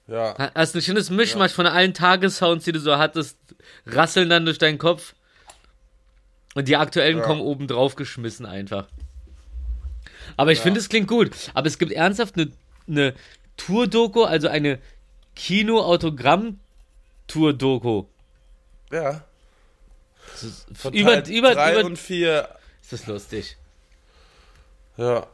ja. 0.06 0.36
Ha- 0.36 0.50
Hast 0.54 0.74
du 0.74 0.78
ein 0.80 0.82
schönes 0.82 1.08
Mischmasch 1.10 1.52
von 1.52 1.66
allen 1.66 1.94
Tagessounds, 1.94 2.64
die 2.64 2.72
du 2.72 2.80
so 2.80 2.98
hattest, 2.98 3.38
rasseln 3.86 4.28
dann 4.28 4.44
durch 4.44 4.58
deinen 4.58 4.78
Kopf. 4.78 5.14
Und 6.54 6.66
die 6.68 6.76
aktuellen 6.76 7.18
Ja. 7.18 7.24
kommen 7.24 7.40
oben 7.40 7.66
drauf 7.68 7.94
geschmissen 7.94 8.44
einfach. 8.46 8.88
Aber 10.36 10.50
ich 10.52 10.60
finde, 10.60 10.80
es 10.80 10.88
klingt 10.88 11.06
gut. 11.08 11.30
Aber 11.54 11.66
es 11.68 11.78
gibt 11.78 11.92
ernsthaft 11.92 12.34
eine, 12.36 12.50
eine 12.88 13.14
Tour-Doku, 13.56 14.24
also 14.24 14.48
eine 14.48 14.78
Kino-Autogramm-Tour-Doku. 15.36 18.04
Ja. 18.92 19.24
Von 20.74 20.94
Über, 20.94 21.22
Teil 21.22 21.36
über, 21.36 21.54
drei 21.54 21.72
über, 21.78 21.86
und 21.86 21.98
vier. 21.98 22.48
ist 22.82 22.92
das 22.92 23.06
lustig. 23.06 23.56
Ja. 24.96 25.26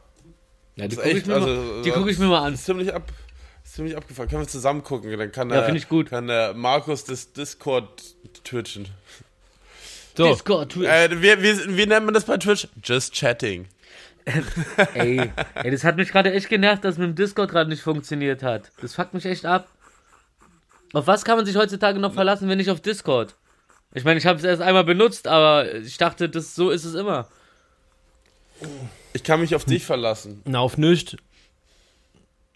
Ja, 0.75 0.87
die 0.87 0.95
gucke 0.95 1.09
ich, 1.09 1.29
also, 1.29 1.81
äh, 1.83 1.91
guck 1.91 2.09
ich 2.09 2.19
mir 2.19 2.27
mal 2.27 2.45
an. 2.45 2.53
Ist 2.53 2.65
ziemlich 2.65 2.93
ab. 2.93 3.11
ist 3.63 3.75
Ziemlich 3.75 3.95
abgefahren. 3.95 4.29
Können 4.29 4.41
wir 4.41 4.47
zusammen 4.47 4.83
gucken? 4.83 5.17
Dann 5.17 5.31
kann 5.31 5.49
Ja, 5.49 5.61
der, 5.61 5.75
ich 5.75 5.87
gut. 5.87 6.09
Kann 6.09 6.27
der 6.27 6.53
Markus 6.53 7.05
das 7.05 7.31
Discord 7.33 8.03
twitchen. 8.43 8.87
So, 10.17 10.27
Discord, 10.29 10.71
Twitch. 10.71 10.87
Äh, 10.87 11.21
wie, 11.21 11.41
wie, 11.43 11.77
wie 11.77 11.85
nennt 11.85 12.05
man 12.05 12.13
das 12.13 12.25
bei 12.25 12.37
Twitch? 12.37 12.67
Just 12.83 13.13
chatting. 13.13 13.67
Ey, 14.95 15.31
ey, 15.53 15.71
das 15.71 15.83
hat 15.83 15.97
mich 15.97 16.11
gerade 16.11 16.33
echt 16.33 16.49
genervt, 16.49 16.83
dass 16.83 16.97
mit 16.97 17.09
dem 17.09 17.15
Discord 17.15 17.51
gerade 17.51 17.69
nicht 17.69 17.83
funktioniert 17.83 18.41
hat. 18.41 18.71
Das 18.81 18.95
fuckt 18.95 19.13
mich 19.13 19.25
echt 19.25 19.45
ab. 19.45 19.67
Auf 20.93 21.05
was 21.05 21.25
kann 21.25 21.37
man 21.37 21.45
sich 21.45 21.55
heutzutage 21.55 21.99
noch 21.99 22.13
verlassen, 22.13 22.49
wenn 22.49 22.57
nicht 22.57 22.71
auf 22.71 22.81
Discord? 22.81 23.35
Ich 23.95 24.03
meine, 24.03 24.19
ich 24.19 24.25
habe 24.25 24.37
es 24.37 24.43
erst 24.43 24.61
einmal 24.61 24.83
benutzt, 24.83 25.27
aber 25.27 25.73
ich 25.73 25.97
dachte, 25.97 26.29
das, 26.29 26.53
so 26.53 26.69
ist 26.69 26.83
es 26.85 26.93
immer. 26.93 27.27
Ich 29.13 29.23
kann 29.23 29.39
mich 29.39 29.55
auf 29.55 29.65
dich 29.65 29.83
verlassen. 29.83 30.41
na, 30.45 30.59
auf 30.59 30.77
nichts. 30.77 31.15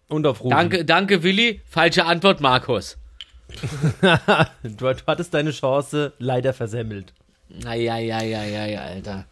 Und 0.07 0.25
auf 0.27 0.41
Rufen. 0.41 0.49
Danke, 0.55 0.85
danke, 0.85 1.23
Willi. 1.23 1.61
Falsche 1.69 2.05
Antwort, 2.05 2.41
Markus. 2.41 2.97
Du, 4.63 4.69
du 4.93 4.95
hattest 5.07 5.33
deine 5.33 5.51
Chance 5.51 6.13
leider 6.19 6.53
versemmelt. 6.53 7.13
Naja, 7.49 7.97
ja, 7.97 8.21
ja, 8.21 8.43
ja, 8.43 8.65
ja, 8.67 8.81
Alter. 8.81 9.25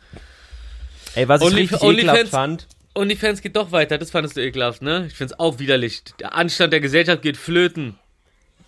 Ey, 1.15 1.27
was 1.27 1.41
ich 1.41 1.47
Only- 1.47 1.55
richtig 1.61 1.79
Onlyfans- 1.81 1.93
ekelhaft 1.99 2.27
fand, 2.29 2.67
OnlyFans 2.95 3.41
geht 3.41 3.55
doch 3.55 3.71
weiter, 3.71 3.97
das 3.99 4.09
fandest 4.11 4.37
du 4.37 4.41
ekelhaft, 4.41 4.81
ne? 4.81 5.05
Ich 5.07 5.13
find's 5.13 5.37
auch 5.37 5.59
widerlich. 5.59 6.03
Der 6.19 6.33
Anstand 6.35 6.73
der 6.73 6.79
Gesellschaft 6.79 7.21
geht 7.21 7.37
flöten. 7.37 7.95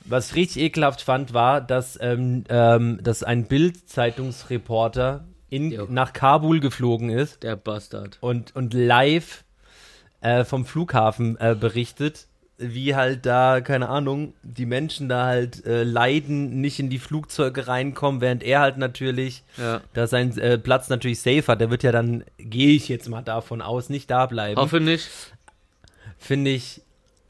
Was 0.10 0.30
ich 0.32 0.36
richtig 0.36 0.63
ekelhaft 0.63 1.02
fand, 1.02 1.34
war, 1.34 1.62
dass, 1.62 1.98
ähm, 2.02 2.43
ähm, 2.50 3.00
dass 3.02 3.24
ein 3.24 3.45
Bild-Zeitungsreporter 3.45 5.26
in, 5.50 5.78
nach 5.89 6.13
Kabul 6.13 6.60
geflogen 6.60 7.10
ist 7.10 7.43
Der 7.43 7.56
Bastard. 7.56 8.17
und, 8.22 8.56
und 8.56 8.74
live 8.74 9.43
äh, 10.22 10.43
vom 10.43 10.65
Flughafen 10.65 11.38
äh, 11.39 11.56
berichtet, 11.60 12.28
wie 12.58 12.93
halt 12.93 13.26
da, 13.26 13.62
keine 13.62 13.88
Ahnung, 13.88 14.34
die 14.43 14.65
Menschen 14.65 15.08
da 15.08 15.26
halt 15.26 15.65
äh, 15.65 15.84
leiden, 15.84 16.60
nicht 16.60 16.80
in 16.80 16.89
die 16.89 17.00
Flugzeuge 17.00 17.67
reinkommen, 17.67 18.19
während 18.19 18.43
er 18.43 18.60
halt 18.60 18.78
natürlich, 18.78 19.43
Ja. 19.58 19.80
da 19.93 20.08
sein 20.08 20.38
äh, 20.38 20.58
Platz 20.58 20.89
natürlich 20.89 21.22
safe 21.22 21.45
hat, 21.48 21.62
der 21.62 21.72
wird 21.72 21.84
ja 21.84 21.93
dann, 21.93 22.26
gehe 22.38 22.76
ich 22.76 22.89
jetzt 22.89 23.08
mal 23.08 23.22
davon 23.22 23.62
aus, 23.62 23.89
nicht 23.89 24.12
da 24.12 24.26
bleiben. 24.26 24.60
Hoffe 24.60 24.82
nicht. 24.82 25.10
Finde 26.17 26.52
ich, 26.52 26.82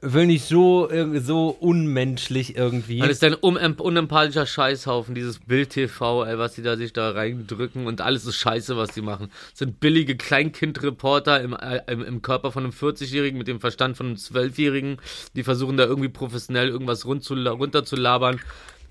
finde 0.02 0.36
ich 0.36 0.46
so, 0.46 0.90
so 1.16 1.50
unmenschlich 1.50 2.56
irgendwie. 2.56 3.02
Alles 3.02 3.22
ein 3.24 3.36
un 3.42 3.58
unempathischer 3.58 4.46
Scheißhaufen, 4.46 5.16
dieses 5.16 5.40
Bild-TV, 5.40 6.26
ey, 6.26 6.38
was 6.38 6.54
die 6.54 6.62
da 6.62 6.78
sich 6.78 6.94
da 6.94 7.12
reindrücken 7.12 7.86
und 7.86 8.02
alles 8.02 8.26
ist 8.26 8.38
scheiße, 8.38 8.78
was 8.78 8.92
die 8.92 9.02
machen. 9.02 9.30
Das 9.52 9.60
sind 9.60 9.80
billige 9.80 10.16
Kleinkindreporter 10.16 11.42
im, 11.42 11.54
äh, 11.54 11.82
im, 11.88 12.04
im 12.04 12.22
Körper 12.22 12.52
von 12.52 12.64
einem 12.64 12.74
40-Jährigen 12.74 13.38
mit 13.38 13.48
dem 13.48 13.60
Verstand 13.60 13.98
von 13.98 14.08
einem 14.08 14.16
12-Jährigen, 14.16 14.98
die 15.36 15.44
versuchen 15.44 15.78
da 15.78 15.86
irgendwie 15.86 16.10
professionell 16.10 16.70
irgendwas 16.70 17.06
runterzulabern. 17.06 18.40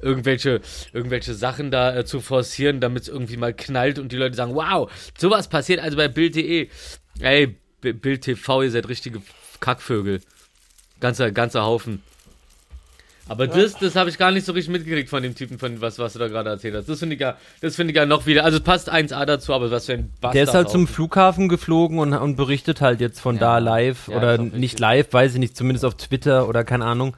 Irgendwelche, 0.00 0.60
irgendwelche 0.92 1.34
Sachen 1.34 1.72
da 1.72 1.96
äh, 1.96 2.04
zu 2.04 2.20
forcieren, 2.20 2.80
damit 2.80 3.02
es 3.02 3.08
irgendwie 3.08 3.36
mal 3.36 3.52
knallt 3.52 3.98
und 3.98 4.12
die 4.12 4.16
Leute 4.16 4.36
sagen, 4.36 4.54
wow, 4.54 4.88
sowas 5.18 5.48
passiert 5.48 5.80
also 5.80 5.96
bei 5.96 6.06
Bild.de. 6.06 6.68
Ey, 7.18 7.56
Bild 7.80 8.22
TV, 8.22 8.62
ihr 8.62 8.70
seid 8.70 8.88
richtige 8.88 9.20
Kackvögel. 9.58 10.20
Ganzer, 11.00 11.30
ganzer 11.30 11.64
Haufen. 11.64 12.02
Aber 13.28 13.46
das, 13.46 13.74
das 13.74 13.94
habe 13.94 14.08
ich 14.08 14.16
gar 14.16 14.30
nicht 14.30 14.46
so 14.46 14.52
richtig 14.52 14.72
mitgekriegt 14.72 15.10
von 15.10 15.22
dem 15.22 15.34
Typen, 15.34 15.58
von 15.58 15.80
was, 15.82 15.98
was 15.98 16.14
du 16.14 16.18
da 16.18 16.28
gerade 16.28 16.48
erzählt 16.48 16.74
hast. 16.74 16.88
Das 16.88 16.98
finde 16.98 17.14
ich 17.14 17.20
ja, 17.20 17.36
das 17.60 17.76
finde 17.76 17.92
ich 17.92 17.96
ja 17.96 18.06
noch 18.06 18.24
wieder, 18.24 18.44
also 18.44 18.56
es 18.56 18.64
passt 18.64 18.90
1A 18.90 19.26
dazu, 19.26 19.52
aber 19.52 19.70
was 19.70 19.86
für 19.86 19.94
ein 19.94 20.10
Bastard. 20.20 20.34
Der 20.34 20.44
ist 20.44 20.54
halt 20.54 20.70
zum. 20.70 20.88
Flughafen 20.88 21.48
geflogen 21.48 21.98
und, 21.98 22.14
und 22.14 22.36
berichtet 22.36 22.80
halt 22.80 23.00
jetzt 23.00 23.20
von 23.20 23.38
da 23.38 23.58
live 23.58 24.08
Ja, 24.08 24.16
oder 24.16 24.38
nicht 24.38 24.80
live, 24.80 25.12
weiß 25.12 25.34
ich 25.34 25.40
nicht, 25.40 25.56
zumindest 25.56 25.84
auf 25.84 25.96
Twitter 25.96 26.48
oder 26.48 26.64
keine 26.64 26.86
Ahnung. 26.86 27.14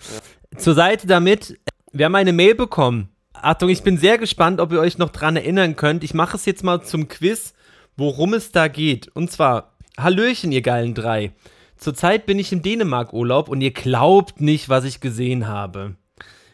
Zur 0.56 0.74
Seite 0.74 1.06
damit, 1.06 1.56
wir 1.92 2.06
haben 2.06 2.16
eine 2.16 2.32
Mail 2.32 2.56
bekommen. 2.56 3.08
Achtung, 3.32 3.68
ich 3.68 3.82
bin 3.82 3.96
sehr 3.96 4.18
gespannt, 4.18 4.60
ob 4.60 4.72
ihr 4.72 4.80
euch 4.80 4.98
noch 4.98 5.10
dran 5.10 5.36
erinnern 5.36 5.76
könnt. 5.76 6.02
Ich 6.02 6.12
mache 6.12 6.36
es 6.36 6.44
jetzt 6.44 6.64
mal 6.64 6.82
zum 6.82 7.06
Quiz, 7.06 7.54
worum 7.96 8.34
es 8.34 8.50
da 8.50 8.66
geht. 8.66 9.08
Und 9.08 9.30
zwar, 9.30 9.74
Hallöchen, 9.96 10.50
ihr 10.50 10.62
geilen 10.62 10.94
drei. 10.94 11.32
Zurzeit 11.80 12.26
bin 12.26 12.38
ich 12.38 12.52
im 12.52 12.60
Dänemark-Urlaub 12.60 13.48
und 13.48 13.62
ihr 13.62 13.70
glaubt 13.72 14.42
nicht, 14.42 14.68
was 14.68 14.84
ich 14.84 15.00
gesehen 15.00 15.48
habe. 15.48 15.96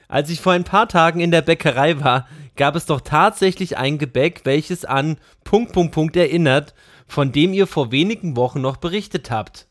Als 0.06 0.30
ich 0.30 0.40
vor 0.40 0.52
ein 0.52 0.62
paar 0.62 0.88
Tagen 0.88 1.18
in 1.18 1.32
der 1.32 1.42
Bäckerei 1.42 2.00
war, 2.00 2.28
gab 2.54 2.76
es 2.76 2.86
doch 2.86 3.00
tatsächlich 3.00 3.76
ein 3.76 3.98
Gebäck, 3.98 4.42
welches 4.44 4.84
an 4.84 5.18
Punkt, 5.42 5.72
Punkt, 5.72 5.92
Punkt 5.92 6.16
erinnert, 6.16 6.74
von 7.08 7.32
dem 7.32 7.52
ihr 7.52 7.66
vor 7.66 7.90
wenigen 7.90 8.36
Wochen 8.36 8.60
noch 8.60 8.76
berichtet 8.76 9.32
habt. 9.32 9.66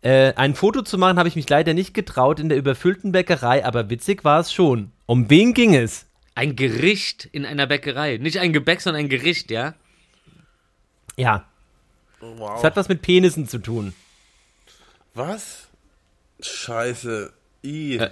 Äh, 0.00 0.32
ein 0.36 0.54
Foto 0.54 0.80
zu 0.80 0.96
machen 0.96 1.18
habe 1.18 1.28
ich 1.28 1.36
mich 1.36 1.48
leider 1.50 1.74
nicht 1.74 1.92
getraut 1.92 2.40
in 2.40 2.48
der 2.48 2.56
überfüllten 2.56 3.12
Bäckerei, 3.12 3.62
aber 3.62 3.90
witzig 3.90 4.24
war 4.24 4.40
es 4.40 4.50
schon. 4.54 4.90
Um 5.04 5.28
wen 5.28 5.52
ging 5.52 5.74
es? 5.74 6.06
Ein 6.34 6.56
Gericht 6.56 7.26
in 7.26 7.44
einer 7.44 7.66
Bäckerei. 7.66 8.16
Nicht 8.16 8.38
ein 8.38 8.54
Gebäck, 8.54 8.80
sondern 8.80 9.04
ein 9.04 9.08
Gericht, 9.10 9.50
ja? 9.50 9.74
Ja, 11.18 11.44
Wow. 12.20 12.56
es 12.56 12.64
hat 12.64 12.76
was 12.76 12.88
mit 12.88 13.02
Penissen 13.02 13.46
zu 13.46 13.58
tun. 13.58 13.92
Was? 15.14 15.68
Scheiße. 16.40 17.32
I. 17.64 17.96
Äh, 17.98 18.10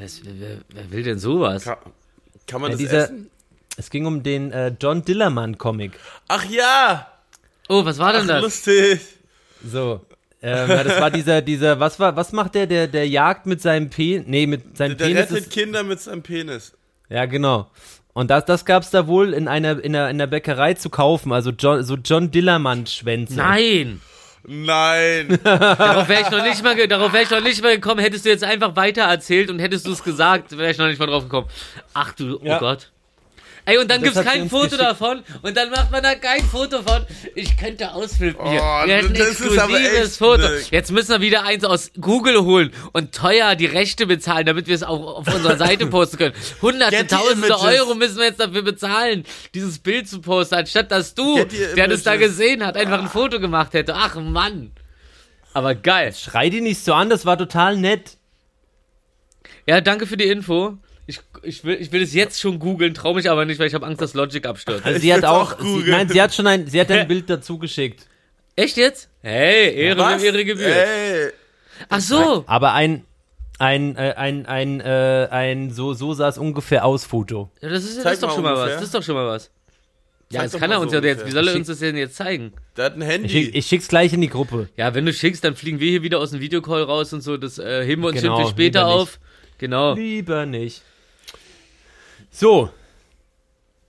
Was, 0.00 0.20
wer, 0.24 0.58
wer 0.72 0.90
will 0.90 1.02
denn 1.02 1.18
sowas? 1.18 1.64
Kann, 1.64 1.76
kann 2.46 2.60
man 2.60 2.70
Ja, 2.72 2.76
das 2.76 2.78
dieser, 2.86 3.04
essen? 3.04 3.30
es 3.76 3.90
ging 3.90 4.06
um 4.06 4.22
den 4.22 4.50
äh, 4.52 4.72
John 4.80 5.04
Dillermann-Comic. 5.04 5.92
Ach 6.28 6.44
ja! 6.46 7.06
Oh, 7.68 7.84
was 7.84 7.98
war 7.98 8.12
denn 8.12 8.22
Ach, 8.22 8.26
das? 8.40 8.42
lustig. 8.42 9.00
So. 9.64 10.04
Ähm, 10.42 10.68
ja, 10.68 10.84
das 10.84 11.00
war 11.00 11.10
dieser, 11.10 11.40
dieser, 11.42 11.80
was 11.80 11.98
war, 11.98 12.16
was 12.16 12.32
macht 12.32 12.54
der, 12.54 12.66
der, 12.66 12.86
der 12.86 13.08
jagt 13.08 13.46
mit 13.46 13.62
seinem 13.62 13.88
Penis, 13.88 14.26
nee, 14.26 14.46
mit 14.46 14.76
seinem 14.76 14.98
Der 14.98 15.06
Penis 15.06 15.22
rettet 15.24 15.38
ist, 15.38 15.50
Kinder 15.50 15.82
mit 15.82 16.00
seinem 16.00 16.22
Penis. 16.22 16.72
Ja, 17.08 17.24
genau. 17.24 17.70
Und 18.12 18.30
das, 18.30 18.44
das 18.44 18.64
gab 18.66 18.82
es 18.82 18.90
da 18.90 19.06
wohl 19.06 19.32
in 19.32 19.48
einer, 19.48 19.72
in, 19.82 19.96
einer, 19.96 20.10
in 20.10 20.16
einer 20.16 20.26
Bäckerei 20.26 20.74
zu 20.74 20.90
kaufen, 20.90 21.32
also 21.32 21.50
John, 21.50 21.82
so 21.82 21.94
John 21.96 22.30
Dillermann-Schwänze. 22.30 23.34
Nein! 23.36 24.00
Nein. 24.46 25.38
Darauf 25.44 26.08
wäre 26.08 26.22
ich 26.22 26.30
noch 26.30 26.42
nicht 26.42 26.62
mal, 26.62 26.74
ge- 26.74 26.86
darauf 26.86 27.12
wäre 27.12 27.22
ich 27.24 27.30
noch 27.30 27.40
nicht 27.42 27.62
mal 27.62 27.74
gekommen. 27.74 28.00
Hättest 28.00 28.24
du 28.24 28.28
jetzt 28.30 28.44
einfach 28.44 28.76
weiter 28.76 29.02
erzählt 29.02 29.50
und 29.50 29.58
hättest 29.58 29.86
du 29.86 29.92
es 29.92 30.02
gesagt, 30.02 30.56
wäre 30.56 30.70
ich 30.70 30.78
noch 30.78 30.86
nicht 30.86 30.98
mal 30.98 31.06
drauf 31.06 31.22
gekommen. 31.24 31.48
Ach 31.94 32.12
du, 32.12 32.36
oh 32.40 32.44
Ja. 32.44 32.58
Gott. 32.58 32.90
Ey, 33.66 33.78
und 33.78 33.90
dann 33.90 34.04
hat 34.04 34.14
sie 34.14 34.22
kein 34.22 34.50
Foto 34.50 34.64
geschickt. 34.64 34.82
davon 34.82 35.22
und 35.42 35.56
dann 35.56 35.70
macht 35.70 35.90
man 35.90 36.02
da 36.02 36.14
kein 36.14 36.42
Foto 36.44 36.82
von. 36.82 37.06
Ich 37.34 37.56
könnte 37.56 37.92
ausflippen 37.92 38.46
hier. 38.50 38.60
Oh, 38.62 38.86
wir 38.86 38.96
hätten 38.96 39.14
das 39.14 39.40
ist 39.40 39.58
aber 39.58 39.78
exklusives 39.78 40.08
echt 40.08 40.18
Foto. 40.18 40.36
blöd. 40.48 40.66
Jetzt 40.70 40.92
müssen 40.92 41.10
wir 41.10 41.20
wieder 41.22 41.44
eins 41.44 41.64
aus 41.64 41.90
Google 41.98 42.42
holen 42.42 42.72
und 42.92 43.14
teuer 43.14 43.54
die 43.54 43.66
Rechte 43.66 44.06
bezahlen, 44.06 44.44
damit 44.44 44.66
wir 44.66 44.74
es 44.74 44.82
auch 44.82 45.18
auf 45.18 45.34
unserer 45.34 45.56
Seite 45.56 45.86
posten 45.86 46.18
können. 46.18 46.34
Hunderte, 46.62 47.06
tausende. 47.06 47.58
Euro 47.58 47.94
müssen 47.94 48.18
wir 48.18 48.26
jetzt 48.26 48.40
dafür 48.40 48.62
bezahlen, 48.62 49.24
dieses 49.54 49.78
Bild 49.78 50.08
zu 50.08 50.20
posten, 50.20 50.56
anstatt 50.56 50.90
dass 50.90 51.14
du, 51.14 51.44
der 51.76 51.88
das 51.88 52.02
da 52.02 52.16
gesehen 52.16 52.66
hat, 52.66 52.76
einfach 52.76 53.00
ein 53.00 53.08
Foto 53.08 53.40
gemacht 53.40 53.72
hätte. 53.72 53.94
Ach 53.94 54.16
Mann. 54.16 54.72
Aber 55.54 55.74
geil. 55.74 56.12
Schrei 56.12 56.50
die 56.50 56.60
nicht 56.60 56.84
so 56.84 56.92
an, 56.92 57.08
das 57.08 57.24
war 57.24 57.38
total 57.38 57.76
nett. 57.76 58.18
Ja, 59.66 59.80
danke 59.80 60.06
für 60.06 60.16
die 60.16 60.26
Info. 60.26 60.76
Ich, 61.44 61.58
ich, 61.58 61.64
will, 61.64 61.76
ich 61.80 61.92
will 61.92 62.02
es 62.02 62.14
jetzt 62.14 62.40
schon 62.40 62.58
googeln, 62.58 62.94
traue 62.94 63.14
mich 63.14 63.30
aber 63.30 63.44
nicht, 63.44 63.58
weil 63.58 63.66
ich 63.68 63.74
habe 63.74 63.86
Angst, 63.86 64.00
dass 64.00 64.14
Logic 64.14 64.44
abstürzt. 64.46 64.84
Also 64.84 64.96
Ich 64.96 65.02
sie 65.02 65.12
hat 65.14 65.24
auch, 65.24 65.52
auch 65.54 65.60
sie, 65.60 65.84
nein, 65.90 66.08
sie 66.08 66.20
hat 66.20 66.34
schon 66.34 66.46
ein, 66.46 66.66
sie 66.66 66.80
hat 66.80 66.90
ein 66.90 67.06
Bild 67.08 67.28
dazu 67.30 67.58
geschickt. 67.58 68.06
Echt 68.56 68.76
jetzt? 68.76 69.08
Hey, 69.22 69.74
Ehre 69.74 69.98
Was? 69.98 70.22
wem 70.22 70.26
Ehre 70.34 70.44
gebührt. 70.44 70.68
Ey. 70.76 71.30
Ach 71.88 72.00
so. 72.00 72.44
Aber 72.46 72.72
ein, 72.72 73.04
ein, 73.58 73.96
äh, 73.96 74.14
ein, 74.16 74.46
ein, 74.46 74.80
äh, 74.80 75.28
ein, 75.30 75.70
so, 75.70 75.92
so 75.94 76.14
sah 76.14 76.28
es 76.28 76.38
ungefähr 76.38 76.84
aus, 76.84 77.04
Foto. 77.04 77.50
Ja, 77.60 77.68
das 77.68 77.84
ist, 77.84 77.96
das 77.96 78.04
Zeig 78.04 78.12
ist 78.14 78.22
doch 78.22 78.32
schon 78.34 78.42
mal 78.44 78.52
was. 78.52 78.58
ungefähr. 78.60 78.76
Das 78.76 78.84
ist 78.84 78.94
doch 78.94 79.02
schon 79.02 79.14
mal 79.16 79.26
was. 79.26 79.50
Ja, 80.30 80.40
Zeig 80.40 80.52
das 80.52 80.60
kann 80.60 80.70
er 80.70 80.80
uns 80.80 80.92
so 80.92 80.98
ja 80.98 81.04
jetzt. 81.04 81.18
Wie 81.18 81.22
ungefähr. 81.24 81.42
soll 81.44 81.48
er 81.52 81.56
uns 81.56 81.66
das 81.66 81.78
denn 81.80 81.96
jetzt 81.96 82.16
zeigen? 82.16 82.52
Der 82.76 82.84
hat 82.86 82.94
ein 82.96 83.02
Ich, 83.02 83.08
Handy. 83.08 83.28
schick- 83.28 83.54
ich 83.54 83.66
schick's 83.66 83.88
gleich 83.88 84.12
in 84.12 84.20
die 84.20 84.28
Gruppe. 84.28 84.68
Ja, 84.76 84.94
wenn 84.94 85.04
du 85.04 85.12
schickst, 85.12 85.42
dann 85.44 85.56
fliegen 85.56 85.80
wir 85.80 85.90
hier 85.90 86.02
wieder 86.02 86.18
aus 86.20 86.30
dem 86.30 86.40
Videocall 86.40 86.82
raus 86.84 87.12
und 87.12 87.20
so. 87.22 87.36
Das 87.36 87.58
äh, 87.58 87.84
heben 87.84 88.02
wir 88.02 88.08
uns 88.08 88.20
Genau, 88.22 88.48
später 88.48 88.86
auf. 88.86 89.18
Genau. 89.58 89.94
Lieber 89.94 90.46
nicht. 90.46 90.82
So, 92.34 92.70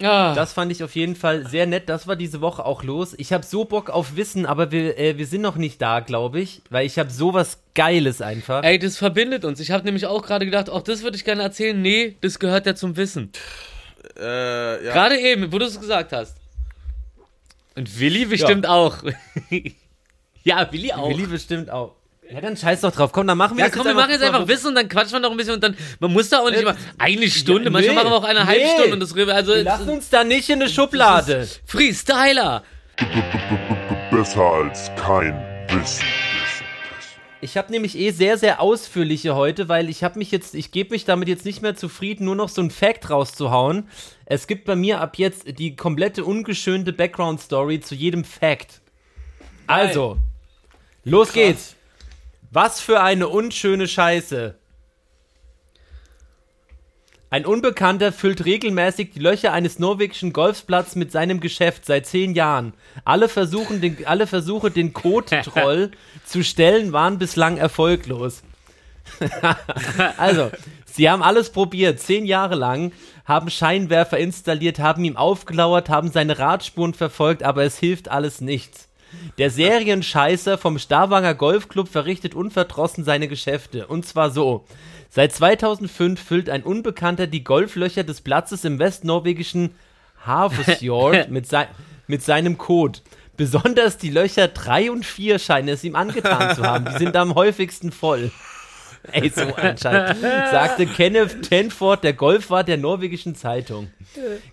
Ah, 0.02 0.34
das 0.36 0.52
fand 0.52 0.72
ich 0.74 0.84
auf 0.84 0.94
jeden 0.96 1.16
Fall 1.16 1.48
sehr 1.48 1.66
nett. 1.66 1.88
Das 1.88 2.06
war 2.06 2.18
diese 2.18 2.42
Woche 2.42 2.66
auch 2.66 2.84
los. 2.84 3.16
Ich 3.18 3.32
habe 3.32 3.46
so 3.46 3.64
Bock 3.64 3.90
auf 3.90 4.18
Wissen, 4.18 4.46
aber 4.46 4.72
wir, 4.72 4.98
äh, 5.00 5.18
wir 5.18 5.26
sind 5.26 5.42
noch 5.42 5.56
nicht 5.56 5.82
da, 5.82 6.02
glaube 6.02 6.42
ich, 6.42 6.62
weil 6.70 6.86
ich 6.86 7.00
habe 7.00 7.10
sowas 7.10 7.60
Geiles 7.76 8.22
einfach. 8.22 8.64
ey, 8.64 8.78
das 8.78 8.98
verbindet 8.98 9.46
uns. 9.46 9.62
Ich 9.62 9.72
habe 9.72 9.86
nämlich 9.86 10.06
auch 10.06 10.22
gerade 10.22 10.44
gedacht, 10.46 10.70
auch 10.70 10.82
das 10.82 11.02
würde 11.02 11.16
ich 11.16 11.24
gerne 11.24 11.44
erzählen. 11.44 11.82
Nee, 11.82 12.18
das 12.20 12.40
gehört 12.40 12.66
ja 12.66 12.76
zum 12.76 12.98
Wissen. 12.98 13.32
äh, 14.20 14.86
ja. 14.86 14.92
Gerade 14.94 15.18
eben, 15.18 15.54
wo 15.54 15.60
du 15.60 15.66
es 15.66 15.80
gesagt 15.80 16.12
hast. 16.12 16.36
Und 17.76 17.98
Willi 18.00 18.26
bestimmt 18.26 18.68
auch. 18.68 18.98
ja, 20.44 20.72
Willi 20.74 20.92
auch. 20.92 21.10
Willi 21.10 21.26
bestimmt 21.28 21.70
auch. 21.70 21.96
Ja, 22.32 22.42
dann 22.42 22.58
scheiß 22.58 22.82
doch 22.82 22.92
drauf. 22.92 23.12
Komm, 23.12 23.28
dann 23.28 23.38
machen 23.38 23.56
wir 23.56 23.66
Ja, 23.66 23.70
das 23.70 23.78
komm, 23.78 23.86
wir 23.86 23.94
machen 23.94 24.12
jetzt 24.12 24.24
einfach 24.24 24.48
Wissen 24.48 24.68
und 24.70 24.76
dann 24.76 24.90
quatschen 24.90 25.14
wir 25.14 25.20
noch 25.20 25.32
ein 25.32 25.38
bisschen 25.38 25.54
und 25.54 25.64
dann, 25.64 25.78
man 26.00 26.12
muss 26.12 26.30
da 26.30 26.40
auch 26.40 26.50
nicht 26.50 26.58
Äh, 26.58 26.62
immer 26.64 26.76
eine 26.98 27.30
Stunde, 27.30 27.66
ja, 27.66 27.70
manchmal 27.70 27.96
nee, 27.96 28.02
machen 28.02 28.12
wir 28.12 28.18
auch 28.18 28.24
eine 28.24 28.46
halbe 28.48 28.64
nee. 28.64 28.74
Stunde 28.74 28.94
und 28.94 29.00
das 29.00 29.14
also 29.36 29.54
Wir 29.54 29.64
lassen 29.64 29.90
uns 29.90 30.10
da 30.10 30.24
nicht 30.24 30.50
in 30.50 30.62
eine 30.62 30.70
Schublade. 30.70 31.48
Freestyler. 31.66 32.64
Besser 34.10 34.42
als 34.42 34.90
kein 34.96 35.36
Wissen. 35.70 36.06
Ich 37.42 37.58
habe 37.58 37.72
nämlich 37.72 37.96
eh 37.96 38.10
sehr, 38.10 38.40
sehr 38.40 38.60
ausführliche 38.60 39.36
heute, 39.36 39.70
weil 39.70 39.88
ich 39.88 40.04
habe 40.04 40.18
mich 40.18 40.32
jetzt, 40.32 40.56
ich 40.56 40.72
gebe 40.72 40.92
mich 40.92 41.06
damit 41.06 41.28
jetzt 41.28 41.46
nicht 41.46 41.62
mehr 41.62 41.76
zufrieden, 41.76 42.26
nur 42.26 42.36
noch 42.36 42.50
so 42.50 42.60
ein 42.60 42.72
Fact 42.72 43.12
rauszuhauen. 43.12 43.88
Es 44.26 44.48
gibt 44.48 44.66
bei 44.66 44.76
mir 44.76 45.00
ab 45.00 45.20
jetzt 45.20 45.60
die 45.60 45.76
komplette 45.76 46.26
ungeschönte 46.26 46.92
Background-Story 46.92 47.82
zu 47.82 47.94
jedem 47.94 48.24
Fact. 48.24 48.82
Also, 49.68 50.18
los 51.04 51.34
geht's. 51.34 51.75
Was 52.56 52.80
für 52.80 53.02
eine 53.02 53.28
unschöne 53.28 53.86
Scheiße. 53.86 54.56
Ein 57.30 57.46
Unbekannter 57.46 58.14
füllt 58.14 58.46
regelmäßig 58.46 59.12
die 59.12 59.20
Löcher 59.20 59.52
eines 59.52 59.78
norwegischen 59.78 60.32
Golfplatzes 60.32 60.96
mit 60.96 61.12
seinem 61.12 61.42
Geschäft 61.42 61.86
seit 61.86 62.06
zehn 62.06 62.34
Jahren. 62.34 62.74
Alle, 63.04 63.28
versuchen 63.28 63.82
den, 63.82 64.08
alle 64.08 64.26
Versuche, 64.26 64.72
den 64.72 64.94
Code-Troll 64.94 65.92
zu 66.26 66.46
stellen, 66.46 66.94
waren 66.94 67.18
bislang 67.18 67.58
erfolglos. 67.58 68.42
also, 70.18 70.50
sie 70.86 71.10
haben 71.10 71.24
alles 71.24 71.50
probiert, 71.50 72.00
zehn 72.00 72.26
Jahre 72.26 72.56
lang, 72.56 72.94
haben 73.26 73.50
Scheinwerfer 73.50 74.18
installiert, 74.18 74.80
haben 74.80 75.04
ihm 75.04 75.18
aufgelauert, 75.18 75.90
haben 75.90 76.10
seine 76.10 76.40
Radspuren 76.40 76.94
verfolgt, 76.94 77.44
aber 77.44 77.66
es 77.66 77.78
hilft 77.78 78.08
alles 78.08 78.40
nichts. 78.40 78.88
Der 79.38 79.50
Serienscheißer 79.50 80.58
vom 80.58 80.80
Stavanger 80.80 81.36
Golfclub 81.36 81.88
verrichtet 81.90 82.36
unverdrossen 82.36 83.04
seine 83.04 83.28
Geschäfte. 83.28 83.88
Und 83.88 84.06
zwar 84.06 84.30
so. 84.32 84.66
Seit 85.10 85.34
2005 85.34 86.22
füllt 86.22 86.50
ein 86.50 86.64
Unbekannter 86.64 87.28
die 87.28 87.44
Golflöcher 87.44 88.04
des 88.04 88.22
Platzes 88.22 88.66
im 88.66 88.80
westnorwegischen 88.80 89.76
Havesfjord 90.26 91.30
mit, 91.30 91.48
sei 91.48 91.68
mit 92.08 92.22
seinem 92.22 92.58
Code. 92.58 93.00
Besonders 93.38 93.98
die 93.98 94.10
Löcher 94.10 94.48
3 94.48 94.92
und 94.92 95.06
4 95.06 95.40
scheinen 95.40 95.70
es 95.70 95.84
ihm 95.84 95.96
angetan 95.96 96.56
zu 96.56 96.64
haben. 96.64 96.86
Die 96.86 96.98
sind 96.98 97.16
am 97.16 97.36
häufigsten 97.36 97.92
voll. 97.92 98.32
Ey, 99.12 99.30
so 99.30 99.42
anscheinend. 99.56 100.22
Sagte 100.22 100.88
Kenneth 100.88 101.44
Tenford, 101.44 102.04
der 102.04 102.14
Golfwart 102.14 102.68
der 102.68 102.78
norwegischen 102.78 103.36
Zeitung. 103.36 103.92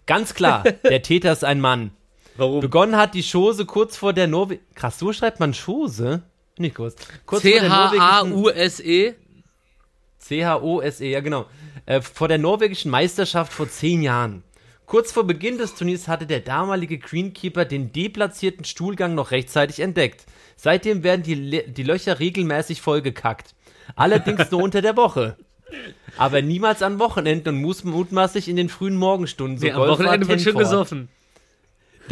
Ganz 0.07 0.35
klar, 0.35 0.65
der 0.83 1.03
Täter 1.03 1.33
ist 1.33 1.45
ein 1.45 1.61
Mann. 1.61 1.93
Warum? 2.37 2.61
Begonnen 2.61 2.97
hat 2.97 3.15
die 3.15 3.23
Chose 3.23 3.67
kurz 3.67 3.97
vor 3.97 4.13
der 4.13 4.27
Norwe... 4.27 4.61
Krass, 4.75 4.99
so 4.99 5.13
schreibt 5.13 5.41
man 5.41 5.53
Chose? 5.53 6.23
Nicht 6.59 6.75
kurz. 6.75 6.97
Kurz. 7.27 7.43
C-H-A-U-S-E. 7.43 9.15
C-H-O-S-E, 10.19 11.11
ja 11.11 11.21
genau. 11.21 11.47
Äh, 11.87 12.01
vor 12.01 12.29
der 12.29 12.39
norwegischen 12.39 12.91
Meisterschaft 12.91 13.53
vor 13.53 13.69
zehn 13.69 14.03
Jahren. 14.03 14.45
Kurz 14.87 15.11
vor 15.11 15.25
Beginn 15.25 15.59
des 15.59 15.75
Turniers 15.75 16.07
hatte 16.07 16.27
der 16.27 16.41
damalige 16.41 16.99
Greenkeeper 16.99 17.65
den 17.65 17.93
deplatzierten 17.93 18.65
Stuhlgang 18.65 19.15
noch 19.15 19.31
rechtzeitig 19.31 19.81
entdeckt. 19.81 20.27
Seitdem 20.57 21.03
werden 21.03 21.23
die, 21.23 21.35
Le 21.35 21.65
die 21.67 21.83
Löcher 21.83 22.19
regelmäßig 22.19 22.83
vollgekackt. 22.83 23.55
Allerdings 23.97 24.51
nur 24.51 24.63
unter 24.63 24.83
der 24.83 24.97
Woche. 24.97 25.37
Aber 26.19 26.43
niemals 26.43 26.83
an 26.83 26.99
Wochenenden 26.99 27.57
und 27.57 27.63
muss 27.63 27.85
mutmaßlich 27.85 28.49
in 28.49 28.57
den 28.57 28.69
frühen 28.69 28.97
Morgenstunden. 28.97 29.59
So 29.59 29.65
Nee, 29.65 29.73
am 29.73 29.89
Wochenende 29.89 30.29
wird 30.29 30.43
schon 30.43 30.59
gesoffen. 30.59 31.09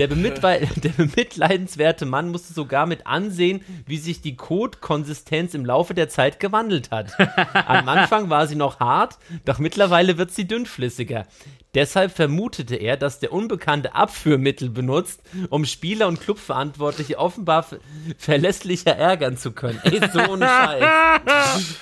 Der, 0.00 0.08
bemitwei- 0.08 0.66
der 0.80 0.90
bemitleidenswerte 0.90 2.06
Mann 2.06 2.30
musste 2.30 2.54
sogar 2.54 2.86
mit 2.86 3.06
ansehen, 3.06 3.62
wie 3.86 3.98
sich 3.98 4.22
die 4.22 4.34
Kotkonsistenz 4.34 5.52
im 5.52 5.66
Laufe 5.66 5.92
der 5.92 6.08
Zeit 6.08 6.40
gewandelt 6.40 6.90
hat. 6.90 7.12
Am 7.54 7.86
Anfang 7.88 8.30
war 8.30 8.46
sie 8.46 8.56
noch 8.56 8.80
hart, 8.80 9.18
doch 9.44 9.58
mittlerweile 9.58 10.16
wird 10.16 10.30
sie 10.32 10.46
dünnflüssiger. 10.48 11.26
Deshalb 11.74 12.12
vermutete 12.12 12.76
er, 12.76 12.96
dass 12.96 13.20
der 13.20 13.32
Unbekannte 13.32 13.94
Abführmittel 13.94 14.70
benutzt, 14.70 15.20
um 15.50 15.64
Spieler 15.66 16.08
und 16.08 16.20
Clubverantwortliche 16.20 17.18
offenbar 17.18 17.62
ver- 17.62 17.78
verlässlicher 18.18 18.96
ärgern 18.96 19.36
zu 19.36 19.52
können. 19.52 19.78
Ey, 19.84 20.00
so 20.12 20.18
ohne 20.32 20.46
Scheiß. 20.48 21.76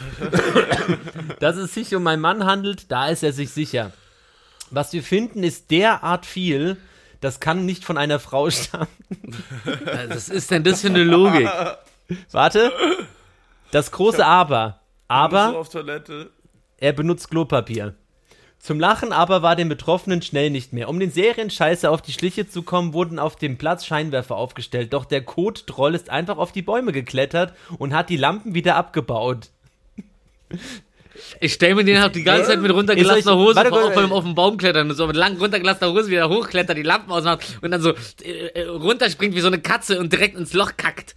Dass 1.41 1.57
es 1.57 1.73
sich 1.73 1.95
um 1.95 2.07
einen 2.07 2.21
Mann 2.21 2.45
handelt, 2.45 2.91
da 2.91 3.07
ist 3.09 3.23
er 3.23 3.33
sich 3.33 3.51
sicher. 3.51 3.93
Was 4.71 4.93
wir 4.93 5.03
finden, 5.03 5.43
ist 5.45 5.71
derart 5.71 6.27
viel, 6.27 6.77
das 7.21 7.41
kann 7.41 7.67
nicht 7.67 7.85
von 7.85 7.99
einer 7.99 8.21
Frau 8.21 8.51
stammen. 8.51 8.87
Was 10.09 10.29
ist 10.29 10.51
denn 10.51 10.65
das 10.65 10.81
für 10.83 10.89
eine 10.89 11.05
Logik? 11.05 11.49
Warte. 12.31 12.73
Das 13.71 13.91
große 13.91 14.25
Aber. 14.25 14.81
so 15.09 15.15
Aber 15.15 15.59
auf 15.59 15.69
Toilette. 15.69 16.31
er 16.79 16.93
benutzt 16.93 17.31
Klopapier. 17.31 17.95
Zum 18.59 18.81
Lachen 18.81 19.13
aber 19.13 19.43
war 19.43 19.55
den 19.55 19.69
Betroffenen 19.69 20.21
schnell 20.21 20.51
nicht 20.51 20.73
mehr. 20.73 20.89
Um 20.89 20.99
den 20.99 21.13
Serienscheißer 21.13 21.91
auf 21.91 22.03
die 22.03 22.13
Schliche 22.13 22.49
zu 22.49 22.63
kommen, 22.63 22.93
wurden 22.93 23.19
auf 23.19 23.37
dem 23.37 23.57
Platz 23.57 23.87
Scheinwerfer 23.87 24.37
aufgestellt. 24.37 24.93
Doch 24.93 25.05
der 25.05 25.25
Kottroll 25.25 25.95
ist 25.95 26.11
einfach 26.11 26.39
auf 26.39 26.51
die 26.51 26.63
Bäume 26.63 26.93
geklettert 26.93 27.55
und 27.79 27.95
hat 27.95 28.11
die 28.11 28.17
Lampen 28.17 28.55
wieder 28.55 28.75
abgebaut. 28.77 29.51
Ich 31.41 31.53
stelle 31.53 31.75
mir 31.75 31.85
den 31.85 32.01
halt 32.01 32.15
die 32.15 32.23
ganze 32.23 32.49
Zeit 32.49 32.61
mit 32.61 32.73
runtergelassener 32.73 33.37
Hose 33.37 33.57
warte, 33.57 33.71
vor, 33.71 33.85
auch 33.85 33.95
beim 33.95 34.13
auf 34.13 34.25
den 34.25 34.35
Baum 34.35 34.57
klettern 34.57 34.91
und 34.91 34.97
so 34.97 35.07
mit 35.07 35.17
lang 35.17 35.37
runtergelassener 35.37 35.93
Hose 35.93 36.09
wieder 36.09 36.29
hochklettert, 36.29 36.77
die 36.77 36.83
Lampen 36.83 37.11
ausmacht 37.11 37.45
und 37.61 37.71
dann 37.71 37.81
so 37.81 37.95
äh, 38.23 38.49
äh, 38.55 38.67
runterspringt 38.67 39.35
wie 39.35 39.41
so 39.41 39.49
eine 39.49 39.61
Katze 39.61 39.99
und 39.99 40.13
direkt 40.13 40.37
ins 40.37 40.53
Loch 40.53 40.73
kackt. 40.77 41.15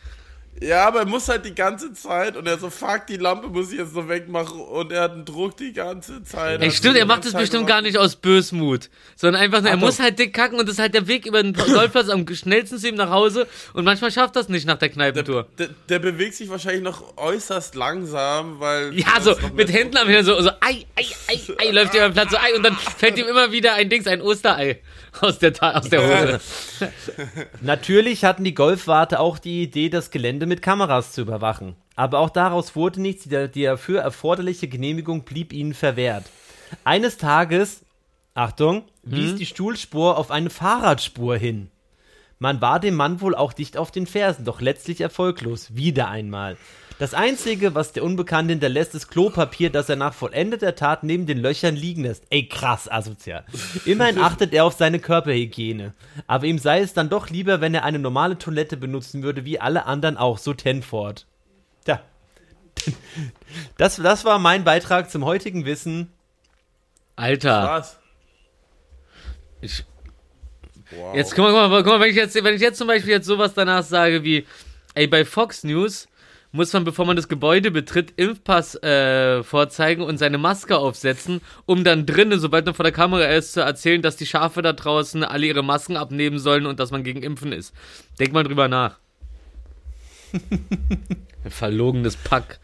Ja, 0.62 0.88
aber 0.88 1.00
er 1.00 1.06
muss 1.08 1.28
halt 1.28 1.44
die 1.44 1.56
ganze 1.56 1.92
Zeit 1.94 2.38
und 2.38 2.48
er 2.48 2.60
so, 2.60 2.70
fuck, 2.70 3.08
die 3.08 3.18
Lampe 3.18 3.48
muss 3.48 3.72
ich 3.72 3.80
jetzt 3.80 3.96
noch 3.96 4.08
wegmachen 4.08 4.62
und 4.62 4.92
er 4.92 5.02
hat 5.02 5.14
einen 5.14 5.26
Druck 5.26 5.58
die 5.58 5.74
ganze 5.74 6.24
Zeit. 6.24 6.62
Ey, 6.62 6.70
stimmt, 6.70 6.98
er 6.98 7.08
macht 7.08 7.24
ganze 7.24 7.32
das 7.32 7.42
bestimmt 7.42 7.66
gemacht. 7.66 7.70
gar 7.70 7.82
nicht 7.82 7.98
aus 7.98 8.16
Bösmut, 8.16 8.92
sondern 9.16 9.42
einfach 9.42 9.62
nur, 9.62 9.72
er 9.72 9.78
muss 9.78 10.00
halt 10.00 10.20
dick 10.20 10.36
kacken 10.36 10.60
und 10.60 10.68
das 10.68 10.76
ist 10.76 10.80
halt 10.80 10.94
der 10.94 11.08
Weg 11.08 11.26
über 11.26 11.42
den 11.42 11.54
Golfplatz 11.54 12.10
am 12.10 12.28
schnellsten 12.28 12.78
zu 12.78 12.88
ihm 12.88 12.96
nach 12.96 13.10
Hause 13.10 13.48
und 13.74 13.86
manchmal 13.86 14.12
schafft 14.12 14.36
das 14.36 14.50
nicht 14.50 14.68
nach 14.68 14.78
der 14.78 14.90
Kneipentour. 14.90 15.48
Der, 15.58 15.70
der 15.90 15.98
bewegt 15.98 16.36
sich 16.36 16.48
wahrscheinlich 16.48 16.84
noch 16.84 17.18
äußerst 17.18 17.74
langsam, 17.74 18.60
weil. 18.60 18.94
Ja, 18.94 19.20
so 19.20 19.36
mit 19.56 19.74
Händen 19.74 19.98
am 19.98 20.08
Hirn, 20.08 20.24
so, 20.24 20.40
so, 20.42 20.52
ei, 20.62 20.86
ei, 20.96 21.06
ei, 21.28 21.40
ei, 21.58 21.72
läuft 21.72 21.94
über 21.96 22.08
den 22.08 22.14
Platz 22.14 22.30
so, 22.30 22.38
ei, 22.38 22.56
und 22.56 22.62
dann 22.62 22.76
fällt 22.76 23.18
ihm 23.18 23.28
immer 23.28 23.52
wieder 23.52 23.74
ein 23.74 23.90
Dings, 23.90 24.06
ein 24.06 24.22
Osterei 24.22 24.80
aus 25.20 25.40
der, 25.40 25.54
aus 25.76 25.90
der 25.90 26.04
Hose. 26.04 26.40
Natürlich 27.62 28.24
hatten 28.24 28.44
die 28.44 28.54
Golfwarte 28.54 29.20
auch 29.20 29.38
die 29.38 29.64
Idee, 29.64 29.90
das 29.90 30.12
Gelände 30.12 30.46
mit 30.46 30.62
Kameras 30.62 31.12
zu 31.12 31.22
überwachen. 31.22 31.76
Aber 31.96 32.20
auch 32.20 32.30
daraus 32.30 32.76
wurde 32.76 33.02
nichts, 33.02 33.26
die, 33.26 33.48
die 33.50 33.64
dafür 33.64 34.02
erforderliche 34.02 34.68
Genehmigung 34.68 35.24
blieb 35.24 35.54
ihnen 35.54 35.74
verwehrt. 35.74 36.26
Eines 36.84 37.18
Tages, 37.18 37.82
Achtung, 38.34 38.86
wies 39.04 39.36
die 39.36 39.46
Stuhlspur 39.46 40.18
auf 40.18 40.32
eine 40.32 40.50
Fahrradspur 40.50 41.36
hin. 41.36 41.70
Man 42.40 42.62
war 42.62 42.80
dem 42.80 42.96
Mann 42.96 43.22
wohl 43.22 43.36
auch 43.36 43.54
dicht 43.54 43.78
auf 43.78 43.92
den 43.92 44.08
Fersen, 44.08 44.46
doch 44.46 44.62
letztlich 44.62 45.02
erfolglos, 45.02 45.76
wieder 45.76 46.08
einmal. 46.08 46.58
Das 47.02 47.16
Einzige, 47.16 47.74
was 47.74 47.94
der 47.94 48.04
Unbekannte 48.04 48.52
hinterlässt, 48.52 48.94
ist 48.94 49.08
Klopapier, 49.08 49.72
das 49.72 49.90
er 49.90 49.96
nach 49.96 50.14
vollendeter 50.14 50.76
Tat 50.76 51.02
neben 51.02 51.26
den 51.26 51.40
Löchern 51.40 51.76
liegen 51.76 52.04
lässt. 52.04 52.26
Ey, 52.30 52.48
krass 52.48 52.88
asozial. 52.92 53.44
Immerhin 53.86 54.20
achtet 54.20 54.54
er 54.54 54.66
auf 54.66 54.74
seine 54.74 55.00
Körperhygiene. 55.00 55.96
Aber 56.28 56.46
ihm 56.46 56.60
sei 56.60 56.82
es 56.82 56.94
dann 56.94 57.10
doch 57.10 57.32
lieber, 57.32 57.60
wenn 57.60 57.74
er 57.74 57.86
eine 57.86 57.98
normale 57.98 58.38
Toilette 58.38 58.78
benutzen 58.78 59.24
würde, 59.24 59.46
wie 59.46 59.60
alle 59.60 59.88
anderen 59.88 60.16
auch, 60.16 60.38
so 60.38 60.54
Tenford. 60.54 61.26
Tja. 61.86 62.04
Das, 63.78 63.96
das 63.96 64.24
war 64.24 64.38
mein 64.38 64.64
Beitrag 64.64 65.10
zum 65.10 65.26
heutigen 65.26 65.66
Wissen. 65.66 66.14
Alter, 67.16 67.64
Was? 67.64 68.00
ich, 69.60 69.86
Wow. 70.92 71.16
jetzt 71.16 71.34
guck 71.34 71.46
mal, 71.46 71.52
guck 71.52 71.72
mal, 71.72 71.84
guck 71.84 71.94
mal 71.94 72.00
wenn, 72.00 72.12
ich 72.12 72.16
jetzt, 72.16 72.36
wenn 72.36 72.54
ich 72.54 72.62
jetzt 72.62 72.78
zum 72.78 72.88
Beispiel 72.88 73.14
jetzt 73.14 73.26
sowas 73.26 73.56
danach 73.56 73.84
sage 73.84 74.24
wie, 74.24 74.46
ey, 74.94 75.08
bei 75.08 75.26
Fox 75.26 75.64
News 75.64 76.08
muss 76.52 76.74
man, 76.74 76.84
bevor 76.84 77.06
man 77.06 77.16
das 77.16 77.28
Gebäude 77.28 77.72
betritt, 77.72 78.14
Impfpass 78.18 78.76
äh, 78.84 79.44
vorzeigen 79.44 80.04
und 80.04 80.18
seine 80.18 80.38
Maske 80.38 80.78
aufsetzen, 80.78 81.42
um 81.66 81.84
dann 81.84 82.06
drinnen, 82.06 82.40
sobald 82.40 82.66
man 82.66 82.76
vor 82.76 82.84
der 82.84 82.92
Kamera 82.92 83.26
ist, 83.26 83.54
zu 83.54 83.62
erzählen, 83.62 84.02
dass 84.02 84.18
die 84.18 84.26
Schafe 84.26 84.62
da 84.62 84.74
draußen 84.74 85.24
alle 85.24 85.46
ihre 85.46 85.64
Masken 85.64 85.98
abnehmen 85.98 86.40
sollen 86.40 86.66
und 86.66 86.80
dass 86.80 86.92
man 86.92 87.04
gegen 87.04 87.24
Impfen 87.24 87.54
ist. 87.54 87.74
Denk 88.20 88.34
mal 88.34 88.44
drüber 88.44 88.68
nach. 88.68 88.98
Ein 91.44 91.52
verlogenes 91.52 92.16
Pack. 92.18 92.60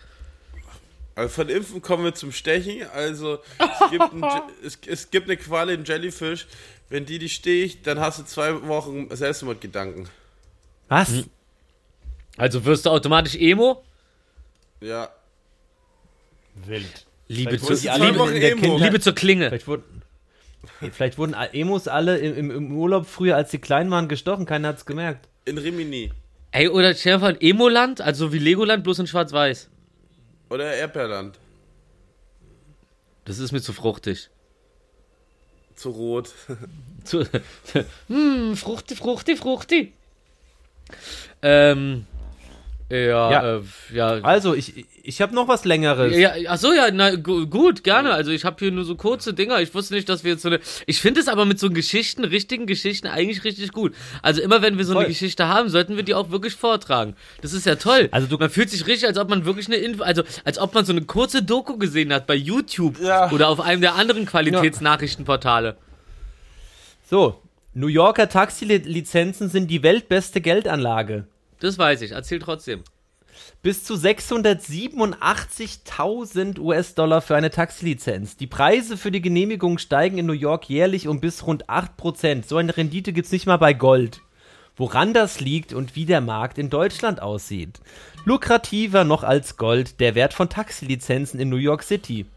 Also 1.15 1.29
von 1.29 1.49
Impfen 1.49 1.81
kommen 1.81 2.03
wir 2.03 2.13
zum 2.13 2.31
Stechen. 2.31 2.87
Also 2.93 3.39
es 3.57 3.89
gibt, 3.89 4.13
ein, 4.13 4.23
es, 4.63 4.77
es 4.85 5.09
gibt 5.09 5.27
eine 5.27 5.35
Qualle 5.35 5.73
in 5.73 5.83
Jellyfish. 5.83 6.45
Wenn 6.89 7.07
die 7.07 7.17
die 7.17 7.27
sticht, 7.27 7.87
dann 7.87 7.99
hast 7.99 8.19
du 8.19 8.23
zwei 8.23 8.67
Wochen 8.67 9.07
Selbstmordgedanken. 9.09 10.07
Was? 10.89 11.25
Also 12.37 12.63
wirst 12.65 12.85
du 12.85 12.91
automatisch 12.91 13.35
Emo? 13.35 13.83
Ja. 14.81 15.09
Wild. 16.55 17.05
Liebe, 17.27 17.59
Vielleicht 17.59 17.81
zu, 17.81 17.89
Liebe. 17.97 18.23
Kindheit- 18.55 18.79
Liebe 18.79 18.99
zur 18.99 19.13
Klinge. 19.13 19.49
Vielleicht 19.49 19.67
wurden, 19.67 20.01
vielleicht 20.91 21.17
wurden 21.17 21.33
Emos 21.33 21.87
alle 21.87 22.17
im, 22.19 22.37
im, 22.37 22.51
im 22.51 22.77
Urlaub 22.77 23.05
früher, 23.07 23.35
als 23.35 23.51
sie 23.51 23.57
klein 23.59 23.91
waren, 23.91 24.07
gestochen. 24.07 24.45
Keiner 24.45 24.69
hat's 24.69 24.85
gemerkt. 24.85 25.27
In 25.45 25.57
Rimini. 25.57 26.11
Ey, 26.51 26.69
oder 26.69 26.95
ein 27.27 27.41
Emo-Land, 27.41 28.01
also 28.01 28.31
wie 28.31 28.39
Legoland, 28.39 28.83
bloß 28.83 28.99
in 28.99 29.07
schwarz-weiß. 29.07 29.69
Oder 30.49 30.73
Erdbeerland. 30.73 31.37
Das 33.25 33.39
ist 33.39 33.51
mir 33.51 33.61
zu 33.61 33.73
fruchtig. 33.73 34.29
Zu 35.75 35.89
rot. 35.89 36.33
Zu, 37.03 37.25
hm, 38.07 38.55
fruchti, 38.55 38.95
fruchti, 38.95 39.35
fruchti. 39.35 39.93
Ähm, 41.41 42.05
ja, 42.89 43.31
Ja. 43.31 43.57
Äh, 43.57 43.61
ja. 43.93 44.07
Also, 44.21 44.53
ich, 44.53 44.85
ich 45.03 45.21
habe 45.21 45.33
noch 45.35 45.47
was 45.47 45.65
Längeres. 45.65 46.15
Ja, 46.17 46.33
ach 46.47 46.57
so, 46.57 46.73
ja, 46.73 46.89
na, 46.91 47.15
gu 47.15 47.45
gut, 47.47 47.83
gerne. 47.83 48.11
Also 48.13 48.31
ich 48.31 48.43
habe 48.45 48.55
hier 48.59 48.71
nur 48.71 48.83
so 48.85 48.95
kurze 48.95 49.33
Dinger. 49.33 49.59
Ich 49.61 49.73
wusste 49.73 49.93
nicht, 49.93 50.07
dass 50.09 50.23
wir 50.23 50.31
jetzt 50.31 50.41
so 50.41 50.49
eine. 50.49 50.59
Ich 50.85 50.99
finde 50.99 51.19
es 51.21 51.27
aber 51.27 51.45
mit 51.45 51.59
so 51.59 51.69
Geschichten, 51.69 52.23
richtigen 52.25 52.65
Geschichten 52.65 53.07
eigentlich 53.07 53.43
richtig 53.43 53.71
gut. 53.71 53.93
Also 54.21 54.41
immer 54.41 54.61
wenn 54.61 54.77
wir 54.77 54.85
so 54.85 54.93
Voll. 54.93 55.03
eine 55.03 55.09
Geschichte 55.13 55.47
haben, 55.47 55.69
sollten 55.69 55.95
wir 55.95 56.03
die 56.03 56.13
auch 56.13 56.29
wirklich 56.29 56.55
vortragen. 56.55 57.15
Das 57.41 57.53
ist 57.53 57.65
ja 57.65 57.75
toll. 57.75 58.09
Also 58.11 58.27
du- 58.27 58.37
man 58.37 58.49
fühlt 58.49 58.69
sich 58.69 58.85
richtig, 58.87 59.07
als 59.07 59.17
ob 59.17 59.29
man 59.29 59.45
wirklich 59.45 59.67
eine 59.67 59.77
Info, 59.77 60.03
also 60.03 60.23
als 60.43 60.57
ob 60.59 60.73
man 60.73 60.85
so 60.85 60.91
eine 60.91 61.01
kurze 61.03 61.43
Doku 61.43 61.77
gesehen 61.77 62.11
hat 62.13 62.27
bei 62.27 62.35
YouTube 62.35 62.99
Ja. 63.01 63.31
oder 63.31 63.49
auf 63.49 63.59
einem 63.59 63.81
der 63.81 63.95
anderen 63.95 64.25
Qualitätsnachrichtenportale. 64.25 65.77
So, 67.09 67.41
New 67.73 67.87
Yorker 67.87 68.27
Taxilizenzen 68.29 69.49
sind 69.49 69.69
die 69.71 69.83
weltbeste 69.83 70.41
Geldanlage. 70.41 71.27
Das 71.59 71.77
weiß 71.77 72.01
ich. 72.01 72.11
Erzähl 72.11 72.39
trotzdem. 72.39 72.83
Bis 73.61 73.83
zu 73.83 73.93
687.000 73.95 76.59
US-Dollar 76.59 77.21
für 77.21 77.35
eine 77.35 77.51
Taxilizenz. 77.51 78.37
Die 78.37 78.47
Preise 78.47 78.97
für 78.97 79.11
die 79.11 79.21
Genehmigung 79.21 79.77
steigen 79.77 80.17
in 80.17 80.25
New 80.25 80.33
York 80.33 80.67
jährlich 80.69 81.07
um 81.07 81.19
bis 81.19 81.45
rund 81.45 81.69
8%. 81.69 82.47
So 82.47 82.57
eine 82.57 82.75
Rendite 82.75 83.13
gibt's 83.13 83.31
nicht 83.31 83.45
mal 83.45 83.57
bei 83.57 83.73
Gold. 83.73 84.21
Woran 84.75 85.13
das 85.13 85.39
liegt 85.39 85.73
und 85.73 85.95
wie 85.95 86.05
der 86.05 86.21
Markt 86.21 86.57
in 86.59 86.69
Deutschland 86.69 87.21
aussieht. 87.21 87.79
Lukrativer 88.25 89.03
noch 89.03 89.23
als 89.23 89.57
Gold 89.57 89.99
der 89.99 90.13
Wert 90.13 90.33
von 90.33 90.49
Taxilizenzen 90.49 91.39
in 91.39 91.49
New 91.49 91.57
York 91.57 91.81
City. 91.81 92.27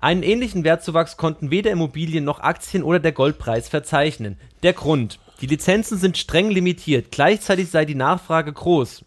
Einen 0.00 0.24
ähnlichen 0.24 0.64
Wertzuwachs 0.64 1.16
konnten 1.16 1.52
weder 1.52 1.70
Immobilien 1.70 2.24
noch 2.24 2.40
Aktien 2.40 2.82
oder 2.82 2.98
der 2.98 3.12
Goldpreis 3.12 3.68
verzeichnen. 3.68 4.40
Der 4.64 4.72
Grund. 4.72 5.20
Die 5.42 5.48
Lizenzen 5.48 5.98
sind 5.98 6.16
streng 6.16 6.50
limitiert, 6.50 7.10
gleichzeitig 7.10 7.68
sei 7.68 7.84
die 7.84 7.96
Nachfrage 7.96 8.52
groß. 8.52 9.04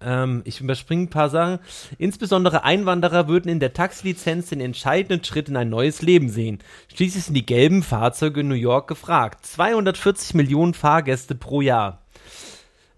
Ähm, 0.00 0.42
ich 0.44 0.60
überspringe 0.60 1.04
ein 1.04 1.10
paar 1.10 1.30
Sachen. 1.30 1.60
Insbesondere 1.96 2.64
Einwanderer 2.64 3.28
würden 3.28 3.48
in 3.48 3.60
der 3.60 3.72
Taxilizenz 3.72 4.48
den 4.48 4.60
entscheidenden 4.60 5.24
Schritt 5.24 5.48
in 5.48 5.56
ein 5.56 5.70
neues 5.70 6.02
Leben 6.02 6.28
sehen. 6.28 6.58
Schließlich 6.92 7.24
sind 7.24 7.34
die 7.34 7.46
gelben 7.46 7.84
Fahrzeuge 7.84 8.40
in 8.40 8.48
New 8.48 8.56
York 8.56 8.88
gefragt. 8.88 9.46
240 9.46 10.34
Millionen 10.34 10.74
Fahrgäste 10.74 11.36
pro 11.36 11.60
Jahr. 11.60 12.02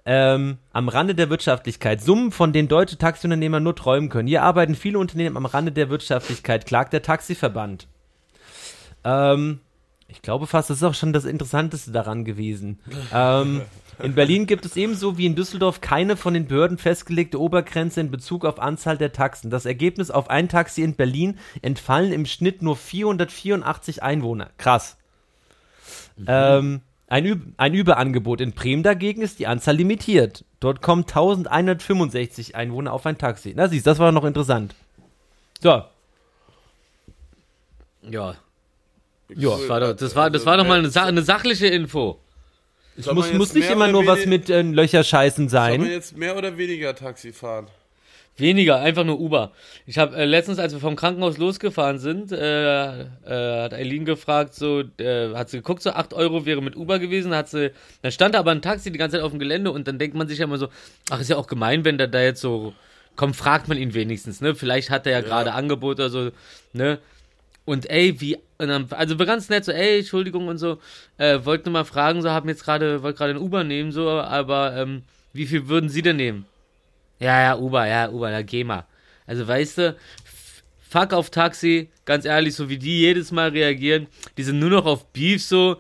Ähm, 0.06 0.56
am 0.72 0.88
Rande 0.88 1.14
der 1.14 1.28
Wirtschaftlichkeit. 1.28 2.00
Summen, 2.00 2.32
von 2.32 2.54
denen 2.54 2.68
deutsche 2.68 2.96
Taxiunternehmer 2.96 3.60
nur 3.60 3.76
träumen 3.76 4.08
können. 4.08 4.28
Hier 4.28 4.42
arbeiten 4.42 4.74
viele 4.74 4.98
Unternehmen 4.98 5.36
am 5.36 5.44
Rande 5.44 5.72
der 5.72 5.90
Wirtschaftlichkeit, 5.90 6.64
klagt 6.64 6.94
der 6.94 7.02
Taxiverband. 7.02 7.86
Ähm, 9.04 9.60
ich 10.08 10.22
glaube 10.22 10.46
fast, 10.46 10.70
das 10.70 10.78
ist 10.78 10.82
auch 10.82 10.94
schon 10.94 11.12
das 11.12 11.26
Interessanteste 11.26 11.92
daran 11.92 12.24
gewesen. 12.24 12.78
ähm, 13.12 13.62
in 14.02 14.14
Berlin 14.14 14.46
gibt 14.46 14.64
es 14.64 14.76
ebenso 14.76 15.18
wie 15.18 15.26
in 15.26 15.34
Düsseldorf 15.34 15.80
keine 15.80 16.16
von 16.16 16.32
den 16.32 16.46
Behörden 16.46 16.78
festgelegte 16.78 17.40
Obergrenze 17.40 18.00
in 18.00 18.10
Bezug 18.10 18.44
auf 18.44 18.58
Anzahl 18.58 18.96
der 18.96 19.12
Taxen. 19.12 19.50
Das 19.50 19.66
Ergebnis 19.66 20.10
auf 20.10 20.30
ein 20.30 20.48
Taxi 20.48 20.82
in 20.82 20.94
Berlin 20.94 21.38
entfallen 21.60 22.12
im 22.12 22.24
Schnitt 22.24 22.62
nur 22.62 22.76
484 22.76 24.02
Einwohner. 24.02 24.50
Krass. 24.56 24.96
Ähm, 26.26 26.80
ein, 27.08 27.26
Üb 27.26 27.42
ein 27.56 27.74
Überangebot. 27.74 28.40
In 28.40 28.52
Bremen 28.52 28.82
dagegen 28.82 29.20
ist 29.20 29.38
die 29.38 29.46
Anzahl 29.46 29.76
limitiert. 29.76 30.44
Dort 30.60 30.80
kommen 30.80 31.02
1165 31.02 32.56
Einwohner 32.56 32.92
auf 32.92 33.04
ein 33.04 33.18
Taxi. 33.18 33.52
Na 33.54 33.68
siehst, 33.68 33.86
das 33.86 33.98
war 33.98 34.12
noch 34.12 34.24
interessant. 34.24 34.74
So, 35.60 35.82
Ja. 38.02 38.36
Ja, 39.34 39.50
Das 39.50 39.68
war, 39.68 39.80
doch, 39.80 39.92
das 39.94 40.16
war, 40.16 40.30
das 40.30 40.46
war 40.46 40.56
doch 40.56 40.66
mal 40.66 40.78
eine, 40.78 41.02
eine 41.02 41.22
sachliche 41.22 41.66
Info. 41.66 42.18
es 42.96 43.06
muss, 43.12 43.32
muss 43.32 43.54
nicht 43.54 43.70
immer 43.70 43.88
nur 43.88 44.06
was 44.06 44.26
mit 44.26 44.48
äh, 44.48 44.62
Löcherscheißen 44.62 45.48
Soll 45.48 45.60
man 45.60 45.80
sein. 45.80 45.90
jetzt 45.90 46.16
mehr 46.16 46.36
oder 46.36 46.56
weniger 46.56 46.94
Taxi 46.94 47.32
fahren? 47.32 47.66
Weniger, 48.38 48.78
einfach 48.78 49.04
nur 49.04 49.18
Uber. 49.18 49.50
Ich 49.84 49.98
habe 49.98 50.16
äh, 50.16 50.24
letztens, 50.24 50.60
als 50.60 50.72
wir 50.72 50.78
vom 50.80 50.94
Krankenhaus 50.94 51.38
losgefahren 51.38 51.98
sind, 51.98 52.30
äh, 52.30 53.00
äh, 53.00 53.06
hat 53.26 53.74
Eileen 53.74 54.04
gefragt, 54.04 54.54
so, 54.54 54.84
äh, 54.98 55.34
hat 55.34 55.50
sie 55.50 55.56
geguckt, 55.58 55.82
so 55.82 55.90
8 55.90 56.14
Euro 56.14 56.46
wäre 56.46 56.62
mit 56.62 56.76
Uber 56.76 57.00
gewesen, 57.00 57.34
hat 57.34 57.48
sie, 57.48 57.72
dann 58.02 58.12
stand 58.12 58.36
da 58.36 58.38
aber 58.38 58.52
ein 58.52 58.62
Taxi 58.62 58.92
die 58.92 58.98
ganze 58.98 59.16
Zeit 59.16 59.24
auf 59.24 59.32
dem 59.32 59.40
Gelände 59.40 59.72
und 59.72 59.88
dann 59.88 59.98
denkt 59.98 60.16
man 60.16 60.28
sich 60.28 60.38
ja 60.38 60.44
immer 60.44 60.58
so, 60.58 60.68
ach, 61.10 61.20
ist 61.20 61.30
ja 61.30 61.36
auch 61.36 61.48
gemein, 61.48 61.84
wenn 61.84 61.98
der 61.98 62.06
da 62.06 62.20
jetzt 62.20 62.40
so, 62.40 62.74
komm, 63.16 63.34
fragt 63.34 63.66
man 63.66 63.76
ihn 63.76 63.92
wenigstens, 63.94 64.40
ne? 64.40 64.54
Vielleicht 64.54 64.90
hat 64.90 65.06
er 65.08 65.14
ja, 65.14 65.20
gerade 65.20 65.52
Angebot 65.52 65.96
oder 65.96 66.08
so, 66.08 66.30
ne? 66.72 66.98
Und 67.68 67.90
ey, 67.90 68.18
wie, 68.22 68.38
dann, 68.56 68.86
also 68.92 69.18
wir 69.18 69.26
ganz 69.26 69.50
nett 69.50 69.62
so, 69.62 69.72
ey, 69.72 69.98
Entschuldigung 69.98 70.48
und 70.48 70.56
so, 70.56 70.78
äh, 71.18 71.40
wollten 71.44 71.66
nur 71.66 71.74
mal 71.74 71.84
fragen, 71.84 72.22
so, 72.22 72.30
haben 72.30 72.48
jetzt 72.48 72.64
gerade, 72.64 73.02
wollt 73.02 73.18
gerade 73.18 73.34
ein 73.34 73.38
Uber 73.38 73.62
nehmen, 73.62 73.92
so, 73.92 74.08
aber, 74.08 74.74
ähm, 74.74 75.02
wie 75.34 75.44
viel 75.44 75.68
würden 75.68 75.90
Sie 75.90 76.00
denn 76.00 76.16
nehmen? 76.16 76.46
Ja, 77.20 77.42
ja, 77.42 77.58
Uber, 77.58 77.86
ja, 77.86 78.08
Uber, 78.08 78.30
ja, 78.30 78.40
geh 78.40 78.64
mal. 78.64 78.86
Also 79.26 79.46
weißt 79.46 79.76
du, 79.76 79.96
fuck 80.88 81.12
auf 81.12 81.28
Taxi, 81.28 81.90
ganz 82.06 82.24
ehrlich, 82.24 82.54
so 82.54 82.70
wie 82.70 82.78
die 82.78 83.00
jedes 83.00 83.32
Mal 83.32 83.50
reagieren, 83.50 84.06
die 84.38 84.44
sind 84.44 84.60
nur 84.60 84.70
noch 84.70 84.86
auf 84.86 85.04
Beef 85.12 85.44
so, 85.44 85.76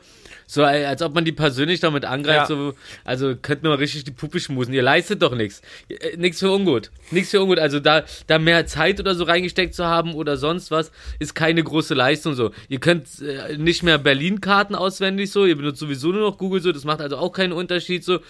so 0.50 0.64
als 0.64 1.02
ob 1.02 1.14
man 1.14 1.24
die 1.26 1.32
persönlich 1.32 1.78
damit 1.80 2.06
angreift, 2.06 2.48
Ja. 2.50 2.56
so, 2.56 2.74
also 3.04 3.36
könnt 3.36 3.62
mir 3.62 3.68
mal 3.68 3.74
richtig 3.76 4.04
die 4.04 4.10
Puppe 4.10 4.40
schmusen, 4.40 4.72
ihr 4.72 4.82
leistet 4.82 5.20
doch 5.22 5.34
nichts, 5.34 5.60
Äh, 5.90 6.16
nichts 6.16 6.38
für 6.40 6.50
ungut, 6.50 6.90
nichts 7.10 7.30
für 7.30 7.42
ungut, 7.42 7.58
also 7.58 7.80
da, 7.80 8.02
da 8.26 8.38
mehr 8.38 8.64
Zeit 8.66 8.98
oder 8.98 9.14
so 9.14 9.24
reingesteckt 9.24 9.74
zu 9.74 9.84
haben 9.84 10.14
oder 10.14 10.38
sonst 10.38 10.70
was, 10.70 10.90
ist 11.18 11.34
keine 11.34 11.62
große 11.62 11.92
Leistung 11.94 12.32
so, 12.34 12.50
ihr 12.70 12.80
könnt 12.80 13.06
äh, 13.20 13.58
nicht 13.58 13.82
mehr 13.82 13.98
Berlin-Karten 13.98 14.74
auswendig 14.74 15.30
so, 15.30 15.44
ihr 15.44 15.56
benutzt 15.56 15.80
sowieso 15.80 16.12
nur 16.12 16.22
noch 16.22 16.38
Google 16.38 16.62
so, 16.62 16.72
das 16.72 16.84
macht 16.84 17.02
also 17.02 17.18
auch 17.18 17.30
keinen 17.32 17.52
Unterschied 17.52 18.02
so, 18.02 18.20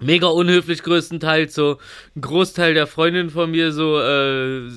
mega 0.00 0.26
unhöflich 0.26 0.82
größtenteils 0.82 1.54
so 1.54 1.78
ein 2.16 2.20
Großteil 2.20 2.74
der 2.74 2.86
Freundinnen 2.86 3.30
von 3.30 3.50
mir 3.50 3.72
so 3.72 3.98
äh, 4.00 4.68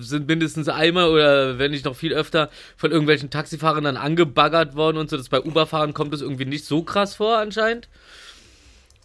sind 0.00 0.26
mindestens 0.26 0.68
einmal 0.68 1.08
oder 1.08 1.58
wenn 1.58 1.70
nicht 1.70 1.84
noch 1.84 1.96
viel 1.96 2.12
öfter 2.12 2.50
von 2.76 2.90
irgendwelchen 2.90 3.30
Taxifahrern 3.30 3.84
dann 3.84 3.96
angebaggert 3.96 4.76
worden 4.76 4.98
und 4.98 5.10
so 5.10 5.16
das 5.16 5.28
bei 5.28 5.40
Uber-Fahren 5.40 5.94
kommt 5.94 6.12
das 6.12 6.22
irgendwie 6.22 6.44
nicht 6.44 6.64
so 6.64 6.82
krass 6.82 7.14
vor 7.14 7.38
anscheinend 7.38 7.88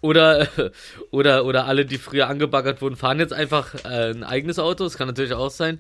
oder 0.02 0.48
oder 1.12 1.46
oder 1.46 1.66
alle 1.66 1.86
die 1.86 1.98
früher 1.98 2.28
angebaggert 2.28 2.82
wurden 2.82 2.96
fahren 2.96 3.20
jetzt 3.20 3.34
einfach 3.34 3.74
äh, 3.86 4.12
ein 4.12 4.24
eigenes 4.24 4.60
Auto 4.60 4.84
das 4.84 4.98
kann 4.98 5.08
natürlich 5.08 5.34
auch 5.34 5.52
sein 5.52 5.80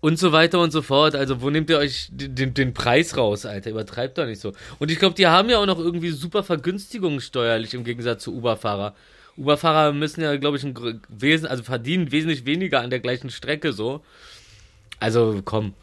und 0.00 0.18
so 0.18 0.32
weiter 0.32 0.60
und 0.60 0.72
so 0.72 0.82
fort. 0.82 1.14
Also, 1.14 1.40
wo 1.40 1.50
nehmt 1.50 1.70
ihr 1.70 1.78
euch 1.78 2.08
den, 2.10 2.54
den, 2.54 2.74
Preis 2.74 3.16
raus, 3.16 3.46
Alter? 3.46 3.70
Übertreibt 3.70 4.18
doch 4.18 4.26
nicht 4.26 4.40
so. 4.40 4.52
Und 4.78 4.90
ich 4.90 4.98
glaube, 4.98 5.14
die 5.14 5.26
haben 5.26 5.48
ja 5.48 5.58
auch 5.58 5.66
noch 5.66 5.78
irgendwie 5.78 6.10
super 6.10 6.42
Vergünstigungen 6.42 7.20
steuerlich 7.20 7.74
im 7.74 7.84
Gegensatz 7.84 8.22
zu 8.22 8.34
Uber-Fahrer. 8.34 8.94
Uber-Fahrer 9.36 9.92
müssen 9.92 10.20
ja, 10.22 10.36
glaube 10.36 10.56
ich, 10.56 10.64
ein 10.64 11.00
Wesen, 11.08 11.46
also 11.46 11.62
verdienen 11.62 12.12
wesentlich 12.12 12.46
weniger 12.46 12.80
an 12.80 12.90
der 12.90 13.00
gleichen 13.00 13.30
Strecke 13.30 13.72
so. 13.72 14.02
Also, 15.00 15.40
komm. 15.44 15.74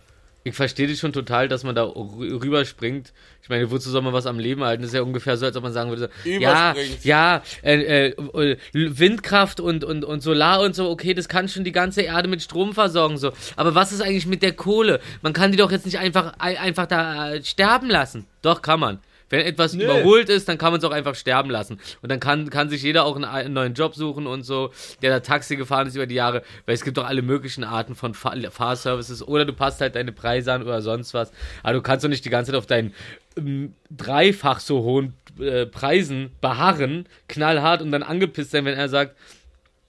Ich 0.45 0.55
verstehe 0.55 0.87
dich 0.87 0.99
schon 0.99 1.13
total, 1.13 1.47
dass 1.47 1.63
man 1.63 1.73
da 1.73 1.83
rü- 1.85 2.41
rüberspringt. 2.43 3.13
Ich 3.41 3.47
meine, 3.47 3.71
wozu 3.71 3.89
soll 3.89 4.01
man 4.01 4.11
was 4.11 4.25
am 4.25 4.39
Leben 4.39 4.61
halten? 4.61 4.81
Das 4.81 4.89
ist 4.91 4.95
ja 4.95 5.01
ungefähr 5.01 5.37
so, 5.37 5.45
als 5.45 5.55
ob 5.55 5.63
man 5.63 5.71
sagen 5.71 5.89
würde, 5.89 6.09
ja, 6.41 6.73
ja, 7.05 7.41
äh, 7.61 8.07
äh, 8.09 8.57
Windkraft 8.73 9.61
und, 9.61 9.85
und, 9.85 10.03
und 10.03 10.21
Solar 10.21 10.59
und 10.61 10.75
so, 10.75 10.89
okay, 10.89 11.13
das 11.13 11.29
kann 11.29 11.47
schon 11.47 11.63
die 11.63 11.71
ganze 11.71 12.01
Erde 12.01 12.27
mit 12.27 12.41
Strom 12.41 12.73
versorgen, 12.73 13.17
so. 13.17 13.31
Aber 13.55 13.73
was 13.73 13.93
ist 13.93 14.01
eigentlich 14.01 14.25
mit 14.27 14.43
der 14.43 14.51
Kohle? 14.51 14.99
Man 15.21 15.31
kann 15.31 15.51
die 15.51 15.57
doch 15.57 15.71
jetzt 15.71 15.85
nicht 15.85 15.99
einfach, 15.99 16.33
ein- 16.39 16.57
einfach 16.57 16.87
da 16.87 17.35
äh, 17.35 17.43
sterben 17.45 17.89
lassen. 17.89 18.25
Doch, 18.41 18.61
kann 18.61 18.81
man. 18.81 18.99
Wenn 19.33 19.47
etwas 19.47 19.73
überholt 19.73 20.29
ist, 20.29 20.47
dann 20.47 20.59
kann 20.59 20.73
man 20.73 20.77
es 20.79 20.85
auch 20.85 20.91
einfach 20.91 21.15
sterben 21.15 21.49
lassen. 21.49 21.79
Und 22.03 22.11
dann 22.11 22.19
kann, 22.19 22.51
kann 22.51 22.69
sich 22.69 22.83
jeder 22.83 23.03
auch 23.03 23.15
einen, 23.15 23.25
einen 23.25 23.53
neuen 23.55 23.73
Job 23.73 23.95
suchen 23.95 24.27
und 24.27 24.43
so, 24.43 24.71
der 25.01 25.09
da 25.09 25.21
Taxi 25.21 25.55
gefahren 25.55 25.87
ist 25.87 25.95
über 25.95 26.05
die 26.05 26.13
Jahre, 26.13 26.43
weil 26.67 26.75
es 26.75 26.83
gibt 26.83 26.97
doch 26.97 27.07
alle 27.07 27.23
möglichen 27.23 27.63
Arten 27.63 27.95
von 27.95 28.13
Fahr 28.13 28.37
Fahrservices 28.51 29.27
oder 29.27 29.45
du 29.45 29.53
passt 29.53 29.81
halt 29.81 29.95
deine 29.95 30.11
Preise 30.11 30.53
an 30.53 30.61
oder 30.61 30.83
sonst 30.83 31.15
was. 31.15 31.31
Aber 31.63 31.73
du 31.73 31.81
kannst 31.81 32.05
doch 32.05 32.09
nicht 32.09 32.23
die 32.25 32.29
ganze 32.29 32.51
Zeit 32.51 32.59
auf 32.59 32.67
deinen 32.67 32.93
ähm, 33.35 33.73
dreifach 33.89 34.59
so 34.59 34.83
hohen 34.83 35.15
äh, 35.39 35.65
Preisen 35.65 36.29
beharren, 36.39 37.07
knallhart 37.27 37.81
und 37.81 37.91
dann 37.91 38.03
angepisst 38.03 38.51
sein, 38.51 38.65
wenn 38.65 38.77
er 38.77 38.87
sagt, 38.87 39.17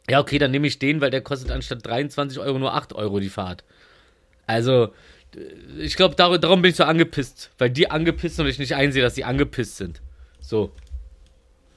ja, 0.09 0.21
okay, 0.21 0.39
dann 0.39 0.53
nehme 0.53 0.69
ich 0.69 0.79
den, 0.79 1.03
weil 1.03 1.11
der 1.11 1.21
kostet 1.21 1.51
anstatt 1.51 1.85
23 1.87 2.39
Euro 2.39 2.59
nur 2.59 2.73
8 2.73 2.95
Euro 2.95 3.21
die 3.21 3.29
Fahrt. 3.29 3.63
Also, 4.47 4.95
ich 5.79 5.97
glaube, 5.97 6.15
dar 6.15 6.39
darum 6.39 6.63
bin 6.63 6.71
ich 6.71 6.77
so 6.77 6.85
angepisst, 6.85 7.51
weil 7.59 7.71
die 7.71 7.91
angepisst 7.91 8.37
sind 8.37 8.45
und 8.45 8.51
ich 8.51 8.59
nicht 8.59 8.75
einsehe, 8.75 9.03
dass 9.03 9.15
die 9.15 9.25
angepisst 9.25 9.77
sind. 9.77 10.01
So. 10.41 10.73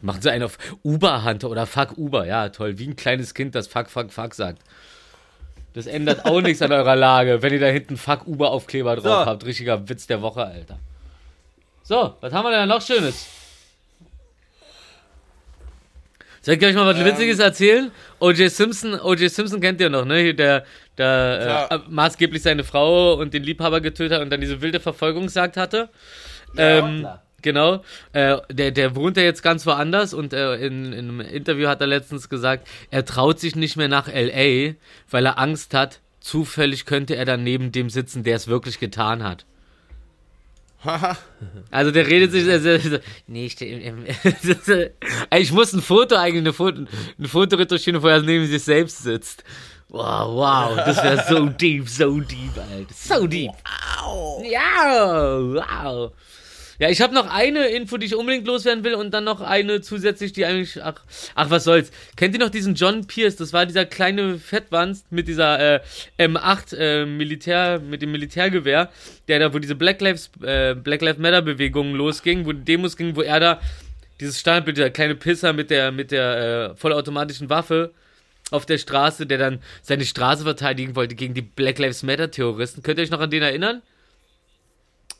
Machen 0.01 0.21
sie 0.21 0.31
einen 0.31 0.43
auf 0.43 0.57
Uber-Hunter 0.83 1.49
oder 1.49 1.65
Fuck 1.65 1.97
Uber. 1.97 2.27
Ja, 2.27 2.49
toll. 2.49 2.77
Wie 2.77 2.87
ein 2.87 2.95
kleines 2.95 3.33
Kind, 3.33 3.55
das 3.55 3.67
Fuck, 3.67 3.89
Fuck, 3.89 4.11
Fuck 4.11 4.35
sagt. 4.35 4.61
Das 5.73 5.87
ändert 5.87 6.25
auch 6.25 6.41
nichts 6.41 6.61
an 6.61 6.71
eurer 6.71 6.95
Lage, 6.95 7.41
wenn 7.41 7.53
ihr 7.53 7.59
da 7.59 7.67
hinten 7.67 7.97
Fuck 7.97 8.27
Uber-Aufkleber 8.27 8.95
drauf 8.95 9.03
So. 9.03 9.25
habt. 9.25 9.45
Richtiger 9.45 9.89
Witz 9.89 10.05
der 10.07 10.21
Woche, 10.21 10.45
Alter. 10.45 10.79
So, 11.83 12.15
was 12.21 12.31
haben 12.33 12.45
wir 12.45 12.51
denn 12.51 12.67
noch 12.69 12.81
Schönes? 12.81 13.27
Soll 16.41 16.55
ich 16.55 16.65
euch 16.65 16.75
mal 16.75 16.85
was 16.85 17.03
Witziges 17.03 17.39
erzählen? 17.39 17.91
O.J. 18.19 18.49
Simpson, 18.49 18.99
O.J. 18.99 19.29
Simpson 19.29 19.59
kennt 19.59 19.81
ihr 19.81 19.89
noch, 19.89 20.05
ne? 20.05 20.33
Der, 20.33 20.63
der 20.97 21.67
äh, 21.69 21.79
maßgeblich 21.89 22.41
seine 22.41 22.63
Frau 22.63 23.13
und 23.13 23.33
den 23.33 23.43
Liebhaber 23.43 23.81
getötet 23.81 24.17
hat 24.17 24.21
und 24.21 24.29
dann 24.29 24.41
diese 24.41 24.61
wilde 24.61 24.79
Verfolgungsjagd 24.79 25.57
hatte. 25.57 25.89
ähm, 26.57 26.99
klar. 26.99 27.23
genau. 27.41 27.83
Äh, 28.13 28.37
der, 28.51 28.71
der 28.71 28.95
wohnt 28.95 29.17
ja 29.17 29.23
jetzt 29.23 29.43
ganz 29.43 29.65
woanders 29.65 30.13
und 30.13 30.33
äh, 30.33 30.55
in, 30.55 30.93
in 30.93 31.09
einem 31.09 31.21
Interview 31.21 31.67
hat 31.67 31.81
er 31.81 31.87
letztens 31.87 32.29
gesagt, 32.29 32.67
er 32.91 33.05
traut 33.05 33.39
sich 33.39 33.55
nicht 33.55 33.77
mehr 33.77 33.89
nach 33.89 34.07
L.A., 34.07 34.75
weil 35.09 35.25
er 35.25 35.39
Angst 35.39 35.73
hat, 35.73 35.99
zufällig 36.19 36.85
könnte 36.85 37.15
er 37.15 37.25
dann 37.25 37.43
neben 37.43 37.71
dem 37.71 37.89
sitzen, 37.89 38.23
der 38.23 38.35
es 38.35 38.47
wirklich 38.47 38.79
getan 38.79 39.23
hat. 39.23 39.45
Also 41.71 41.91
der 41.91 42.07
redet 42.07 42.31
sich 42.31 42.43
sehr, 42.43 42.59
sehr, 42.59 42.79
sehr 42.79 43.01
nee, 43.27 43.45
ich, 43.45 43.61
ähm, 43.61 44.05
ich 45.37 45.51
muss 45.51 45.73
ein 45.73 45.81
Foto 45.81 46.15
eigentlich, 46.15 46.41
eine 46.41 46.53
Foto, 46.53 46.85
eine 47.17 47.27
Foto 47.27 47.55
retuschieren, 47.55 48.01
wo 48.01 48.07
er 48.07 48.21
neben 48.21 48.45
sich 48.45 48.63
selbst 48.63 49.03
sitzt. 49.03 49.43
Wow, 49.89 50.35
wow, 50.35 50.75
das 50.75 51.01
wäre 51.01 51.23
so 51.27 51.45
deep, 51.61 51.87
so 51.87 52.19
deep, 52.19 52.57
Alter. 52.57 52.93
So 52.93 53.25
deep. 53.25 53.51
Wow. 54.03 54.43
Ja, 54.45 55.39
wow. 55.39 56.11
Ja, 56.79 56.89
ich 56.89 57.01
habe 57.01 57.13
noch 57.15 57.27
eine 57.27 57.67
Info, 57.69 57.97
die 57.97 58.05
ich 58.05 58.15
unbedingt 58.15 58.45
loswerden 58.45 58.83
will 58.83 58.93
und 58.93 59.11
dann 59.11 59.23
noch 59.23 59.41
eine 59.41 59.81
zusätzlich, 59.81 60.33
die 60.33 60.45
eigentlich, 60.45 60.83
ach, 60.83 61.01
ach 61.33 61.49
was 61.49 61.63
soll's. 61.63 61.91
Kennt 62.15 62.35
ihr 62.35 62.39
noch 62.39 62.51
diesen 62.51 62.75
John 62.75 63.07
Pierce? 63.07 63.35
Das 63.37 63.51
war 63.51 63.65
dieser 63.65 63.85
kleine 63.85 64.37
Fettwanst 64.37 65.11
mit 65.11 65.27
dieser 65.27 65.77
äh, 65.77 65.81
M8 66.19 66.77
äh, 66.77 67.05
Militär, 67.05 67.79
mit 67.79 68.03
dem 68.03 68.11
Militärgewehr, 68.11 68.91
der 69.27 69.39
da, 69.39 69.53
wo 69.53 69.59
diese 69.59 69.73
Black 69.73 70.01
Lives, 70.01 70.29
äh, 70.43 70.75
Black 70.75 71.01
Lives 71.01 71.17
Matter 71.17 71.41
Bewegungen 71.41 71.95
losging, 71.95 72.45
wo 72.45 72.51
die 72.51 72.63
Demos 72.63 72.95
gingen, 72.95 73.15
wo 73.15 73.21
er 73.21 73.39
da 73.39 73.61
dieses 74.19 74.39
Standbild, 74.39 74.77
dieser 74.77 74.91
kleine 74.91 75.15
Pisser 75.15 75.53
mit 75.53 75.71
der, 75.71 75.91
mit 75.91 76.11
der 76.11 76.73
äh, 76.73 76.75
vollautomatischen 76.75 77.49
Waffe 77.49 77.91
auf 78.51 78.65
der 78.65 78.77
Straße, 78.77 79.25
der 79.25 79.37
dann 79.37 79.61
seine 79.81 80.05
Straße 80.05 80.43
verteidigen 80.43 80.95
wollte 80.95 81.15
gegen 81.15 81.33
die 81.33 81.41
Black 81.41 81.79
Lives 81.79 82.03
Matter 82.03 82.31
Terroristen. 82.31 82.83
Könnt 82.83 82.99
ihr 82.99 83.03
euch 83.03 83.11
noch 83.11 83.19
an 83.19 83.29
den 83.29 83.43
erinnern? 83.43 83.81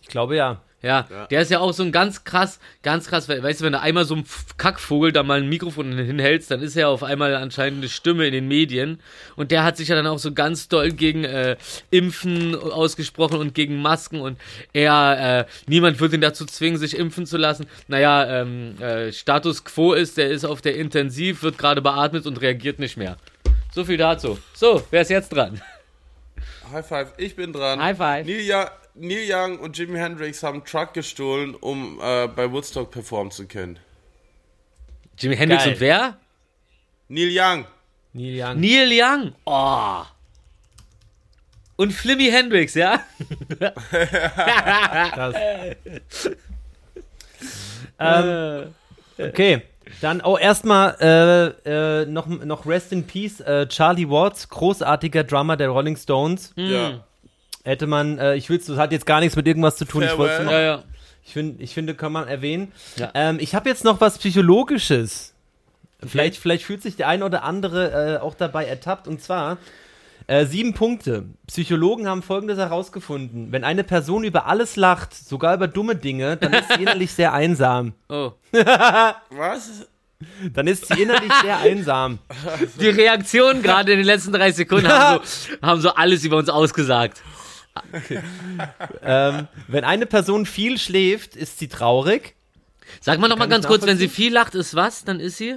Ich 0.02 0.08
glaube 0.08 0.36
ja. 0.36 0.62
Ja, 0.88 1.08
der 1.30 1.42
ist 1.42 1.52
ja 1.52 1.60
auch 1.60 1.74
so 1.74 1.84
ein 1.84 1.92
ganz 1.92 2.24
krass, 2.24 2.60
ganz 2.82 3.08
krass, 3.08 3.28
we- 3.28 3.44
weißt 3.44 3.60
du, 3.60 3.66
wenn 3.66 3.74
du 3.74 3.80
einmal 3.82 4.06
so 4.06 4.14
einem 4.14 4.24
F- 4.24 4.56
Kackvogel 4.58 5.12
da 5.12 5.22
mal 5.22 5.40
ein 5.40 5.50
Mikrofon 5.50 5.98
hinhältst, 5.98 6.50
dann 6.50 6.62
ist 6.62 6.78
er 6.78 6.88
auf 6.90 7.04
einmal 7.04 7.36
anscheinend 7.36 7.80
eine 7.80 7.90
Stimme 7.90 8.26
in 8.26 8.32
den 8.32 8.48
Medien. 8.48 9.00
Und 9.36 9.52
der 9.52 9.64
hat 9.66 9.76
sich 9.76 9.90
ja 9.90 9.96
dann 9.96 10.08
auch 10.08 10.20
so 10.20 10.34
ganz 10.34 10.70
doll 10.70 10.92
gegen 10.92 11.26
äh, 11.26 11.58
Impfen 11.92 12.56
ausgesprochen 12.56 13.40
und 13.40 13.54
gegen 13.54 13.82
Masken 13.82 14.22
und 14.22 14.38
er, 14.74 15.46
äh, 15.48 15.52
niemand 15.70 16.00
wird 16.00 16.14
ihn 16.14 16.22
dazu 16.22 16.46
zwingen, 16.46 16.78
sich 16.80 16.98
impfen 16.98 17.26
zu 17.26 17.38
lassen. 17.38 17.68
Naja, 17.88 18.42
ähm, 18.42 18.82
äh, 18.82 19.12
Status 19.12 19.66
Quo 19.66 19.94
ist, 19.94 20.18
der 20.18 20.30
ist 20.30 20.46
auf 20.46 20.62
der 20.62 20.76
Intensiv, 20.78 21.44
wird 21.44 21.58
gerade 21.58 21.82
beatmet 21.82 22.26
und 22.26 22.40
reagiert 22.40 22.80
nicht 22.80 22.96
mehr. 22.96 23.18
So 23.76 23.84
viel 23.84 23.98
dazu. 23.98 24.40
So, 24.54 24.84
wer 24.92 25.02
ist 25.02 25.10
jetzt 25.10 25.30
dran? 25.34 25.62
High 26.72 26.86
five, 26.88 27.14
ich 27.18 27.36
bin 27.36 27.54
dran. 27.54 27.82
High 27.82 27.98
five. 27.98 28.26
Young, 28.28 28.66
Neil 29.00 29.28
Young 29.30 29.60
und 29.60 29.78
Jimi 29.78 29.98
Hendrix 30.00 30.42
haben 30.44 30.58
einen 30.58 30.66
Truck 30.66 30.94
gestohlen, 30.94 31.56
um 31.56 32.00
äh, 32.02 32.28
bei 32.28 32.52
Woodstock 32.52 32.92
performen 32.92 33.32
zu 33.32 33.48
können. 33.48 33.80
Jimi 35.18 35.36
Hendrix 35.36 35.64
Geil. 35.64 35.74
und 35.74 35.80
wer? 35.80 36.18
Neil 37.08 37.30
Young. 37.32 37.66
Neil 38.14 38.42
Young. 38.42 38.60
Neil 38.60 38.90
Young. 38.92 39.36
Oh. 39.46 40.04
Und 41.76 41.94
Flimmy 41.94 42.30
Hendrix, 42.32 42.74
ja? 42.74 43.02
Krass. 45.12 45.36
ähm, 48.00 48.74
okay, 49.20 49.62
dann, 50.02 50.22
oh, 50.22 50.38
erstmal 50.38 51.56
äh, 51.66 52.02
äh, 52.02 52.06
noch, 52.08 52.26
noch 52.26 52.66
Rest 52.66 52.92
in 52.92 53.06
Peace, 53.06 53.42
äh, 53.42 53.68
Charlie 53.68 54.10
Watts, 54.10 54.50
großartiger 54.50 55.24
Drummer 55.24 55.56
der 55.56 55.70
Rolling 55.70 55.96
Stones. 55.98 56.52
Ja. 56.56 57.06
Hätte 57.68 57.86
man, 57.86 58.18
äh, 58.18 58.36
ich 58.36 58.50
will 58.50 58.60
das 58.60 58.78
hat 58.78 58.94
jetzt 58.94 59.06
gar 59.06 59.20
nichts 59.20 59.36
mit 59.36 59.46
irgendwas 59.46 59.76
zu 59.76 59.84
tun, 59.84 60.02
ich 60.02 60.18
wollte 60.18 60.36
Farewell. 60.36 60.46
noch, 60.46 60.52
Ja, 60.54 60.62
ja. 60.62 60.84
ich, 61.26 61.34
find, 61.34 61.62
ich 61.62 61.74
finde, 61.74 61.96
kann 61.96 62.14
man 62.14 62.26
erwähnen. 62.26 62.72
Ja. 62.96 63.12
Ähm, 63.14 63.40
ich 63.42 63.56
habe 63.56 63.68
jetzt 63.68 63.84
noch 63.84 64.00
was 64.00 64.18
Psychologisches. 64.20 65.34
Vielleicht, 66.06 66.38
vielleicht 66.38 66.64
fühlt 66.64 66.82
sich 66.82 66.96
der 66.96 67.10
ein 67.10 67.24
oder 67.24 67.44
andere 67.44 68.16
äh, 68.16 68.18
auch 68.20 68.36
dabei 68.36 68.66
ertappt. 68.68 69.10
Und 69.10 69.22
zwar 69.22 69.58
äh, 70.28 70.46
sieben 70.46 70.76
Punkte. 70.76 71.26
Psychologen 71.48 72.08
haben 72.08 72.22
Folgendes 72.22 72.58
herausgefunden. 72.58 73.52
Wenn 73.52 73.66
eine 73.66 73.84
Person 73.84 74.24
über 74.24 74.46
alles 74.46 74.78
lacht, 74.78 75.14
sogar 75.14 75.54
über 75.56 75.68
dumme 75.68 75.98
Dinge, 75.98 76.38
dann 76.38 76.54
ist 76.54 76.70
sie 76.70 76.76
innerlich 76.84 77.12
sehr 77.12 77.34
einsam. 77.34 77.96
Oh. 78.08 78.32
Was? 79.30 79.88
Dann 80.54 80.68
ist 80.68 80.88
sie 80.88 81.02
innerlich 81.02 81.34
sehr 81.42 81.58
einsam. 81.62 82.20
Die 82.80 82.88
Reaktionen 82.90 83.62
gerade 83.62 83.92
in 83.92 83.98
den 83.98 84.06
letzten 84.08 84.32
drei 84.32 84.54
Sekunden 84.54 84.88
haben 84.88 85.20
so, 85.26 85.52
haben 85.62 85.82
so 85.82 85.90
alles 85.96 86.24
über 86.24 86.38
uns 86.38 86.48
ausgesagt. 86.48 87.22
Ähm, 89.02 89.48
wenn 89.68 89.84
eine 89.84 90.06
Person 90.06 90.46
viel 90.46 90.78
schläft, 90.78 91.36
ist 91.36 91.60
sie 91.60 91.68
traurig. 91.68 92.36
Sag 93.02 93.20
mal 93.20 93.28
noch 93.28 93.38
mal 93.38 93.48
ganz 93.48 93.68
kurz, 93.68 93.86
wenn 93.86 93.98
sie 93.98 94.08
viel 94.10 94.34
lacht, 94.34 94.56
ist 94.56 94.76
was? 94.76 95.04
Dann 95.04 95.20
ist 95.20 95.38
sie? 95.38 95.56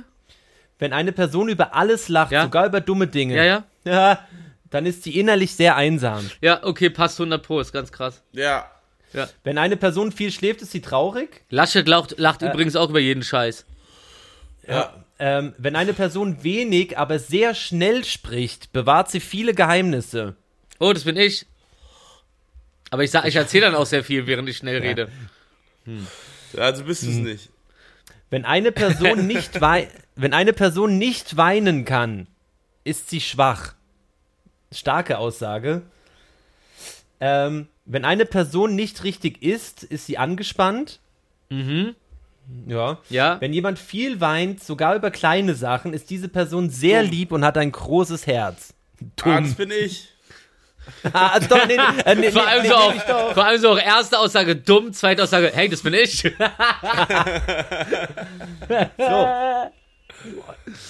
Wenn 0.78 0.92
eine 0.92 1.12
Person 1.12 1.48
über 1.48 1.74
alles 1.74 2.08
lacht, 2.08 2.32
Ja. 2.32 2.44
sogar 2.44 2.66
über 2.66 2.80
dumme 2.80 3.06
Dinge. 3.06 3.36
Ja, 3.36 3.44
ja. 3.44 3.64
Ja, 3.84 4.26
dann 4.70 4.86
ist 4.86 5.02
sie 5.04 5.18
innerlich 5.18 5.54
sehr 5.54 5.76
einsam. 5.76 6.28
Ja, 6.40 6.64
okay, 6.64 6.90
passt 6.90 7.18
100 7.20 7.42
Pro, 7.42 7.60
ist 7.60 7.72
ganz 7.72 7.92
krass. 7.92 8.22
Ja. 8.32 8.70
Wenn 9.42 9.58
eine 9.58 9.76
Person 9.76 10.12
viel 10.12 10.30
schläft, 10.30 10.62
ist 10.62 10.70
sie 10.70 10.80
traurig. 10.80 11.42
Laschet 11.50 11.86
lacht, 11.88 12.18
lacht 12.18 12.42
übrigens 12.42 12.76
auch 12.76 12.90
über 12.90 13.00
jeden 13.00 13.22
Scheiß. 13.24 13.66
Ja. 14.68 14.94
Ähm, 15.18 15.54
wenn 15.58 15.76
eine 15.76 15.92
Person 15.92 16.42
wenig, 16.44 16.96
aber 16.96 17.18
sehr 17.18 17.54
schnell 17.54 18.04
spricht, 18.04 18.72
bewahrt 18.72 19.10
sie 19.10 19.20
viele 19.20 19.52
Geheimnisse. 19.52 20.36
Oh, 20.78 20.92
das 20.92 21.04
bin 21.04 21.16
ich. 21.16 21.44
Aber 22.90 23.04
ich 23.04 23.10
sag, 23.10 23.24
ich 23.24 23.36
erzähle 23.36 23.66
dann 23.66 23.74
auch 23.74 23.86
sehr 23.86 24.04
viel, 24.04 24.26
während 24.26 24.48
ich 24.48 24.58
schnell 24.58 24.80
rede. 24.80 25.08
Also 26.56 26.84
bist 26.84 27.04
du 27.04 27.10
es 27.10 27.16
nicht. 27.16 27.50
Wenn 28.28 28.44
eine 28.44 28.72
Person 28.72 29.26
nicht 29.28 29.60
wei 29.60 29.88
wenn 30.16 30.34
eine 30.34 30.52
Person 30.52 30.98
nicht 30.98 31.36
weinen 31.36 31.84
kann, 31.84 32.26
ist 32.84 33.08
sie 33.08 33.20
schwach. 33.20 33.74
Starke 34.70 35.18
Aussage. 35.18 35.82
Ähm, 37.20 37.68
wenn 37.86 38.04
eine 38.04 38.26
Person 38.26 38.74
nicht 38.74 39.02
richtig 39.04 39.42
isst, 39.42 39.82
ist 39.82 40.06
sie 40.06 40.18
angespannt. 40.18 41.00
Mhm. 41.48 41.94
Ja. 42.66 42.98
Ja. 43.08 43.40
Wenn 43.40 43.52
jemand 43.52 43.78
viel 43.78 44.20
weint, 44.20 44.62
sogar 44.62 44.94
über 44.94 45.10
kleine 45.10 45.54
Sachen, 45.54 45.94
ist 45.94 46.10
diese 46.10 46.28
Person 46.28 46.68
sehr 46.68 47.02
Dumm. 47.02 47.10
lieb 47.10 47.32
und 47.32 47.44
hat 47.44 47.56
ein 47.56 47.72
großes 47.72 48.26
Herz. 48.26 48.74
Ah, 49.22 49.40
das 49.40 49.54
bin 49.54 49.70
ich. 49.70 50.08
Ah, 51.12 51.28
also 51.28 51.48
doch, 51.48 51.66
nee, 51.66 51.76
nee, 51.76 52.02
äh, 52.04 52.14
nee, 52.14 52.30
Vor 52.30 52.46
allem, 52.46 52.66
so 52.66 52.74
auch, 52.74 53.34
vor 53.34 53.44
allem 53.44 53.60
so 53.60 53.70
auch 53.70 53.78
erste 53.78 54.18
Aussage 54.18 54.56
dumm, 54.56 54.92
zweite 54.92 55.22
Aussage, 55.22 55.50
hey, 55.54 55.68
das 55.68 55.82
bin 55.82 55.94
ich. 55.94 56.24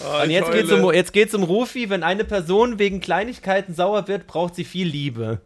Oh, 0.02 0.22
Und 0.22 0.30
jetzt 0.30 0.50
geht's, 0.50 0.72
um, 0.72 0.92
jetzt 0.92 1.12
geht's 1.12 1.34
um 1.34 1.44
Rufi. 1.44 1.88
Wenn 1.88 2.02
eine 2.02 2.24
Person 2.24 2.78
wegen 2.78 3.00
Kleinigkeiten 3.00 3.74
sauer 3.74 4.08
wird, 4.08 4.26
braucht 4.26 4.56
sie 4.56 4.64
viel 4.64 4.88
Liebe. 4.88 5.40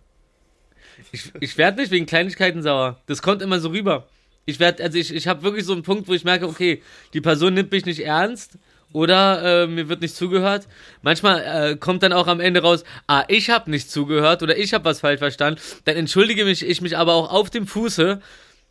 Ich, 1.13 1.33
ich 1.41 1.59
werde 1.59 1.81
nicht 1.81 1.91
wegen 1.91 2.07
Kleinigkeiten 2.07 2.63
sauer. 2.63 3.01
Das 3.07 3.21
kommt 3.21 3.43
immer 3.43 3.61
so 3.61 3.69
rüber. 3.69 4.09
Ich 4.47 4.61
werde, 4.61 4.83
also 4.83 4.99
ich, 4.99 5.15
ich 5.15 5.29
habe 5.29 5.43
wirklich 5.43 5.65
so 5.65 5.73
einen 5.73 5.83
Punkt, 5.83 6.09
wo 6.09 6.13
ich 6.15 6.25
merke, 6.25 6.47
okay, 6.47 6.83
die 7.13 7.21
Person 7.21 7.55
nimmt 7.55 7.73
mich 7.73 7.85
nicht 7.85 8.01
ernst 8.01 8.59
oder 8.95 9.65
äh, 9.65 9.67
mir 9.67 9.89
wird 9.89 10.01
nicht 10.01 10.15
zugehört. 10.15 10.69
Manchmal 11.03 11.73
äh, 11.73 11.77
kommt 11.77 12.03
dann 12.05 12.13
auch 12.13 12.29
am 12.29 12.39
Ende 12.41 12.63
raus, 12.63 12.85
ah, 13.09 13.25
ich 13.27 13.51
habe 13.51 13.71
nicht 13.71 13.91
zugehört 13.91 14.43
oder 14.43 14.57
ich 14.57 14.73
habe 14.73 14.85
was 14.85 15.01
falsch 15.01 15.19
verstanden. 15.19 15.61
Dann 15.85 15.97
entschuldige 15.97 16.45
mich 16.45 16.65
ich 16.65 16.81
mich 16.81 16.97
aber 16.97 17.15
auch 17.15 17.31
auf 17.31 17.51
dem 17.51 17.67
Fuße. 17.67 18.21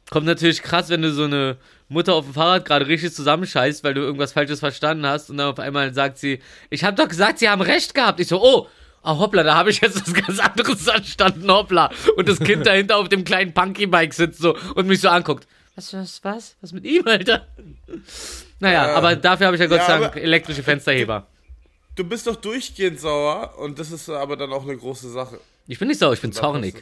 Kommt 0.09 0.25
natürlich 0.25 0.63
krass, 0.63 0.89
wenn 0.89 1.01
du 1.01 1.11
so 1.11 1.25
eine 1.25 1.57
Mutter 1.89 2.13
auf 2.13 2.23
dem 2.23 2.33
Fahrrad 2.33 2.63
gerade 2.63 2.87
richtig 2.87 3.13
zusammenscheißt, 3.13 3.83
weil 3.83 3.93
du 3.93 4.01
irgendwas 4.01 4.31
Falsches 4.31 4.61
verstanden 4.61 5.05
hast 5.05 5.29
und 5.29 5.37
dann 5.37 5.47
auf 5.47 5.59
einmal 5.59 5.93
sagt 5.93 6.17
sie, 6.17 6.39
ich 6.69 6.85
habe 6.85 6.95
doch 6.95 7.09
gesagt, 7.09 7.39
sie 7.39 7.49
haben 7.49 7.61
recht 7.61 7.93
gehabt. 7.93 8.21
Ich 8.21 8.29
so, 8.29 8.41
oh, 8.41 8.67
ah 9.01 9.17
hoppla, 9.17 9.43
da 9.43 9.55
habe 9.55 9.71
ich 9.71 9.81
jetzt 9.81 10.07
was 10.07 10.13
ganz 10.25 10.39
anderes 10.39 10.83
verstanden, 10.83 11.51
hoppla. 11.51 11.91
Und 12.15 12.29
das 12.29 12.39
Kind 12.39 12.65
dahinter 12.65 12.95
auf 12.95 13.09
dem 13.09 13.25
kleinen 13.25 13.53
Punky-Bike 13.53 14.13
sitzt 14.13 14.39
so 14.39 14.55
und 14.75 14.87
mich 14.87 15.01
so 15.01 15.09
anguckt. 15.09 15.47
Was, 15.75 15.93
was, 15.93 16.23
was? 16.23 16.55
Was 16.61 16.71
mit 16.71 16.85
ihm, 16.85 17.05
Alter? 17.07 17.47
Naja, 18.63 18.87
Ja. 18.87 18.95
aber 18.95 19.15
dafür 19.17 19.47
habe 19.47 19.55
ich 19.57 19.61
ja 19.61 19.67
Gott 19.67 19.79
Ja, 19.79 19.85
sei 19.85 19.99
Dank 19.99 20.11
aber- 20.13 20.21
elektrische 20.21 20.63
Fensterheber. 20.63 21.27
Du 21.95 22.03
bist 22.05 22.25
doch 22.25 22.37
durchgehend 22.37 22.99
sauer 22.99 23.55
und 23.59 23.77
das 23.77 23.91
ist 23.91 24.09
aber 24.09 24.35
dann 24.37 24.51
auch 24.53 24.63
eine 24.63 24.75
große 24.77 25.11
Sache. 25.11 25.39
Ich 25.67 25.77
bin 25.79 25.89
nicht 25.89 25.99
sauer, 25.99 26.13
ich 26.13 26.21
bin 26.21 26.31
zornig. 26.31 26.75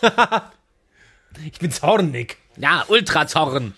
Ich 1.52 1.58
bin 1.58 1.72
zornig. 1.72 2.36
Ja, 2.58 2.84
Ultrazorn. 2.86 3.74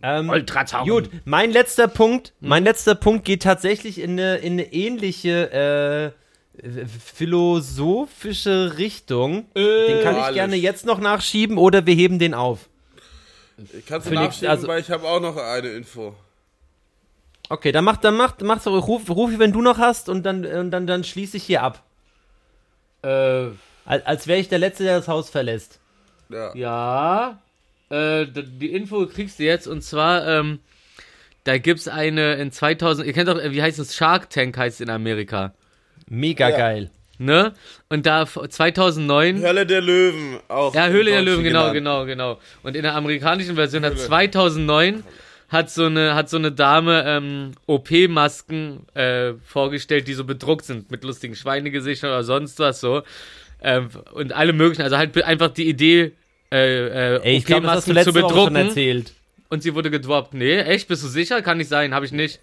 Ähm, 0.00 0.28
Ultrazorn. 0.28 0.88
gut, 0.88 1.10
mein 1.24 1.50
letzter 1.50 1.88
Punkt, 1.88 2.32
mein 2.38 2.62
letzter 2.62 2.94
Punkt 2.94 3.24
geht 3.24 3.42
tatsächlich 3.42 3.98
in 4.00 4.12
eine, 4.12 4.36
in 4.36 4.52
eine 4.52 4.72
ähnliche 4.72 6.14
äh, 6.62 6.86
philosophische 7.14 8.78
Richtung. 8.78 9.46
den 9.56 10.02
kann 10.04 10.16
ich 10.28 10.34
gerne 10.34 10.54
jetzt 10.54 10.86
noch 10.86 11.00
nachschieben 11.00 11.58
oder 11.58 11.84
wir 11.86 11.94
heben 11.96 12.20
den 12.20 12.34
auf. 12.34 12.68
Es. 13.58 13.86
Kannst 13.86 14.06
du 14.06 14.10
Finde 14.10 14.22
ich- 14.24 14.28
nachschieben, 14.28 14.48
also- 14.50 14.68
weil 14.68 14.80
ich 14.80 14.90
habe 14.90 15.06
auch 15.06 15.20
noch 15.20 15.36
eine 15.36 15.68
Info. 15.68 16.14
Okay, 17.50 17.72
dann 17.72 17.84
mach, 17.84 17.96
dann 17.96 18.16
mach, 18.16 18.34
mach 18.42 18.60
so, 18.60 18.78
ruf, 18.78 19.08
Rufi, 19.08 19.38
wenn 19.38 19.52
du 19.52 19.62
noch 19.62 19.78
hast 19.78 20.08
und 20.10 20.22
dann, 20.24 20.44
und 20.44 20.70
dann, 20.70 20.86
dann 20.86 21.02
schließe 21.04 21.38
ich 21.38 21.44
hier 21.44 21.62
ab. 21.62 21.82
Äh, 23.02 23.46
Als, 23.86 24.04
als 24.04 24.26
wäre 24.26 24.38
ich 24.40 24.48
der 24.48 24.58
Letzte, 24.58 24.84
der 24.84 24.98
das 24.98 25.08
Haus 25.08 25.30
verlässt. 25.30 25.78
Ja. 26.28 26.54
ja. 26.54 27.38
Äh, 27.90 28.26
die 28.26 28.70
Info 28.74 29.06
kriegst 29.06 29.38
du 29.38 29.44
jetzt 29.44 29.66
und 29.66 29.80
zwar, 29.82 30.26
ähm, 30.28 30.58
da 31.44 31.56
gibt's 31.56 31.88
eine 31.88 32.34
in 32.34 32.52
2000, 32.52 33.06
ihr 33.06 33.14
kennt 33.14 33.28
doch, 33.28 33.38
äh, 33.38 33.50
wie 33.52 33.62
heißt 33.62 33.78
es, 33.78 33.96
Shark 33.96 34.28
Tank 34.28 34.58
heißt 34.58 34.74
es 34.76 34.80
in 34.82 34.90
Amerika. 34.90 35.54
Mega 36.06 36.50
Ja. 36.50 36.56
geil. 36.58 36.90
Ne? 37.18 37.52
Und 37.88 38.06
da 38.06 38.22
f- 38.22 38.38
2009. 38.48 39.42
Hölle 39.42 39.66
der 39.66 39.80
Löwen 39.80 40.38
auch. 40.48 40.74
Ja, 40.74 40.86
Höhle 40.88 41.10
der 41.10 41.22
Löwen, 41.22 41.42
genau, 41.42 41.72
genau, 41.72 42.04
genau. 42.06 42.38
Und 42.62 42.76
in 42.76 42.82
der 42.82 42.94
amerikanischen 42.94 43.56
Version 43.56 43.84
hat 43.84 43.94
Höhle. 43.94 44.02
2009 44.06 45.02
hat 45.48 45.70
so 45.70 45.86
eine, 45.86 46.14
hat 46.14 46.28
so 46.30 46.36
eine 46.36 46.52
Dame 46.52 47.02
ähm, 47.06 47.52
OP-Masken 47.66 48.86
äh, 48.94 49.32
vorgestellt, 49.44 50.06
die 50.08 50.14
so 50.14 50.24
bedruckt 50.24 50.64
sind 50.64 50.90
mit 50.90 51.04
lustigen 51.04 51.34
Schweinegesichtern 51.34 52.10
oder 52.10 52.24
sonst 52.24 52.58
was 52.60 52.80
so. 52.80 53.02
Ähm, 53.62 53.88
und 54.12 54.32
alle 54.34 54.52
möglichen, 54.52 54.82
also 54.82 54.96
halt 54.96 55.20
einfach 55.24 55.48
die 55.48 55.68
Idee, 55.68 56.12
äh, 56.52 57.16
äh, 57.16 57.20
Ey, 57.22 57.36
ich 57.38 57.44
glaube, 57.44 57.66
das 57.66 57.76
hast 57.76 57.88
du 57.88 57.92
OP-Masken 57.92 58.12
zu 58.14 58.22
Woche 58.22 58.28
schon 58.34 58.44
bedrucken. 58.44 58.56
erzählt. 58.68 59.12
Und 59.50 59.62
sie 59.62 59.74
wurde 59.74 59.90
gedroppt. 59.90 60.34
Nee, 60.34 60.58
echt? 60.60 60.88
Bist 60.88 61.02
du 61.02 61.08
sicher? 61.08 61.40
Kann 61.42 61.58
nicht 61.58 61.68
sein, 61.68 61.94
habe 61.94 62.04
ich 62.06 62.12
nicht. 62.12 62.38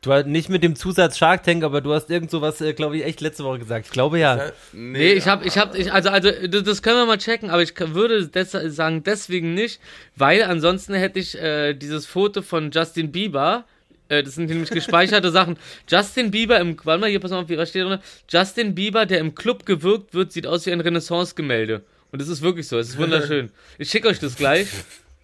Du 0.00 0.12
hast 0.12 0.26
nicht 0.26 0.48
mit 0.48 0.62
dem 0.62 0.76
Zusatz 0.76 1.18
Shark 1.18 1.42
Tank, 1.42 1.64
aber 1.64 1.80
du 1.80 1.92
hast 1.92 2.08
irgend 2.08 2.30
sowas, 2.30 2.60
äh, 2.60 2.72
glaube 2.72 2.96
ich, 2.96 3.04
echt 3.04 3.20
letzte 3.20 3.42
Woche 3.42 3.58
gesagt. 3.58 3.86
Ich 3.86 3.92
glaube 3.92 4.20
ja. 4.20 4.36
Ja, 4.36 4.52
Nee, 4.72 5.12
ich 5.12 5.26
hab, 5.26 5.44
ich 5.44 5.58
hab, 5.58 5.74
ich, 5.74 5.92
also, 5.92 6.10
also, 6.10 6.30
das 6.46 6.62
das 6.62 6.82
können 6.82 6.98
wir 6.98 7.06
mal 7.06 7.18
checken, 7.18 7.50
aber 7.50 7.62
ich 7.62 7.74
würde 7.78 8.28
des, 8.28 8.52
sagen 8.52 9.02
deswegen 9.02 9.54
nicht, 9.54 9.80
weil 10.14 10.44
ansonsten 10.44 10.94
hätte 10.94 11.18
ich 11.18 11.36
äh, 11.36 11.74
dieses 11.74 12.06
Foto 12.06 12.42
von 12.42 12.70
Justin 12.70 13.10
Bieber, 13.10 13.64
äh, 14.08 14.22
das 14.22 14.36
sind 14.36 14.48
nämlich 14.48 14.70
gespeicherte 14.70 15.30
Sachen. 15.32 15.58
Justin 15.88 16.30
Bieber 16.30 16.60
im, 16.60 16.76
warte 16.84 17.00
mal, 17.00 17.10
hier, 17.10 17.18
pass 17.18 17.32
mal 17.32 17.42
auf, 17.42 17.48
was 17.48 17.68
steht 17.68 17.84
drin? 17.84 17.98
Justin 18.28 18.76
Bieber, 18.76 19.04
der 19.04 19.18
im 19.18 19.34
Club 19.34 19.66
gewirkt 19.66 20.14
wird, 20.14 20.30
sieht 20.30 20.46
aus 20.46 20.64
wie 20.66 20.72
ein 20.72 20.80
Renaissance-Gemälde. 20.80 21.82
Und 22.12 22.22
es 22.22 22.28
ist 22.28 22.40
wirklich 22.40 22.68
so, 22.68 22.78
es 22.78 22.90
ist 22.90 22.98
wunderschön. 22.98 23.50
Ich 23.78 23.90
schicke 23.90 24.06
euch 24.06 24.20
das 24.20 24.36
gleich. 24.36 24.68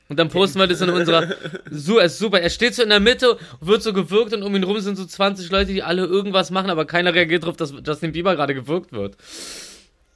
Und 0.08 0.18
dann 0.18 0.28
posten 0.28 0.58
wir 0.58 0.66
das 0.66 0.80
in 0.80 0.90
unserer. 0.90 1.34
So, 1.70 1.98
es 1.98 2.12
ist 2.12 2.18
super. 2.18 2.40
Er 2.40 2.50
steht 2.50 2.74
so 2.74 2.82
in 2.82 2.90
der 2.90 3.00
Mitte, 3.00 3.38
wird 3.60 3.82
so 3.82 3.92
gewirkt 3.92 4.34
und 4.34 4.42
um 4.42 4.54
ihn 4.54 4.62
rum 4.62 4.78
sind 4.80 4.96
so 4.96 5.04
20 5.06 5.50
Leute, 5.50 5.72
die 5.72 5.82
alle 5.82 6.04
irgendwas 6.04 6.50
machen, 6.50 6.68
aber 6.70 6.84
keiner 6.84 7.14
reagiert 7.14 7.44
darauf, 7.44 7.56
dass 7.56 7.72
Justin 7.84 8.12
Bieber 8.12 8.36
gerade 8.36 8.54
gewirkt 8.54 8.92
wird. 8.92 9.16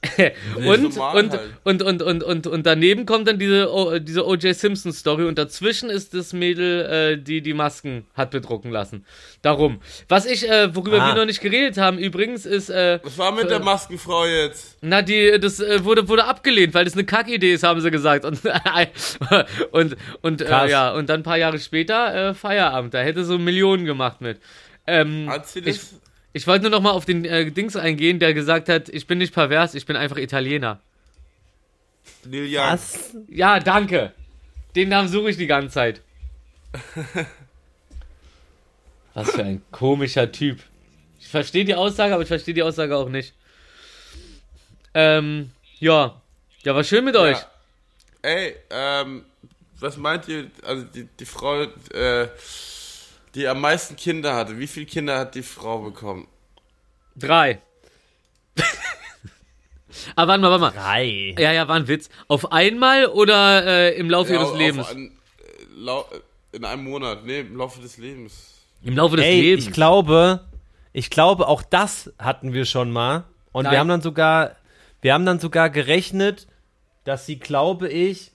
und, 0.55 0.65
und, 0.97 0.97
halt. 0.99 1.39
und, 1.65 1.81
und, 1.83 2.01
und, 2.01 2.23
und, 2.23 2.47
und 2.47 2.65
daneben 2.65 3.05
kommt 3.05 3.27
dann 3.27 3.37
diese, 3.37 3.69
O- 3.73 3.99
diese 3.99 4.25
O.J. 4.25 4.55
Simpson 4.55 4.93
Story 4.93 5.25
und 5.25 5.37
dazwischen 5.37 5.89
ist 5.89 6.13
das 6.13 6.31
Mädel, 6.31 6.85
äh, 6.85 7.17
die 7.21 7.41
die 7.41 7.53
Masken 7.53 8.05
hat 8.13 8.31
bedrucken 8.31 8.71
lassen. 8.71 9.05
Darum. 9.41 9.81
Was 10.07 10.25
ich, 10.25 10.47
äh, 10.49 10.73
worüber 10.73 11.01
Ah. 11.01 11.07
wir 11.07 11.15
noch 11.15 11.25
nicht 11.25 11.41
geredet 11.41 11.77
haben, 11.77 11.97
übrigens, 11.97 12.45
ist, 12.45 12.69
äh, 12.69 12.99
Was 13.03 13.17
war 13.17 13.33
mit 13.33 13.49
der 13.49 13.59
Maskenfrau 13.59 14.25
jetzt? 14.25 14.77
na, 14.79 15.01
die, 15.01 15.37
das 15.37 15.59
äh, 15.59 15.83
wurde, 15.83 16.07
wurde 16.07 16.23
abgelehnt, 16.23 16.73
weil 16.73 16.85
das 16.85 16.93
eine 16.93 17.03
Kackidee 17.03 17.53
ist, 17.53 17.63
haben 17.63 17.81
sie 17.81 17.91
gesagt. 17.91 18.23
Und, 18.23 18.39
und, 19.71 19.97
und, 20.21 20.41
äh, 20.41 20.67
ja, 20.69 20.91
und 20.93 21.09
dann 21.09 21.19
ein 21.21 21.23
paar 21.23 21.37
Jahre 21.37 21.59
später 21.59 22.29
äh, 22.29 22.33
Feierabend. 22.33 22.93
Da 22.93 22.99
hätte 23.01 23.25
so 23.25 23.37
Millionen 23.37 23.83
gemacht 23.83 24.21
mit. 24.21 24.39
Ähm, 24.87 25.29
Hat 25.29 25.47
sie 25.47 25.61
das? 25.61 25.75
ich 25.75 25.81
wollte 26.47 26.63
nur 26.63 26.71
noch 26.71 26.81
mal 26.81 26.91
auf 26.91 27.05
den 27.05 27.25
äh, 27.25 27.51
Dings 27.51 27.75
eingehen, 27.75 28.19
der 28.19 28.33
gesagt 28.33 28.69
hat, 28.69 28.89
ich 28.89 29.07
bin 29.07 29.17
nicht 29.17 29.33
pervers, 29.33 29.73
ich 29.75 29.85
bin 29.85 29.95
einfach 29.95 30.17
Italiener. 30.17 30.79
Neil 32.25 32.47
Young. 32.47 32.63
Was? 32.63 33.15
Ja, 33.27 33.59
danke. 33.59 34.13
Den 34.75 34.89
Namen 34.89 35.07
suche 35.07 35.31
ich 35.31 35.37
die 35.37 35.47
ganze 35.47 35.73
Zeit. 35.73 36.01
Was 39.13 39.31
für 39.31 39.43
ein 39.43 39.61
komischer 39.71 40.31
Typ. 40.31 40.59
Ich 41.19 41.27
verstehe 41.27 41.65
die 41.65 41.75
Aussage, 41.75 42.13
aber 42.13 42.21
ich 42.21 42.27
verstehe 42.27 42.53
die 42.53 42.63
Aussage 42.63 42.95
auch 42.95 43.09
nicht. 43.09 43.33
Ähm, 44.93 45.51
ja. 45.79 46.21
Ja, 46.63 46.75
war 46.75 46.83
schön 46.83 47.05
mit 47.05 47.15
euch. 47.15 47.37
Ja. 47.37 47.49
Ey, 48.21 48.55
ähm, 48.69 49.25
was 49.79 49.97
meint 49.97 50.27
ihr, 50.27 50.51
also 50.63 50.83
die, 50.83 51.07
die 51.19 51.25
Frau, 51.25 51.63
äh, 51.63 52.27
die 53.35 53.47
am 53.47 53.61
meisten 53.61 53.95
Kinder 53.95 54.35
hatte, 54.35 54.57
wie 54.59 54.67
viele 54.67 54.85
Kinder 54.85 55.17
hat 55.19 55.35
die 55.35 55.43
Frau 55.43 55.79
bekommen? 55.79 56.27
Drei. 57.15 57.59
aber 60.15 60.29
warte 60.31 60.41
mal, 60.41 60.49
warte 60.51 60.61
mal. 60.61 60.71
Drei. 60.71 61.35
Ja, 61.37 61.51
ja, 61.51 61.67
war 61.67 61.75
ein 61.75 61.87
Witz. 61.87 62.09
Auf 62.27 62.51
einmal 62.51 63.07
oder 63.07 63.65
äh, 63.65 63.95
im 63.97 64.09
Laufe 64.09 64.33
Ja, 64.33 64.39
ihres 64.39 64.49
auf 64.51 64.57
Lebens? 64.57 64.87
Ein, 64.89 65.07
äh, 65.07 65.11
lau- 65.75 66.05
in 66.51 66.65
einem 66.65 66.83
Monat, 66.83 67.25
nee, 67.25 67.41
im 67.41 67.55
Laufe 67.57 67.79
des 67.81 67.97
Lebens. 67.97 68.55
Im 68.83 68.95
Laufe 68.95 69.17
des 69.17 69.25
Ey, 69.25 69.41
Lebens. 69.41 69.67
ich 69.67 69.73
glaube, 69.73 70.45
ich 70.93 71.09
glaube, 71.09 71.47
auch 71.47 71.61
das 71.61 72.11
hatten 72.17 72.53
wir 72.53 72.65
schon 72.65 72.91
mal. 72.91 73.25
Und 73.51 73.63
Nein. 73.63 73.73
wir 73.73 73.79
haben 73.79 73.89
dann 73.89 74.01
sogar, 74.01 74.55
wir 75.01 75.13
haben 75.13 75.25
dann 75.25 75.39
sogar 75.39 75.69
gerechnet, 75.69 76.47
dass 77.03 77.25
sie, 77.25 77.37
glaube 77.39 77.89
ich, 77.89 78.31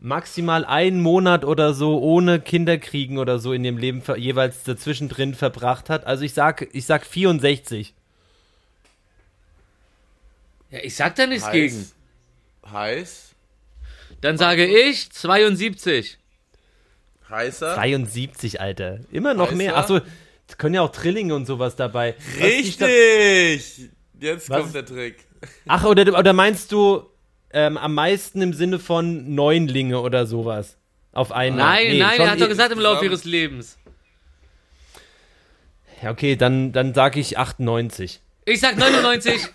maximal 0.00 0.64
einen 0.64 1.00
Monat 1.00 1.44
oder 1.44 1.74
so 1.74 2.00
ohne 2.00 2.40
Kinderkriegen 2.40 3.18
oder 3.18 3.38
so 3.38 3.52
in 3.52 3.62
dem 3.62 3.76
Leben 3.78 4.02
jeweils 4.16 4.62
dazwischen 4.64 5.08
drin 5.08 5.34
verbracht 5.34 5.90
hat. 5.90 6.06
Also 6.06 6.24
ich 6.24 6.32
sag, 6.34 6.68
ich 6.72 6.86
sag 6.86 7.04
64. 7.06 7.94
Ja, 10.70 10.78
ich 10.82 10.96
sag 10.96 11.14
da 11.16 11.26
nichts 11.26 11.46
heiß. 11.46 11.52
gegen. 11.52 11.90
Heiß. 12.72 13.34
Dann 14.20 14.38
sage 14.38 14.66
ich 14.66 15.10
72. 15.12 16.18
Heißer. 17.28 17.74
73, 17.74 18.60
Alter. 18.60 19.00
Immer 19.12 19.34
noch 19.34 19.48
Heißer? 19.48 19.56
mehr. 19.56 19.76
Achso, 19.76 20.00
es 20.48 20.58
können 20.58 20.74
ja 20.74 20.82
auch 20.82 20.92
Trillinge 20.92 21.34
und 21.34 21.46
sowas 21.46 21.76
dabei. 21.76 22.14
Richtig! 22.40 23.90
Jetzt 24.18 24.50
Was? 24.50 24.60
kommt 24.60 24.74
der 24.74 24.84
Trick. 24.84 25.24
Ach, 25.66 25.84
oder, 25.84 26.18
oder 26.18 26.32
meinst 26.32 26.72
du 26.72 27.09
ähm, 27.52 27.76
am 27.76 27.94
meisten 27.94 28.42
im 28.42 28.52
Sinne 28.52 28.78
von 28.78 29.34
Neunlinge 29.34 30.00
oder 30.00 30.26
sowas? 30.26 30.76
Auf 31.12 31.32
einen. 31.32 31.56
Nein, 31.56 31.86
Nee, 31.88 31.98
nein, 31.98 32.20
er 32.20 32.30
hat 32.30 32.40
doch 32.40 32.48
gesagt 32.48 32.72
im 32.72 32.78
Laufe 32.80 33.04
ihres 33.04 33.24
Lebens. 33.24 33.76
Ja, 36.02 36.10
okay, 36.10 36.36
dann, 36.36 36.72
dann 36.72 36.94
sag 36.94 37.16
ich 37.16 37.36
98. 37.38 38.20
Ich 38.46 38.60
sag 38.60 38.76
99. 38.76 39.40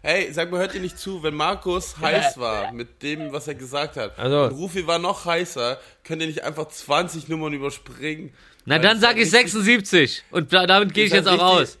Hey, 0.00 0.32
sag 0.32 0.52
mal, 0.52 0.60
hört 0.60 0.76
ihr 0.76 0.80
nicht 0.80 0.96
zu, 0.96 1.24
wenn 1.24 1.34
Markus 1.34 1.98
heiß 2.00 2.38
war 2.38 2.70
mit 2.72 3.02
dem, 3.02 3.32
was 3.32 3.48
er 3.48 3.56
gesagt 3.56 3.96
hat, 3.96 4.16
Also- 4.16 4.44
und 4.44 4.52
Rufi 4.52 4.86
war 4.86 5.00
noch 5.00 5.24
heißer, 5.24 5.76
könnt 6.04 6.22
ihr 6.22 6.28
nicht 6.28 6.44
einfach 6.44 6.68
20 6.68 7.26
Nummern 7.28 7.52
überspringen? 7.52 8.32
Na, 8.64 8.78
dann 8.78 9.00
sag 9.00 9.16
ich 9.16 9.22
richtig- 9.34 9.50
76. 9.52 10.22
Und 10.30 10.52
da- 10.52 10.66
damit 10.68 10.94
gehe 10.94 11.04
ich 11.04 11.10
Ist 11.10 11.16
jetzt 11.16 11.28
halt 11.28 11.40
auch 11.40 11.58
richtig- 11.58 11.74
raus. 11.74 11.78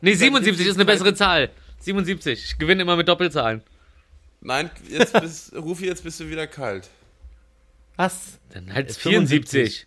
Nee, 0.00 0.10
halt 0.10 0.20
77 0.20 0.52
ist 0.52 0.60
richtig 0.60 0.74
eine 0.76 0.84
bessere. 0.84 1.14
Zahl. 1.14 1.50
77. 1.80 2.44
Ich 2.52 2.56
gewinne 2.58 2.82
immer 2.82 2.94
mit 2.94 3.08
Doppelzahlen. 3.08 3.62
Nein, 4.44 4.70
jetzt 4.88 5.12
bist, 5.20 5.52
Rufi, 5.54 5.86
jetzt 5.86 6.04
bist 6.04 6.20
du 6.20 6.28
wieder 6.28 6.46
kalt. 6.46 6.88
Was? 7.96 8.38
Dann 8.50 8.72
halt 8.72 8.92
75. 8.92 9.50
74. 9.50 9.86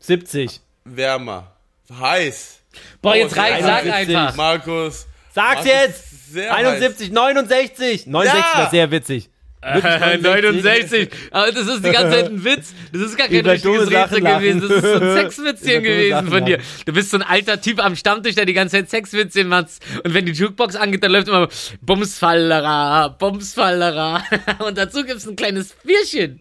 70. 0.00 0.60
Wärmer. 0.84 1.54
Heiß. 1.92 2.60
Boah, 3.02 3.12
Oh, 3.12 3.14
jetzt 3.14 3.36
reicht, 3.36 3.62
sag 3.62 3.82
71. 3.84 4.16
einfach. 4.16 4.36
Markus. 4.36 5.06
Sag's 5.34 5.64
Markus 5.64 5.66
jetzt! 5.66 6.12
ist 6.12 6.32
Sehr 6.32 6.54
71, 6.54 7.10
69! 7.10 8.06
69 8.06 8.44
Ja! 8.54 8.58
war 8.58 8.70
sehr 8.70 8.90
witzig. 8.90 9.30
Wirklich 9.62 10.22
69. 10.22 11.10
Aber 11.30 11.52
das 11.52 11.68
ist 11.68 11.84
die 11.84 11.90
ganze 11.90 12.10
Zeit 12.10 12.26
ein 12.26 12.44
Witz. 12.44 12.74
Das 12.92 13.02
ist 13.02 13.16
gar 13.16 13.28
kein 13.28 13.46
richtiges 13.46 13.90
Rätsel 13.90 14.20
gewesen. 14.20 14.60
Das 14.60 14.70
ist 14.70 14.82
so 14.82 14.92
ein. 14.94 15.12
Sexwitzchen 15.16 15.82
gewesen 15.82 16.10
Sachen 16.10 16.28
von 16.28 16.44
dir. 16.44 16.58
Du 16.84 16.92
bist 16.92 17.10
so 17.10 17.18
ein 17.18 17.22
alter 17.22 17.60
Typ 17.60 17.84
am 17.84 17.94
Stammtisch, 17.94 18.34
der 18.34 18.44
die 18.44 18.54
ganze 18.54 18.78
Zeit 18.78 18.90
Sexwitzchen 18.90 19.46
macht. 19.46 19.68
Und 20.02 20.14
wenn 20.14 20.26
die 20.26 20.32
Jukebox 20.32 20.74
angeht, 20.74 21.04
dann 21.04 21.12
läuft 21.12 21.28
immer 21.28 21.48
Bumsfallera, 21.80 23.08
Bumsfallera. 23.08 24.24
Und 24.66 24.78
dazu 24.78 25.04
gibt's 25.04 25.26
ein 25.28 25.36
kleines 25.36 25.74
Bierchen. 25.84 26.40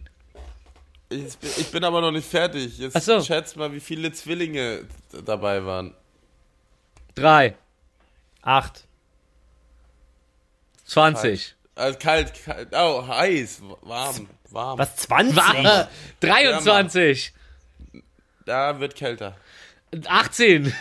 Ich 1.09 1.37
bin, 1.37 1.49
ich 1.57 1.67
bin 1.67 1.83
aber 1.83 2.01
noch 2.01 2.11
nicht 2.11 2.27
fertig. 2.27 2.77
Jetzt 2.79 2.95
Ach 2.95 3.01
so. 3.01 3.21
schätzt 3.21 3.55
mal, 3.55 3.71
wie 3.73 3.81
viele 3.81 4.11
Zwillinge 4.13 4.85
dabei 5.25 5.63
waren. 5.65 5.93
Drei. 7.13 7.55
8. 8.41 8.85
20. 10.85 11.55
Also 11.75 11.97
kalt, 11.99 12.33
kalt. 12.43 12.69
Oh, 12.73 13.07
heiß. 13.07 13.61
Warm. 13.81 14.27
Warm. 14.49 14.77
Was? 14.79 14.95
20? 14.97 15.35
Wa- 15.37 15.87
23. 16.19 17.33
Da 18.45 18.79
wird 18.79 18.95
kälter. 18.95 19.35
18. 20.07 20.73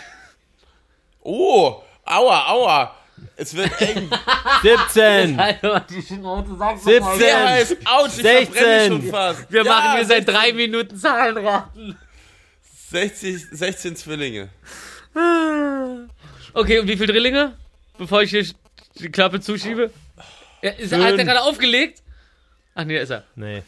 Oh, 1.21 1.81
aua, 2.05 2.47
aua. 2.49 2.95
Es 3.35 3.55
wird 3.55 3.79
eng. 3.81 4.09
17. 4.63 5.39
Alter, 5.39 5.79
die 5.81 6.01
Schnauze 6.01 6.55
sagt 6.57 6.81
Sehr 6.81 7.01
17. 7.03 7.35
heiß. 7.35 7.75
Autsch, 7.85 8.17
ich 8.17 8.21
16. 8.23 8.53
verbrenne 8.53 8.87
schon 8.87 9.09
fast. 9.11 9.51
Wir 9.51 9.63
Ja, 9.63 9.71
machen 9.71 9.91
hier 9.95 10.05
seit 10.05 10.25
16. 10.25 10.33
drei 10.35 10.53
Minuten 10.53 10.97
Zahlenraten. 10.97 11.97
60, 12.89 13.41
16 13.51 13.95
Zwillinge. 13.95 14.49
Okay, 16.53 16.79
und 16.79 16.87
wie 16.87 16.97
viele 16.97 17.13
Drillinge? 17.13 17.53
Bevor 17.97 18.23
ich 18.23 18.31
hier 18.31 18.45
die 18.95 19.09
Klappe 19.09 19.39
zuschiebe? 19.39 19.91
Ja, 20.61 20.71
ist, 20.71 20.93
hat 20.93 21.17
er 21.17 21.25
gerade 21.25 21.41
aufgelegt? 21.41 22.01
Ach 22.75 22.83
nee, 22.85 22.95
da 22.95 23.01
ist 23.01 23.09
er. 23.09 23.23
Nee. 23.35 23.63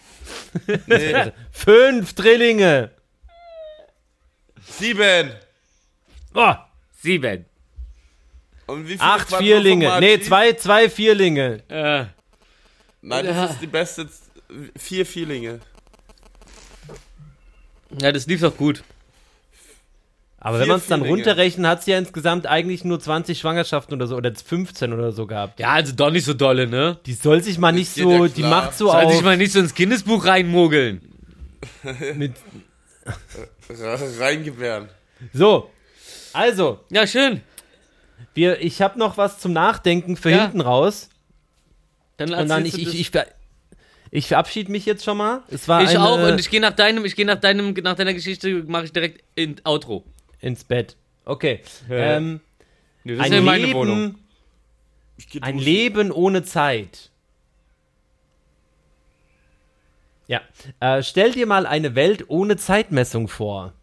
Nee, 0.87 1.31
Fünf 1.51 2.13
Drillinge. 2.13 2.91
sieben. 4.65 5.31
Oh, 6.33 6.53
Sieben. 7.01 7.45
Und 8.65 8.85
wie 8.87 8.91
viele 8.93 9.01
acht 9.01 9.35
Vierlinge. 9.35 9.99
Nee, 9.99 10.19
zwei, 10.21 10.53
zwei 10.53 10.89
Vierlinge. 10.89 11.61
Äh, 11.67 12.05
Nein, 13.01 13.25
Ja. 13.25 13.33
das 13.33 13.51
ist 13.53 13.61
die 13.61 13.67
beste. 13.67 14.07
Vier 14.77 15.05
Vierlinge. 15.05 15.59
ja, 17.99 18.11
das 18.11 18.25
lief 18.27 18.39
doch 18.41 18.55
gut. 18.55 18.83
Aber 20.43 20.59
wenn 20.59 20.67
man 20.67 20.77
es 20.77 20.87
dann 20.87 21.01
runterrechnet, 21.01 21.65
hat 21.65 21.83
sie 21.83 21.91
ja 21.91 21.97
insgesamt 21.97 22.47
eigentlich 22.47 22.83
nur 22.83 22.99
20 22.99 23.39
Schwangerschaften 23.39 23.95
oder 23.95 24.07
so, 24.07 24.17
oder 24.17 24.31
15 24.35 24.91
oder 24.91 25.11
so 25.13 25.25
gehabt. 25.25 25.59
Ja, 25.61 25.69
also 25.69 25.93
doch 25.95 26.11
nicht 26.11 26.25
so 26.25 26.33
dolle, 26.33 26.67
ne? 26.67 26.99
Die 27.05 27.13
soll 27.13 27.41
sich 27.41 27.57
mal 27.57 27.71
nicht 27.71 27.89
so, 27.95 28.11
ja 28.11 28.27
die 28.27 28.41
klar. 28.41 28.49
macht 28.65 28.77
so 28.77 28.91
Soll 28.91 29.07
sich 29.07 29.17
auf 29.19 29.23
mal 29.23 29.37
nicht 29.37 29.53
so 29.53 29.59
ins 29.59 29.73
Guinness-Buch 29.73 30.25
reinmogeln. 30.25 31.01
mit. 32.15 32.33
Ra- 33.69 33.99
Reingebären. 34.19 34.89
So, 35.33 35.69
also, 36.33 36.79
Ja, 36.89 37.07
schön. 37.07 37.41
wir, 38.33 38.61
ich 38.61 38.81
habe 38.81 38.99
noch 38.99 39.15
was 39.17 39.39
zum 39.39 39.53
Nachdenken 39.53 40.17
für 40.17 40.31
Ja. 40.31 40.41
hinten 40.43 40.61
raus. 40.61 41.09
Dann 42.17 42.33
Und 42.33 42.49
dann 42.49 42.65
erzählst 42.65 42.77
ich, 42.77 42.83
du 42.83 42.89
ich, 42.97 43.11
das. 43.11 43.23
ich, 43.23 43.31
ver- 43.31 43.33
ich 44.11 44.27
verabschiede 44.27 44.71
mich 44.71 44.85
jetzt 44.85 45.03
schon 45.05 45.17
mal. 45.17 45.41
Es 45.49 45.67
war 45.67 45.81
ich 45.83 45.89
eine, 45.89 46.03
auch 46.03 46.19
und 46.21 46.39
ich 46.39 46.49
gehe 46.49 46.59
nach 46.61 46.73
deinem, 46.73 47.05
ich 47.05 47.15
gehe 47.15 47.25
nach 47.25 47.39
deinem, 47.39 47.73
nach 47.81 47.95
deiner 47.95 48.13
Geschichte, 48.13 48.63
mache 48.67 48.85
ich 48.85 48.91
direkt 48.91 49.23
in 49.35 49.55
Outro. 49.63 50.03
Ins 50.43 50.63
Bett. 50.63 50.97
Okay. 51.25 51.61
Ja. 51.89 52.17
Ähm, 52.17 52.41
Nee, 53.03 53.15
das 53.15 53.25
ein 53.25 53.31
ist 53.31 53.37
ja 53.37 53.41
meine 53.41 53.65
Leben, 53.65 53.79
Wohnung. 53.79 54.15
Ich 55.17 55.27
geh 55.27 55.41
ein. 55.41 55.57
Leben 55.57 56.11
ohne 56.11 56.43
Zeit. 56.43 57.11
Ja. 60.27 60.41
Äh, 60.79 61.03
stell 61.03 61.33
dir 61.33 61.45
mal 61.45 61.65
eine 61.65 61.95
Welt 61.95 62.29
ohne 62.29 62.55
Zeitmessung 62.57 63.27
vor. 63.27 63.73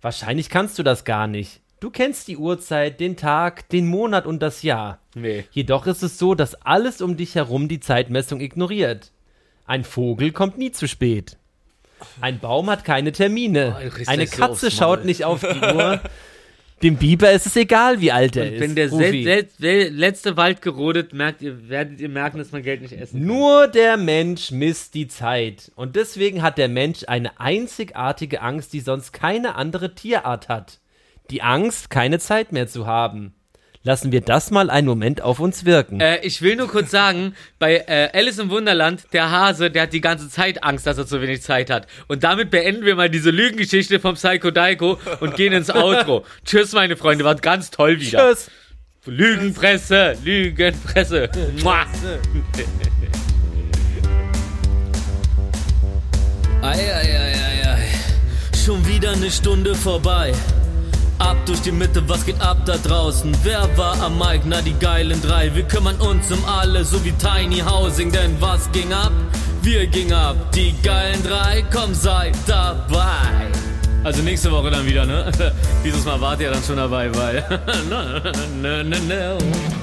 Wahrscheinlich 0.00 0.48
kannst 0.48 0.78
du 0.78 0.82
das 0.84 1.04
gar 1.04 1.26
nicht. 1.26 1.60
Du 1.80 1.90
kennst 1.90 2.28
die 2.28 2.36
Uhrzeit, 2.36 3.00
den 3.00 3.16
Tag, 3.16 3.68
den 3.68 3.86
Monat 3.86 4.26
und 4.26 4.40
das 4.40 4.62
Jahr. 4.62 5.00
Nee. 5.14 5.44
Jedoch 5.50 5.86
ist 5.86 6.02
es 6.02 6.18
so, 6.18 6.34
dass 6.34 6.54
alles 6.62 7.00
um 7.00 7.16
dich 7.16 7.34
herum 7.34 7.68
die 7.68 7.80
Zeitmessung 7.80 8.40
ignoriert. 8.40 9.12
Ein 9.66 9.84
Vogel 9.84 10.32
kommt 10.32 10.56
nie 10.58 10.72
zu 10.72 10.88
spät. 10.88 11.36
Ein 12.20 12.38
Baum 12.38 12.70
hat 12.70 12.84
keine 12.84 13.12
Termine. 13.12 13.76
Oh, 13.78 14.02
Eine 14.06 14.26
so 14.26 14.36
Katze 14.36 14.70
schaut 14.70 15.04
nicht 15.04 15.24
auf 15.24 15.40
die 15.40 15.60
Uhr. 15.60 16.00
Dem 16.82 16.96
Biber 16.96 17.32
ist 17.32 17.46
es 17.46 17.56
egal, 17.56 18.00
wie 18.00 18.12
alt 18.12 18.36
er 18.36 18.52
ist. 18.52 18.60
Wenn 18.60 18.76
der 18.76 18.90
Rufi. 18.90 19.24
sel 19.24 19.48
sel 19.58 19.88
letzte 19.88 20.36
Wald 20.36 20.62
gerodet, 20.62 21.12
merkt 21.12 21.42
ihr, 21.42 21.68
werdet 21.68 22.00
ihr 22.00 22.08
merken, 22.08 22.38
dass 22.38 22.52
man 22.52 22.62
Geld 22.62 22.82
nicht 22.82 22.92
essen 22.92 23.18
kann. 23.18 23.26
Nur 23.26 23.66
der 23.66 23.96
Mensch 23.96 24.52
misst 24.52 24.94
die 24.94 25.08
Zeit. 25.08 25.72
Und 25.74 25.96
deswegen 25.96 26.40
hat 26.40 26.56
der 26.56 26.68
Mensch 26.68 27.04
eine 27.08 27.40
einzigartige 27.40 28.42
Angst, 28.42 28.72
die 28.72 28.80
sonst 28.80 29.12
keine 29.12 29.56
andere 29.56 29.94
Tierart 29.96 30.48
hat. 30.48 30.78
Die 31.30 31.42
Angst, 31.42 31.90
keine 31.90 32.20
Zeit 32.20 32.52
mehr 32.52 32.68
zu 32.68 32.86
haben. 32.86 33.34
Lassen 33.88 34.12
wir 34.12 34.20
das 34.20 34.50
mal 34.50 34.68
einen 34.68 34.86
Moment 34.86 35.22
auf 35.22 35.40
uns 35.40 35.64
wirken. 35.64 35.98
Äh, 35.98 36.18
ich 36.18 36.42
will 36.42 36.56
nur 36.56 36.68
kurz 36.68 36.90
sagen, 36.90 37.34
bei 37.58 37.76
äh, 37.86 38.10
Alice 38.12 38.38
im 38.38 38.50
Wunderland, 38.50 39.04
der 39.14 39.30
Hase, 39.30 39.70
der 39.70 39.84
hat 39.84 39.94
die 39.94 40.02
ganze 40.02 40.28
Zeit 40.28 40.62
Angst, 40.62 40.86
dass 40.86 40.98
er 40.98 41.06
zu 41.06 41.22
wenig 41.22 41.40
Zeit 41.40 41.70
hat. 41.70 41.86
Und 42.06 42.22
damit 42.22 42.50
beenden 42.50 42.84
wir 42.84 42.96
mal 42.96 43.08
diese 43.08 43.30
Lügengeschichte 43.30 43.98
vom 43.98 44.14
Psycho 44.14 44.50
Daiko 44.50 44.98
und 45.20 45.36
gehen 45.36 45.54
ins 45.54 45.70
Outro. 45.70 46.26
Tschüss, 46.44 46.72
meine 46.72 46.98
Freunde, 46.98 47.24
war 47.24 47.34
ganz 47.36 47.70
toll 47.70 47.98
wieder. 47.98 48.28
Tschüss. 48.28 48.50
Lügenpresse, 49.06 50.18
Lügenpresse. 50.22 51.30
Eieieiei. 56.60 57.88
Schon 58.66 58.86
wieder 58.86 59.12
eine 59.12 59.30
Stunde 59.30 59.74
vorbei. 59.74 60.34
Ab 61.18 61.36
durch 61.46 61.60
die 61.62 61.72
Mitte, 61.72 62.08
was 62.08 62.24
geht 62.24 62.40
ab 62.40 62.58
da 62.64 62.76
draußen? 62.76 63.36
Wer 63.42 63.68
war 63.76 64.00
am 64.02 64.18
Mike? 64.18 64.44
Na, 64.46 64.60
die 64.60 64.78
geilen 64.78 65.20
drei. 65.20 65.52
Wir 65.54 65.64
kümmern 65.64 65.96
uns 65.96 66.30
um 66.30 66.44
alle, 66.44 66.84
so 66.84 67.04
wie 67.04 67.12
Tiny 67.12 67.58
Housing. 67.58 68.12
Denn 68.12 68.40
was 68.40 68.70
ging 68.70 68.92
ab? 68.92 69.12
Wir 69.62 69.86
gingen 69.88 70.12
ab. 70.12 70.36
Die 70.52 70.74
geilen 70.82 71.22
drei, 71.24 71.64
komm, 71.72 71.92
sei 71.92 72.30
dabei. 72.46 73.50
Also 74.04 74.22
nächste 74.22 74.52
Woche 74.52 74.70
dann 74.70 74.86
wieder, 74.86 75.04
ne? 75.04 75.30
Dieses 75.84 76.04
Mal 76.04 76.20
wart 76.20 76.40
ihr 76.40 76.50
dann 76.50 76.62
schon 76.62 76.76
dabei, 76.76 77.12
weil. 77.14 77.44
no, 77.90 78.20
no, 78.62 78.84
no, 78.84 78.96
no. 79.08 79.77